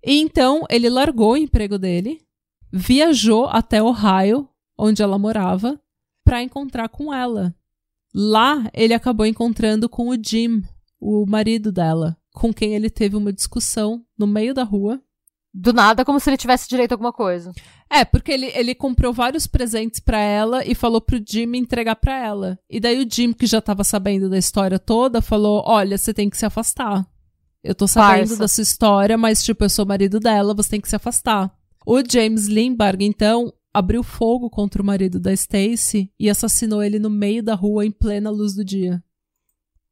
[0.03, 2.21] E então ele largou o emprego dele,
[2.73, 4.49] viajou até Ohio,
[4.79, 5.79] onde ela morava,
[6.25, 7.55] para encontrar com ela.
[8.15, 10.63] Lá ele acabou encontrando com o Jim,
[10.99, 15.03] o marido dela, com quem ele teve uma discussão no meio da rua
[15.53, 17.53] do nada, como se ele tivesse direito a alguma coisa.
[17.91, 22.17] É, porque ele, ele comprou vários presentes para ela e falou pro Jim entregar para
[22.17, 22.59] ela.
[22.69, 26.29] E daí o Jim, que já tava sabendo da história toda, falou: Olha, você tem
[26.29, 27.07] que se afastar.
[27.63, 28.37] Eu tô sabendo Parça.
[28.37, 31.53] da sua história, mas, tipo, eu sou marido dela, você tem que se afastar.
[31.85, 37.11] O James Lindbergh, então, abriu fogo contra o marido da Stacy e assassinou ele no
[37.11, 39.03] meio da rua em plena luz do dia.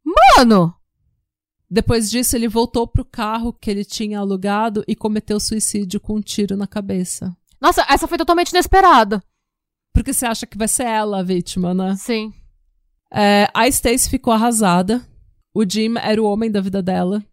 [0.05, 0.75] Mano!
[1.69, 6.21] Depois disso, ele voltou pro carro que ele tinha alugado e cometeu suicídio com um
[6.21, 7.37] tiro na cabeça.
[7.61, 9.23] Nossa, essa foi totalmente inesperada.
[9.93, 11.97] Porque você acha que vai ser ela a vítima, né?
[11.97, 12.33] Sim.
[13.13, 15.05] É, a Stacy ficou arrasada.
[15.55, 17.25] O Jim era o homem da vida dela.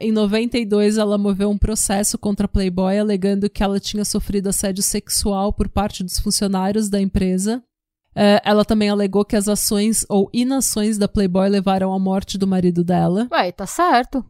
[0.00, 4.82] Em 92, ela moveu um processo contra a Playboy alegando que ela tinha sofrido assédio
[4.82, 7.62] sexual por parte dos funcionários da empresa.
[8.14, 12.46] Uh, ela também alegou que as ações ou inações da Playboy levaram à morte do
[12.46, 13.26] marido dela.
[13.32, 14.24] Ué, tá certo.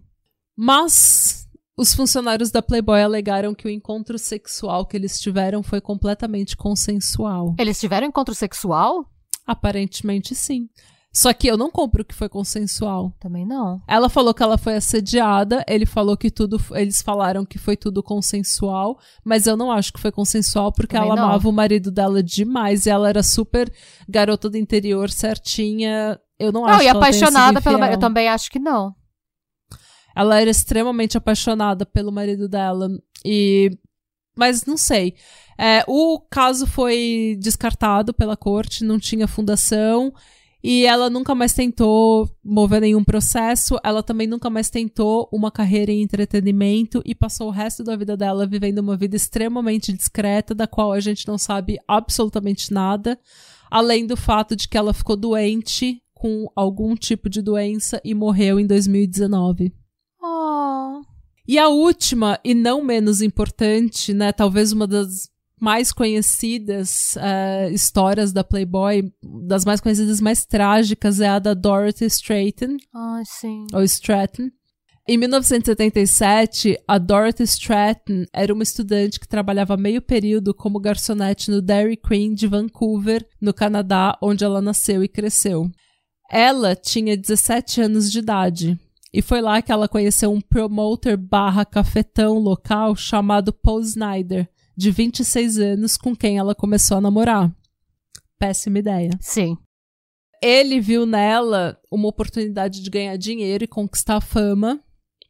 [0.57, 6.57] Mas Os funcionários da Playboy alegaram que o encontro sexual que eles tiveram foi completamente
[6.57, 7.55] consensual.
[7.59, 9.07] Eles tiveram encontro sexual?
[9.47, 10.69] Aparentemente sim.
[11.12, 13.12] Só que eu não compro que foi consensual.
[13.20, 13.82] Também não.
[13.86, 18.02] Ela falou que ela foi assediada, ele falou que tudo, eles falaram que foi tudo
[18.02, 21.24] consensual, mas eu não acho que foi consensual porque Também ela não.
[21.28, 23.70] amava o marido dela demais e ela era super
[24.09, 26.18] garota do interior, certinha.
[26.39, 27.97] Eu não, acho Não, e apaixonada pelo marido.
[27.97, 28.94] Eu também acho que não.
[30.16, 32.89] Ela era extremamente apaixonada pelo marido dela.
[33.24, 33.70] E.
[34.34, 35.14] Mas não sei.
[35.59, 40.12] É, o caso foi descartado pela corte, não tinha fundação.
[40.62, 43.78] E ela nunca mais tentou mover nenhum processo.
[43.82, 48.16] Ela também nunca mais tentou uma carreira em entretenimento e passou o resto da vida
[48.16, 53.18] dela vivendo uma vida extremamente discreta, da qual a gente não sabe absolutamente nada.
[53.68, 58.60] Além do fato de que ela ficou doente com algum tipo de doença e morreu
[58.60, 59.72] em 2019.
[60.22, 61.01] Oh.
[61.48, 64.30] E a última, e não menos importante, né?
[64.30, 65.32] Talvez uma das
[65.62, 69.12] mais conhecidas eh, histórias da Playboy,
[69.47, 73.68] das mais conhecidas, mais trágicas, é a da Dorothy Stratton, Ai, sim.
[73.72, 74.51] ou Stratton.
[75.06, 81.62] Em 1977, a Dorothy Stratton era uma estudante que trabalhava meio período como garçonete no
[81.62, 85.70] Dairy Queen de Vancouver, no Canadá, onde ela nasceu e cresceu.
[86.28, 88.76] Ela tinha 17 anos de idade.
[89.12, 94.90] E foi lá que ela conheceu um promoter barra cafetão local chamado Paul Snyder, de
[94.90, 97.51] 26 anos, com quem ela começou a namorar.
[98.39, 99.11] Péssima ideia.
[99.20, 99.57] Sim.
[100.43, 104.81] Ele viu nela uma oportunidade de ganhar dinheiro e conquistar fama,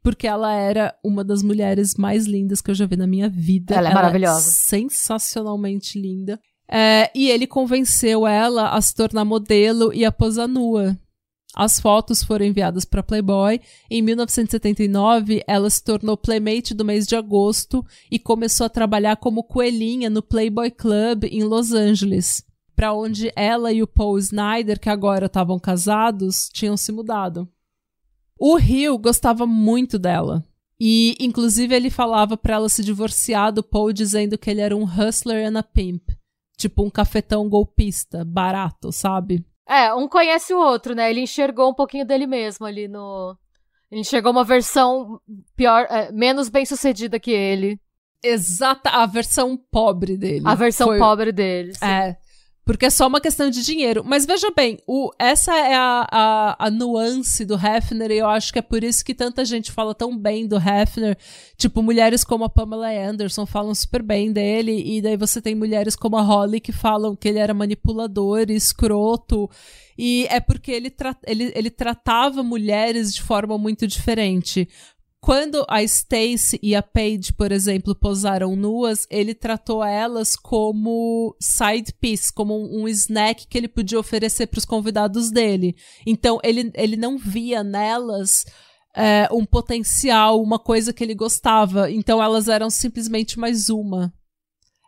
[0.03, 3.75] porque ela era uma das mulheres mais lindas que eu já vi na minha vida.
[3.75, 4.41] Ela é maravilhosa.
[4.41, 6.41] sensacionalmente linda.
[6.69, 10.99] É, e ele convenceu ela a se tornar modelo e a posar nua.
[11.55, 13.61] As fotos foram enviadas para Playboy.
[13.91, 19.45] Em 1979, ela se tornou playmate do mês de agosto e começou a trabalhar como
[19.45, 22.43] coelhinha no Playboy Club em Los Angeles,
[22.75, 27.47] para onde ela e o Paul Snyder, que agora estavam casados, tinham se mudado.
[28.39, 30.43] O Rio gostava muito dela.
[30.81, 34.83] E, inclusive, ele falava para ela se divorciar do Paul, dizendo que ele era um
[34.83, 36.09] hustler and a pimp.
[36.57, 39.47] Tipo um cafetão golpista, barato, sabe?
[39.73, 41.11] É, um conhece o outro, né?
[41.11, 43.37] Ele enxergou um pouquinho dele mesmo ali no.
[43.91, 45.21] Ele enxergou uma versão
[45.57, 47.81] pior, é, menos bem sucedida que ele.
[48.23, 50.43] Exata, a versão pobre dele.
[50.47, 51.73] A versão Foi- pobre dele.
[51.75, 51.85] sim.
[51.85, 52.17] É.
[52.65, 54.05] Porque é só uma questão de dinheiro.
[54.05, 58.53] Mas veja bem, o, essa é a, a, a nuance do Hefner, e eu acho
[58.53, 61.19] que é por isso que tanta gente fala tão bem do Hefner.
[61.57, 65.97] Tipo, mulheres como a Pamela Anderson falam super bem dele, e daí você tem mulheres
[65.97, 69.51] como a Holly que falam que ele era manipulador, escroto.
[69.99, 74.69] E é porque ele, tra ele, ele tratava mulheres de forma muito diferente.
[75.25, 81.95] Quando a Stacy e a Paige, por exemplo, posaram nuas, ele tratou elas como side
[82.01, 85.77] piece, como um, snack que ele podia oferecer para os convidados dele.
[86.05, 88.45] Então ele, ele não via nelas
[88.97, 91.89] é, um potencial, uma coisa que ele gostava.
[91.89, 94.13] Então elas eram simplesmente mais uma.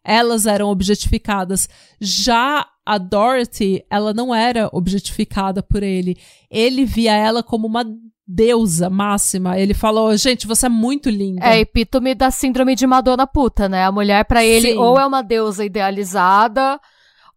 [0.05, 1.69] Elas eram objetificadas.
[2.01, 6.19] Já a Dorothy, ela não era objetificada por ele.
[6.51, 7.85] Ele via ela como uma
[8.27, 9.59] deusa máxima.
[9.59, 11.45] Ele falou: gente, você é muito linda.
[11.47, 13.85] É epítome da síndrome de Madonna puta, né?
[13.85, 14.79] A mulher, pra ele, Sim.
[14.79, 16.81] ou é uma deusa idealizada,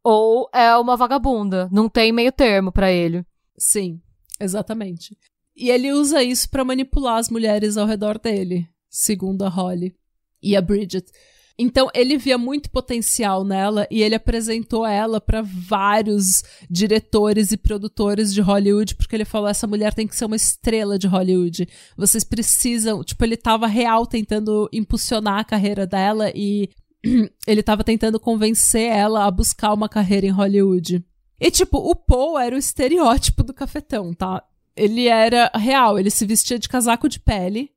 [0.03, 1.69] ou é uma vagabunda.
[1.71, 3.25] Não tem meio termo pra ele.
[3.57, 3.99] Sim,
[4.39, 5.17] exatamente.
[5.55, 9.95] E ele usa isso pra manipular as mulheres ao redor dele, segundo a Holly
[10.41, 11.11] e a Bridget.
[11.59, 18.31] Então ele via muito potencial nela e ele apresentou ela pra vários diretores e produtores
[18.31, 21.67] de Hollywood, porque ele falou: essa mulher tem que ser uma estrela de Hollywood.
[21.97, 23.03] Vocês precisam.
[23.03, 26.69] Tipo, ele tava real tentando impulsionar a carreira dela e
[27.47, 31.03] ele tava tentando convencer ela a buscar uma carreira em Hollywood.
[31.39, 34.43] E, tipo, o Paul era o estereótipo do cafetão, tá?
[34.75, 37.71] Ele era real, ele se vestia de casaco de pele,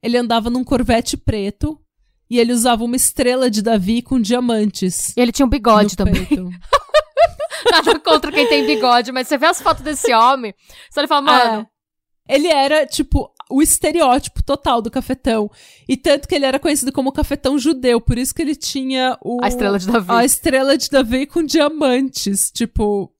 [0.00, 1.80] ele andava num corvette preto
[2.28, 5.14] e ele usava uma estrela de Davi com diamantes.
[5.16, 6.26] E ele tinha um bigode também.
[7.70, 10.54] Nada contra quem tem bigode, mas você vê as fotos desse homem,
[10.90, 11.74] você fala, mano, É.
[12.26, 15.50] Ele era, tipo, o estereótipo total do cafetão.
[15.86, 19.44] E tanto que ele era conhecido como cafetão judeu, por isso que ele tinha o...
[19.44, 20.10] a estrela de Davi.
[20.10, 22.50] A estrela de Davi com diamantes.
[22.50, 23.12] Tipo,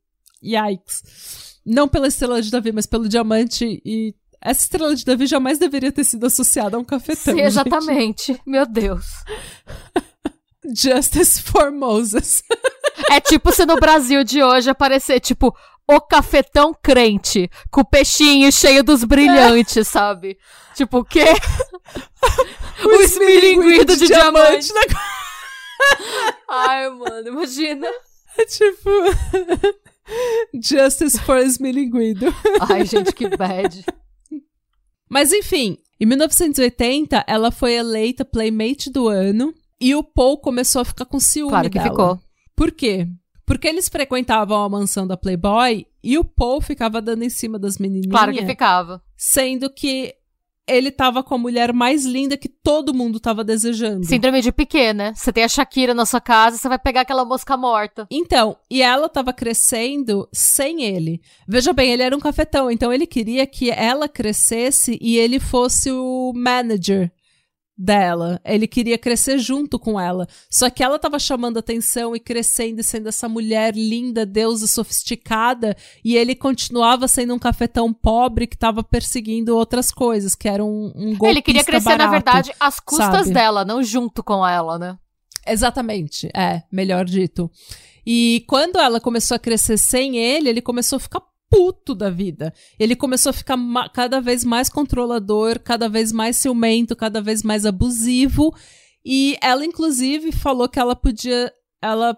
[0.43, 1.60] yikes.
[1.66, 3.82] Não pela estrela de Davi, mas pelo diamante.
[3.85, 4.14] E
[4.44, 7.32] essa estrela de Davi jamais deveria ter sido associada a um cafetão.
[7.32, 7.46] Sim, gente.
[7.46, 8.40] exatamente.
[8.44, 9.06] Meu Deus.
[10.76, 12.42] Justice for Moses.
[13.10, 15.54] É tipo se no Brasil de hoje aparecer, tipo,
[15.88, 19.84] o cafetão crente, com o peixinho cheio dos brilhantes, é.
[19.84, 20.38] sabe?
[20.74, 21.24] Tipo, o quê?
[22.84, 24.66] o, o esmilinguido de, de diamante.
[24.66, 24.94] diamante.
[26.48, 27.88] Ai, mano, imagina.
[28.36, 28.90] É tipo...
[30.54, 32.26] Justice for esmilinguido.
[32.68, 33.84] Ai, gente, que bad.
[35.09, 40.85] Mas enfim, em 1980, ela foi eleita Playmate do ano e o Paul começou a
[40.85, 41.90] ficar com ciúme claro que dela.
[41.90, 42.20] ficou.
[42.56, 43.09] Por quê?
[43.47, 47.78] Porque eles frequentavam a mansão da Playboy e o Paul ficava dando em cima das
[47.78, 48.10] menininhas.
[48.10, 49.02] Claro que ficava.
[49.16, 50.14] Sendo que
[50.66, 54.04] ele tava com a mulher mais linda que todo mundo tava desejando.
[54.04, 55.12] Síndrome de Piquet, né?
[55.14, 58.06] Você tem a Shakira na sua casa, você vai pegar aquela mosca morta.
[58.10, 61.20] Então, e ela tava crescendo sem ele.
[61.46, 65.90] Veja bem, ele era um cafetão, então ele queria que ela crescesse e ele fosse
[65.90, 67.10] o manager
[67.76, 68.40] dela.
[68.44, 70.28] Ele queria crescer junto com ela.
[70.51, 75.76] Só que ela estava chamando atenção e crescendo e sendo essa mulher linda, deusa sofisticada,
[76.05, 80.92] e ele continuava sendo um cafetão pobre que estava perseguindo outras coisas, que era um,
[80.94, 83.32] um golpista Ele queria crescer, barato, na verdade, às custas sabe?
[83.32, 84.96] dela, não junto com ela, né?
[85.46, 87.51] Exatamente, é, melhor dito.
[88.06, 91.22] E quando ela começou a crescer sem ele, ele começou a ficar
[91.55, 92.52] puto da vida.
[92.78, 93.56] Ele começou a ficar
[93.93, 98.52] cada vez mais controlador, cada vez mais ciumento, cada vez mais abusivo.
[99.05, 102.16] E ela, inclusive, falou que ela podia, ela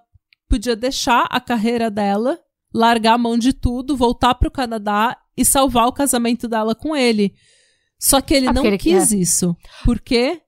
[0.49, 2.39] podia deixar a carreira dela,
[2.73, 6.97] largar a mão de tudo, voltar para o Canadá e salvar o casamento dela com
[6.97, 7.35] ele.
[7.99, 9.17] Só que ele ah, não ele quis quer.
[9.17, 9.55] isso.
[9.85, 10.41] Por quê?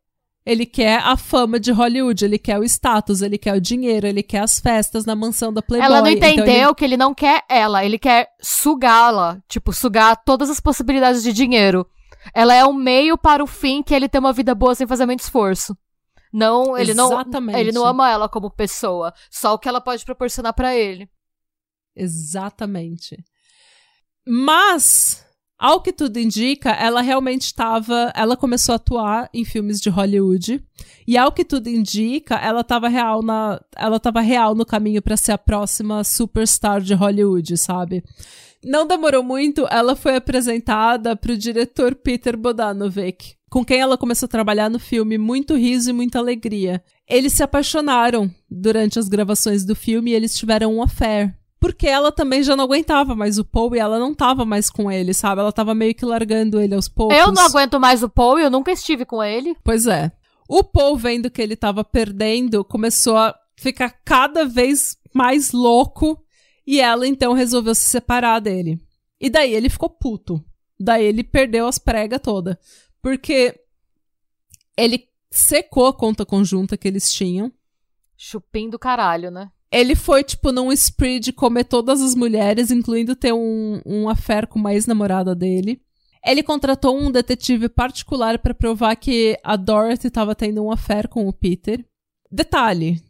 [0.49, 4.23] Ele quer a fama de Hollywood, ele quer o status, ele quer o dinheiro, ele
[4.23, 5.85] quer as festas na mansão da Playboy.
[5.87, 6.75] Ela não entendeu então ele...
[6.75, 11.87] que ele não quer ela, ele quer sugá-la, tipo, sugar todas as possibilidades de dinheiro.
[12.33, 15.05] Ela é um meio para o fim que ele ter uma vida boa sem fazer
[15.05, 15.77] muito esforço.
[16.33, 17.53] Não, ele Exatamente.
[17.53, 21.11] não, ele não ama ela como pessoa, só o que ela pode proporcionar para ele.
[21.95, 23.23] Exatamente.
[24.27, 25.28] Mas
[25.59, 28.13] ao que tudo indica, ela realmente estava.
[28.15, 30.63] Ela começou a atuar em filmes de Hollywood.
[31.07, 33.61] E ao que tudo indica, ela estava real na.
[33.77, 38.05] Ela estava real no caminho para ser a próxima superstar de Hollywood, sabe?
[38.65, 44.27] Não demorou muito, ela foi apresentada para o diretor Peter Bodanovic, com quem ela começou
[44.27, 46.83] a trabalhar no filme Muito Riso e Muita Alegria.
[47.09, 51.33] Eles se apaixonaram durante as gravações do filme e eles tiveram um affair.
[51.61, 54.91] Porque ela também já não aguentava mais o Paul e ela não tava mais com
[54.91, 55.41] ele, sabe?
[55.41, 57.17] Ela tava meio que largando ele aos poucos.
[57.17, 59.57] Eu não aguento mais o Paul e eu nunca estive com ele.
[59.65, 60.13] Pois é.
[60.49, 66.23] O Paul, vendo que ele tava perdendo, começou a ficar cada vez mais louco
[66.67, 68.81] e ela então resolveu se separar dele.
[69.21, 70.43] E daí ele ficou puto.
[70.79, 72.59] Daí ele perdeu as pregas toda.
[73.03, 73.59] Porque
[74.77, 77.53] ele secou a conta conjunta que eles tinham.
[78.17, 79.51] Chupim do caralho, né?
[79.71, 84.47] Ele foi, tipo, num spree de comer todas as mulheres, incluindo ter um, um affair
[84.47, 85.81] com uma ex-namorada dele.
[86.25, 91.29] Ele contratou um detetive particular para provar que a Dorothy estava tendo um affair com
[91.29, 91.85] o Peter.
[92.31, 93.03] Detalhe,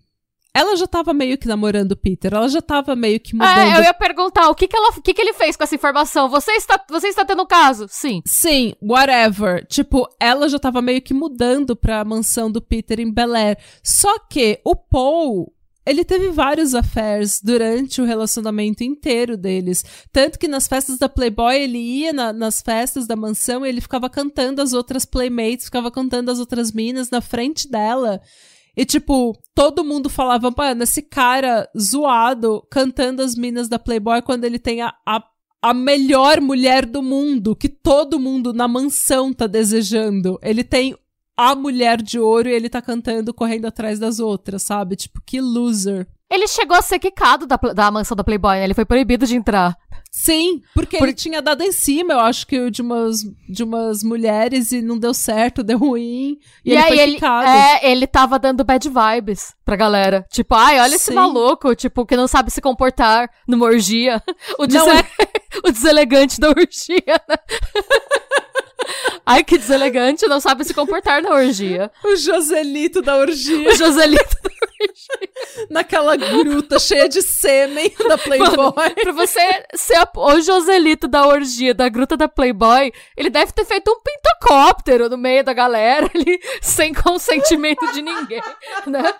[0.55, 3.59] ela já tava meio que namorando o Peter, ela já tava meio que mudando.
[3.59, 5.75] É, eu ia perguntar, o que que, ela, o que que ele fez com essa
[5.75, 6.29] informação?
[6.29, 7.87] Você está, você está tendo um caso?
[7.89, 8.23] Sim.
[8.27, 9.65] Sim, whatever.
[9.67, 13.59] Tipo, ela já tava meio que mudando pra mansão do Peter em Bel Air.
[13.85, 15.53] Só que o Paul
[15.89, 19.83] ele teve vários affairs durante o relacionamento inteiro deles.
[20.13, 23.81] Tanto que nas festas da Playboy, ele ia na, nas festas da mansão e ele
[23.81, 28.21] ficava cantando as outras playmates, ficava cantando as outras minas na frente dela.
[28.77, 34.45] E, tipo, todo mundo falava, mano, esse cara zoado cantando as minas da Playboy quando
[34.45, 35.25] ele tem a, a,
[35.63, 40.39] a melhor mulher do mundo, que todo mundo na mansão tá desejando.
[40.43, 40.95] Ele tem
[41.39, 44.97] a mulher de ouro e ele tá cantando correndo atrás das outras, sabe?
[44.97, 46.05] Tipo, que loser.
[46.29, 48.65] Ele chegou a ser quicado da, da mansão da Playboy, né?
[48.65, 49.79] Ele foi proibido de entrar.
[50.11, 51.07] Sim, porque Por...
[51.07, 54.99] ele tinha dado em cima, eu acho que de umas, de umas mulheres e não
[54.99, 56.39] deu certo, deu ruim.
[56.65, 60.27] E, e ele aí foi ele, É, ele tava dando bad vibes pra galera.
[60.31, 60.97] Tipo, ai, olha Sim.
[60.97, 64.23] esse maluco, tipo, que não sabe se comportar numa orgia.
[64.59, 64.99] O, desele...
[64.99, 65.05] é...
[65.69, 67.23] o deselegante da orgia.
[67.29, 67.37] Né?
[69.31, 71.91] Ai, que deselegante, não sabe se comportar na orgia.
[72.03, 73.69] O Joselito da orgia.
[73.69, 75.69] O Joselito da orgia.
[75.69, 78.73] Naquela gruta cheia de sêmen da Playboy.
[78.75, 83.67] Mano, pra você ser o Joselito da orgia, da gruta da Playboy, ele deve ter
[83.67, 88.41] feito um pintocóptero no meio da galera ali, sem consentimento de ninguém,
[88.87, 89.13] né?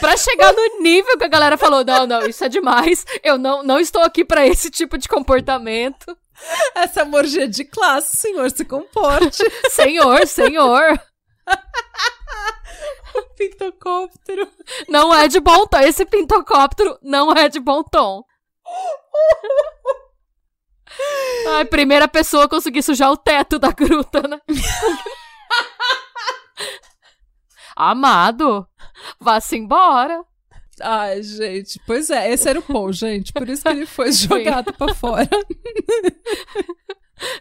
[0.00, 3.06] Pra chegar no nível que a galera falou: não, não, isso é demais.
[3.22, 6.14] Eu não, não estou aqui para esse tipo de comportamento.
[6.74, 9.42] Essa morgia de classe, senhor, se comporte.
[9.70, 11.00] senhor, senhor.
[13.14, 14.50] o pintocóptero.
[14.88, 15.78] Não é de bom tom.
[15.78, 18.22] Esse pintocóptero não é de bom tom.
[21.48, 24.40] Ai, primeira pessoa a conseguir sujar o teto da gruta, né?
[27.74, 28.66] Amado,
[29.20, 30.24] vá-se embora.
[30.80, 34.72] Ai, gente, pois é, esse era o Paul, gente, por isso que ele foi jogado
[34.74, 35.28] pra fora.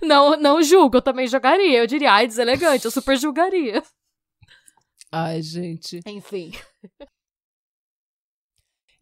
[0.01, 1.79] Não, não julgo, eu também jogaria.
[1.79, 3.83] Eu diria, ai, deselegante, eu super julgaria.
[5.11, 5.99] Ai, gente.
[6.05, 6.53] Enfim.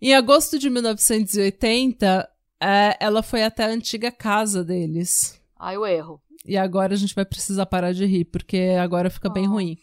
[0.02, 2.28] Em agosto de 1980,
[2.60, 5.40] é, ela foi até a antiga casa deles.
[5.60, 6.20] Ai, o erro.
[6.44, 9.52] E agora a gente vai precisar parar de rir, porque agora fica bem Oh.
[9.52, 9.78] ruim.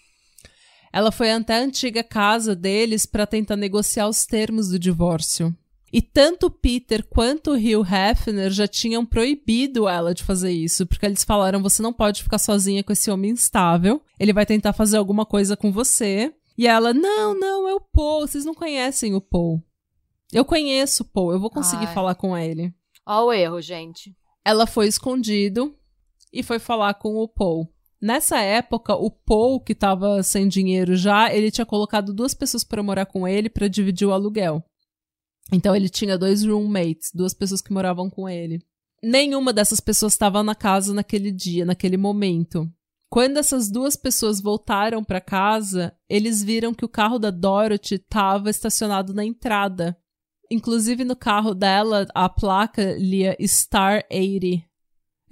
[0.92, 5.54] Ela foi até a antiga casa deles para tentar negociar os termos do divórcio.
[5.92, 10.86] E tanto o Peter quanto o Hugh Hefner já tinham proibido ela de fazer isso,
[10.86, 14.72] porque eles falaram: você não pode ficar sozinha com esse homem instável, ele vai tentar
[14.72, 16.32] fazer alguma coisa com você.
[16.56, 19.60] E ela: não, não, é o Paul, vocês não conhecem o Paul.
[20.32, 21.94] Eu conheço o Paul, eu vou conseguir Ai.
[21.94, 22.72] falar com ele.
[23.04, 24.14] Ó o erro, gente.
[24.44, 25.74] Ela foi escondido
[26.32, 27.68] e foi falar com o Paul.
[28.01, 32.82] Nessa época, o Paul, que tava sem dinheiro já, ele tinha colocado duas pessoas para
[32.82, 34.64] morar com ele para dividir o aluguel.
[35.52, 38.62] Então ele tinha dois roommates, duas pessoas que moravam com ele.
[39.02, 42.66] Nenhuma dessas pessoas estava na casa naquele dia, naquele momento.
[43.10, 48.48] Quando essas duas pessoas voltaram para casa, eles viram que o carro da Dorothy estava
[48.48, 49.97] estacionado na entrada.
[50.51, 54.69] Inclusive no carro dela, a placa lia Star 80.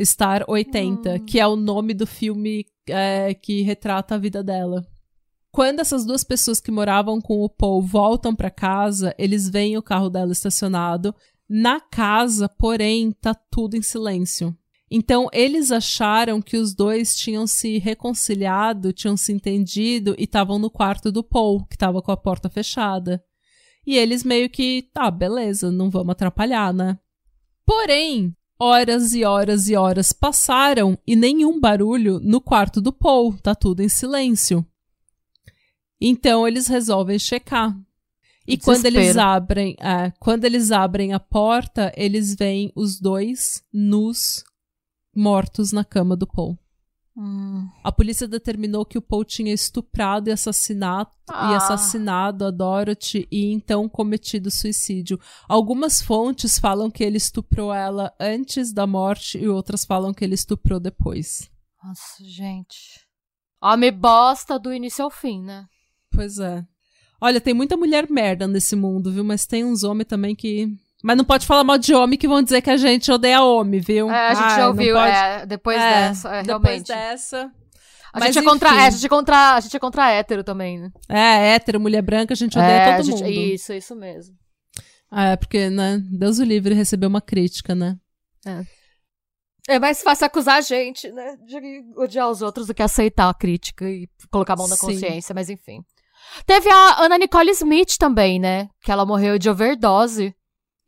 [0.00, 1.18] Star 80, Hum.
[1.24, 4.86] que é o nome do filme é, que retrata a vida dela.
[5.50, 9.82] Quando essas duas pessoas que moravam com o Paul voltam para casa, eles veem o
[9.82, 11.14] carro dela estacionado.
[11.48, 14.56] Na casa, porém, tá tudo em silêncio.
[14.90, 20.70] Então, eles acharam que os dois tinham se reconciliado, tinham se entendido e estavam no
[20.70, 23.22] quarto do Paul, que estava com a porta fechada.
[23.86, 26.98] E eles meio que, tá, beleza, não vamos atrapalhar, né?
[27.66, 33.54] Porém, horas e horas e horas passaram e nenhum barulho no quarto do Paul, tá
[33.54, 34.66] tudo em silêncio.
[36.00, 37.76] Então eles resolvem checar.
[38.46, 39.28] E Que quando eles desespero.
[39.28, 44.42] abrem, é, quando eles abrem a porta, eles veem os dois nus
[45.14, 46.58] mortos na cama do Paul.
[47.20, 47.68] Hum.
[47.82, 51.56] A polícia determinou que o Paul tinha estuprado e assassinado, e Ah.
[51.56, 55.18] assassinado a Dorothy e então cometido suicídio.
[55.48, 60.34] Algumas fontes falam que ele estuprou ela antes da morte e outras falam que ele
[60.36, 61.50] estuprou depois.
[61.82, 63.04] Nossa, gente.
[63.60, 65.66] Homem bosta do início ao fim, né?
[66.12, 66.64] Pois é.
[67.20, 69.24] Olha, tem muita mulher merda nesse mundo, viu?
[69.24, 70.68] Mas tem uns homens também que.
[71.02, 73.80] Mas não pode falar mal de homem que vão dizer que a gente odeia homem,
[73.80, 74.10] viu?
[74.10, 76.86] É, a gente já ouviu, pode- é, depois É, dessa, é, Depois realmente.
[76.88, 77.52] dessa.
[78.12, 80.78] A gente, é contra, é, a gente é contra, a gente é contra hétero também,
[80.80, 80.90] né?
[81.08, 83.30] É, hétero, mulher branca, a gente odeia é, todo gente- mundo.
[83.30, 84.34] Isso, isso mesmo.
[85.10, 86.00] Ah, é porque, né?
[86.10, 87.96] Deus o livre receber uma crítica, né?
[89.68, 91.36] É mais fácil acusar a gente, né?
[91.46, 91.58] De
[91.96, 94.86] odiar os outros do que aceitar a crítica e colocar a mão na Sim.
[94.86, 95.82] consciência, mas enfim.
[96.46, 98.68] Teve a Ana Nicole Smith também, né?
[98.82, 100.34] Que ela morreu de overdose.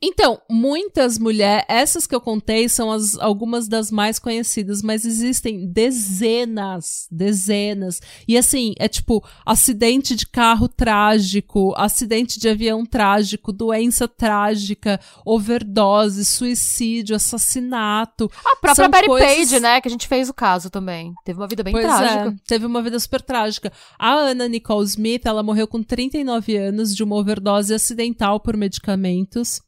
[0.02, 5.66] Então, muitas mulheres, essas que eu contei são as, algumas das mais conhecidas, mas existem
[5.70, 8.00] dezenas, dezenas.
[8.26, 16.24] E assim, é tipo, acidente de carro trágico, acidente de avião trágico, doença trágica, overdose,
[16.24, 18.30] suicídio, assassinato.
[18.46, 19.80] A própria Betty coisas- Page, né?
[19.82, 21.12] Que a gente fez o caso também.
[21.26, 22.28] Teve uma vida bem pois trágica.
[22.30, 23.70] é, teve uma vida super trágica.
[23.98, 29.60] A Anna Nicole Smith, ela morreu com 39 anos de uma overdose acidental por medicamentos.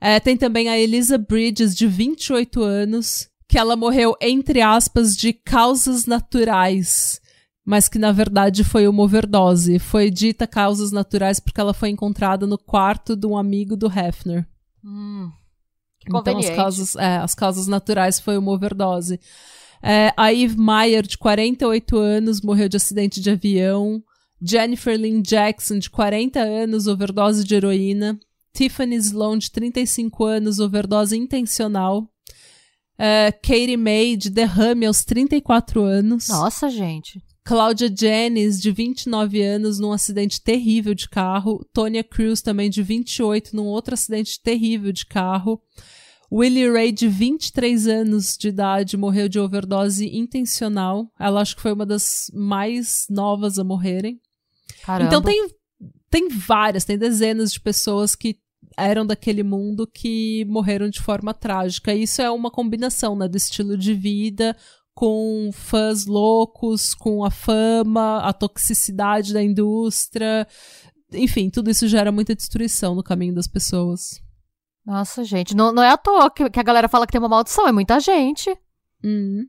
[0.00, 5.32] É, tem também a Elisa Bridges, de 28 anos, que ela morreu, entre aspas, de
[5.32, 7.20] causas naturais.
[7.64, 9.78] Mas que na verdade foi uma overdose.
[9.78, 14.46] Foi dita causas naturais porque ela foi encontrada no quarto de um amigo do Hefner.
[14.84, 15.30] Hum,
[16.06, 19.18] Então, as causas, é, as causas naturais foi uma overdose.
[19.82, 24.02] É, a Eve Meyer, de 48 anos, morreu de acidente de avião.
[24.42, 28.18] Jennifer Lynn Jackson, de 40 anos, overdose de heroína.
[28.54, 32.08] Tiffany Sloan, de 35 anos, overdose intencional.
[32.96, 36.28] É, Katie May, de derrame aos 34 anos.
[36.28, 37.20] Nossa, gente.
[37.44, 41.62] Cláudia Jennings, de 29 anos, num acidente terrível de carro.
[41.74, 45.60] Tonya Cruz, também de 28, num outro acidente terrível de carro.
[46.32, 51.10] Willie Ray, de 23 anos de idade, morreu de overdose intencional.
[51.18, 54.18] Ela acho que foi uma das mais novas a morrerem.
[54.82, 55.08] Caramba.
[55.08, 55.48] Então tem,
[56.10, 58.38] tem várias, tem dezenas de pessoas que
[58.76, 61.94] eram daquele mundo que morreram de forma trágica.
[61.94, 64.56] E Isso é uma combinação né, do estilo de vida
[64.94, 70.46] com fãs loucos, com a fama, a toxicidade da indústria.
[71.12, 74.22] Enfim, tudo isso gera muita destruição no caminho das pessoas.
[74.86, 77.28] Nossa, gente, não, não é à toa que, que a galera fala que tem uma
[77.28, 78.56] maldição, é muita gente.
[79.02, 79.46] Hum.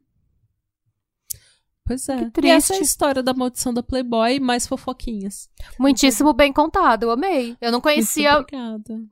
[1.86, 2.18] Pois é.
[2.18, 2.52] Que E triste.
[2.52, 5.50] essa é a história da maldição da Playboy, mais fofoquinhas.
[5.78, 7.56] Muitíssimo bem contado, eu amei.
[7.62, 9.04] Eu não conhecia Muito obrigada.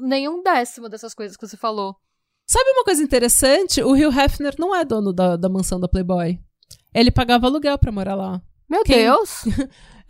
[0.00, 1.96] Nenhum décimo dessas coisas que você falou.
[2.46, 3.82] Sabe uma coisa interessante?
[3.82, 6.38] O Hugh Hefner não é dono da, da mansão da Playboy.
[6.94, 8.40] Ele pagava aluguel pra morar lá.
[8.68, 9.04] Meu Quem?
[9.04, 9.44] Deus!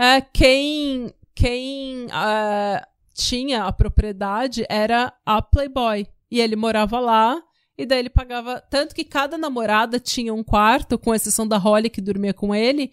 [0.01, 6.07] É, quem quem ah, tinha a propriedade era a Playboy.
[6.31, 7.43] E ele morava lá,
[7.77, 8.61] e daí ele pagava.
[8.61, 12.93] Tanto que cada namorada tinha um quarto, com exceção da Holly que dormia com ele.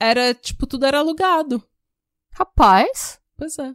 [0.00, 1.62] Era, tipo, tudo era alugado.
[2.32, 3.74] Rapaz, Pois é.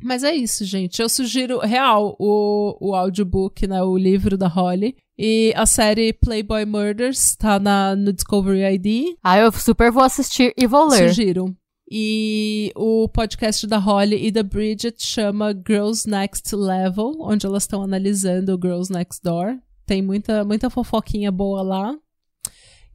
[0.00, 1.00] Mas é isso, gente.
[1.00, 3.82] Eu sugiro, real, o, o audiobook, né?
[3.82, 4.96] O livro da Holly.
[5.16, 9.16] E a série Playboy Murders tá na, no Discovery ID.
[9.22, 11.08] ah, eu super vou assistir e vou ler.
[11.08, 11.56] Sugiro.
[11.90, 17.82] E o podcast da Holly e da Bridget chama Girls Next Level, onde elas estão
[17.82, 19.58] analisando o Girls Next Door.
[19.84, 21.94] Tem muita, muita fofoquinha boa lá.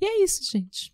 [0.02, 0.92] E é isso, gente.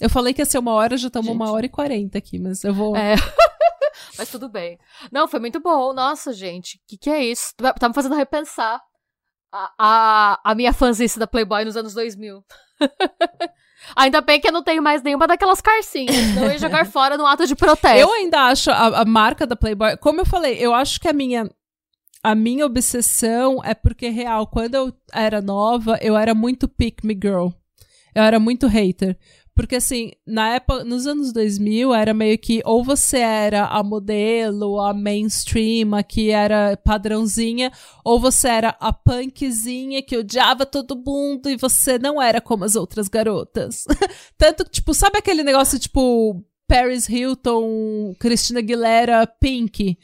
[0.00, 2.62] Eu falei que ia ser uma hora, já estamos uma hora e quarenta aqui, mas
[2.62, 2.94] eu vou.
[2.96, 3.16] É.
[4.16, 4.78] Mas tudo bem.
[5.12, 5.92] Não, foi muito bom.
[5.92, 7.54] Nossa, gente, o que, que é isso?
[7.56, 8.80] Tá tá me fazendo repensar
[9.52, 12.44] a, a, a minha fanzice da Playboy nos anos 2000.
[13.96, 16.36] Ainda bem que eu não tenho mais nenhuma daquelas carcinhas.
[16.36, 17.98] Eu ia jogar fora no ato de protesto.
[17.98, 19.96] Eu ainda acho a, a marca da Playboy.
[19.98, 21.48] Como eu falei, eu acho que a minha.
[22.20, 27.14] A minha obsessão é porque, real, quando eu era nova, eu era muito pick me
[27.14, 27.50] girl.
[28.12, 29.16] Eu era muito hater.
[29.58, 34.80] Porque, assim, na época, nos anos 2000, era meio que ou você era a modelo,
[34.80, 37.72] a mainstream, a que era padrãozinha,
[38.04, 42.76] ou você era a punkzinha que odiava todo mundo e você não era como as
[42.76, 43.84] outras garotas.
[44.38, 49.98] Tanto tipo, sabe aquele negócio, tipo, Paris Hilton, Christina Aguilera, Pink?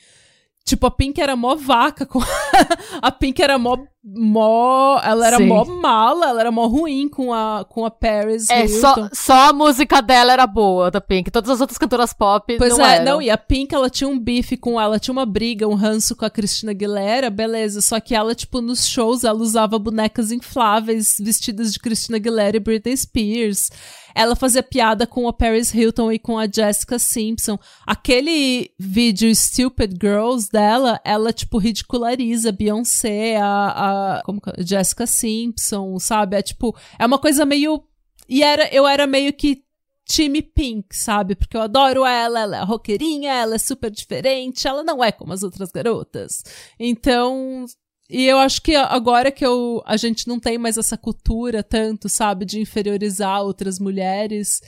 [0.64, 2.04] Tipo, a Pink era mó vaca.
[2.04, 2.18] Com...
[3.00, 5.00] a Pink era mó, mó.
[5.02, 5.46] Ela era Sim.
[5.46, 8.80] mó mala, ela era mó ruim com a, com a Paris É, Hilton.
[8.80, 11.30] só, só a música dela era boa, da Pink.
[11.30, 13.04] Todas as outras cantoras pop Pois não é, eram.
[13.04, 16.14] não, e a Pink, ela tinha um bife com ela, tinha uma briga, um ranço
[16.14, 21.16] com a Christina Aguilera, beleza, só que ela, tipo, nos shows, ela usava bonecas infláveis,
[21.20, 23.70] vestidas de Christina Aguilera e Britney Spears.
[24.16, 27.58] Ela fazia piada com a Paris Hilton e com a Jessica Simpson.
[27.84, 33.93] Aquele vídeo Stupid Girls dela, ela, tipo, ridiculariza a Beyoncé, a, a
[34.24, 34.62] como é?
[34.62, 36.36] Jessica Simpson, sabe?
[36.36, 37.84] É, tipo, é uma coisa meio...
[38.28, 39.64] E era, eu era meio que
[40.06, 41.34] time Pink, sabe?
[41.34, 45.32] Porque eu adoro ela, ela é roqueirinha, ela é super diferente, ela não é como
[45.32, 46.42] as outras garotas.
[46.78, 47.64] Então,
[48.08, 52.08] e eu acho que agora que eu, a gente não tem mais essa cultura tanto,
[52.08, 54.60] sabe, de inferiorizar outras mulheres,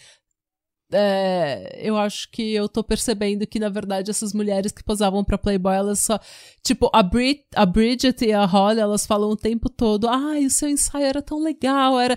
[0.93, 5.39] é, eu acho que eu tô percebendo que, na verdade, essas mulheres que posavam pra
[5.39, 6.19] Playboy, elas só.
[6.63, 10.51] Tipo, a, Brit, a Bridget e a Holly, elas falam o tempo todo: ai, o
[10.51, 12.17] seu ensaio era tão legal, era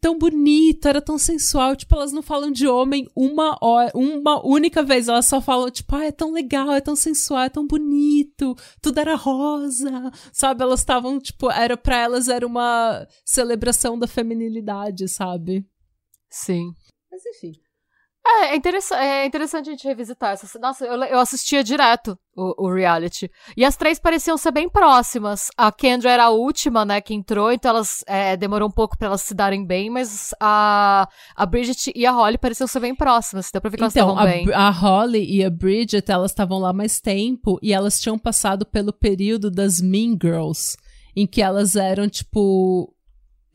[0.00, 1.74] tão bonito, era tão sensual.
[1.74, 5.08] Tipo, elas não falam de homem uma hora, uma única vez.
[5.08, 9.00] Elas só falam, tipo, ah, é tão legal, é tão sensual, é tão bonito, tudo
[9.00, 10.12] era rosa.
[10.32, 10.62] Sabe?
[10.62, 15.66] Elas estavam, tipo, era pra elas era uma celebração da feminilidade, sabe?
[16.30, 16.70] Sim.
[17.10, 17.63] Mas enfim.
[18.26, 20.58] É, é, interessa é interessante a gente revisitar essa.
[20.58, 23.30] Nossa, eu, eu assistia direto o, o reality.
[23.54, 25.48] E as três pareciam ser bem próximas.
[25.58, 29.08] A Kendra era a última, né, que entrou, então elas é, demorou um pouco pra
[29.08, 31.06] elas se darem bem, mas a,
[31.36, 33.50] a Bridget e a Holly pareciam ser bem próximas.
[33.52, 34.52] Deu pra ver que elas Então, estavam a, bem.
[34.54, 38.92] a Holly e a Bridget, elas estavam lá mais tempo e elas tinham passado pelo
[38.92, 40.76] período das Mean Girls,
[41.14, 42.93] em que elas eram, tipo.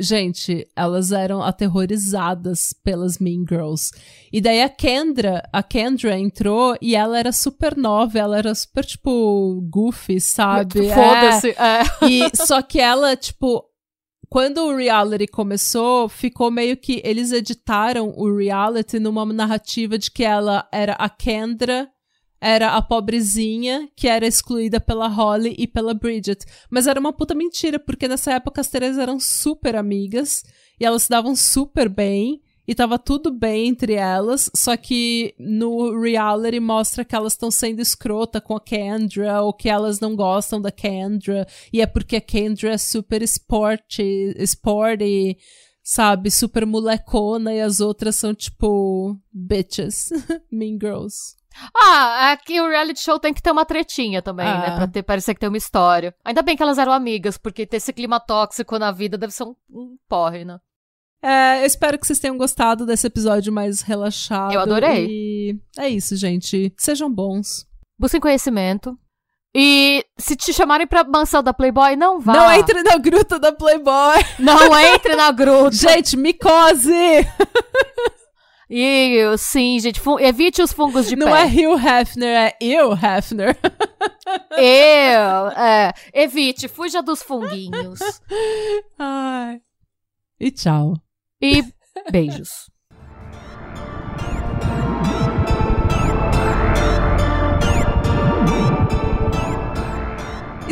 [0.02, 3.92] Gente, elas eram aterrorizadas pelas Mean Girls.
[4.32, 8.86] E daí a Kendra, a Kendra entrou e ela era super nova, ela era super,
[8.86, 10.88] tipo, goofy, sabe?
[10.90, 10.94] É.
[10.94, 11.50] Foda-se.
[11.50, 12.08] É.
[12.10, 13.66] E só que ela, tipo,
[14.30, 20.24] quando o reality começou, ficou meio que eles editaram o reality numa narrativa de que
[20.24, 21.90] ela era a Kendra,
[22.42, 26.46] era a pobrezinha que era excluída pela Holly e pela Bridget.
[26.70, 30.44] Mas era uma puta mentira, porque nessa época as três eram super amigas
[30.80, 32.42] e elas se davam super bem.
[32.68, 37.82] E tava tudo bem entre elas, só que no reality mostra que elas estão sendo
[37.82, 42.22] escrota com a Kendra, ou que elas não gostam da Kendra, e é porque a
[42.22, 45.36] Kendra é super sporty, sporty,
[45.82, 50.10] sabe, super molecona, e as outras são tipo bitches,
[50.52, 51.39] mean girls.
[51.76, 54.60] Ah, aqui o reality show tem que ter uma tretinha também, Ah.
[54.60, 54.76] né?
[54.76, 56.16] Pra ter, parecer que tem uma história.
[56.24, 59.44] Ainda bem que elas eram amigas, porque ter esse clima tóxico na vida deve ser
[59.44, 60.60] um, um porre, né?
[61.22, 64.54] É, eu espero que vocês tenham gostado desse episódio mais relaxado.
[64.54, 65.06] Eu adorei.
[65.10, 66.74] E é isso, gente.
[66.78, 67.68] Sejam bons.
[68.00, 68.98] Busquem conhecimento.
[69.54, 72.34] E se te chamarem pra mansão da Playboy, não vá.
[72.34, 74.20] Não entre na gruta da Playboy.
[74.38, 75.76] Não entre na gruta.
[75.76, 76.94] Gente, micose!
[78.70, 81.32] E sim, gente, evite os fungos de Não pé.
[81.32, 83.58] Não é Hugh Hefner, é eu Hefner.
[84.52, 88.00] Eu, é, evite, fuja dos funguinhos.
[89.00, 89.60] Ai.
[90.40, 90.94] E tchau.
[91.42, 91.64] E
[92.12, 92.70] beijos.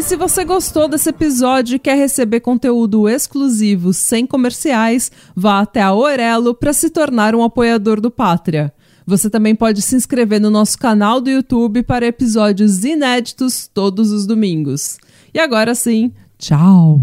[0.08, 5.94] Se você gostou desse episódio e quer receber conteúdo exclusivo sem comerciais, vá até a
[5.94, 8.74] Orelo para se tornar um apoiador do Pátria.
[9.06, 14.26] Você também pode se inscrever no nosso canal do YouTube para episódios inéditos todos os
[14.26, 14.98] domingos.
[15.34, 17.02] E agora sim, tchau!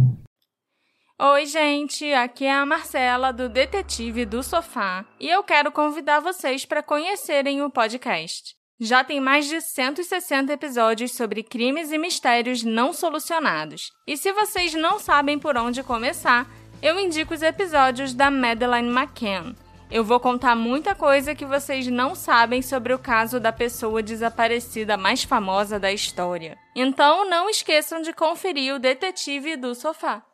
[1.20, 6.64] Oi, gente, aqui é a Marcela do Detetive do Sofá e eu quero convidar vocês
[6.64, 8.63] para conhecerem o podcast.
[8.80, 13.92] Já tem mais de 160 episódios sobre crimes e mistérios não solucionados.
[14.04, 16.50] E se vocês não sabem por onde começar,
[16.82, 19.54] eu indico os episódios da Madeleine McCann.
[19.92, 24.96] Eu vou contar muita coisa que vocês não sabem sobre o caso da pessoa desaparecida
[24.96, 26.58] mais famosa da história.
[26.74, 30.24] Então não esqueçam de conferir o Detetive do Sofá.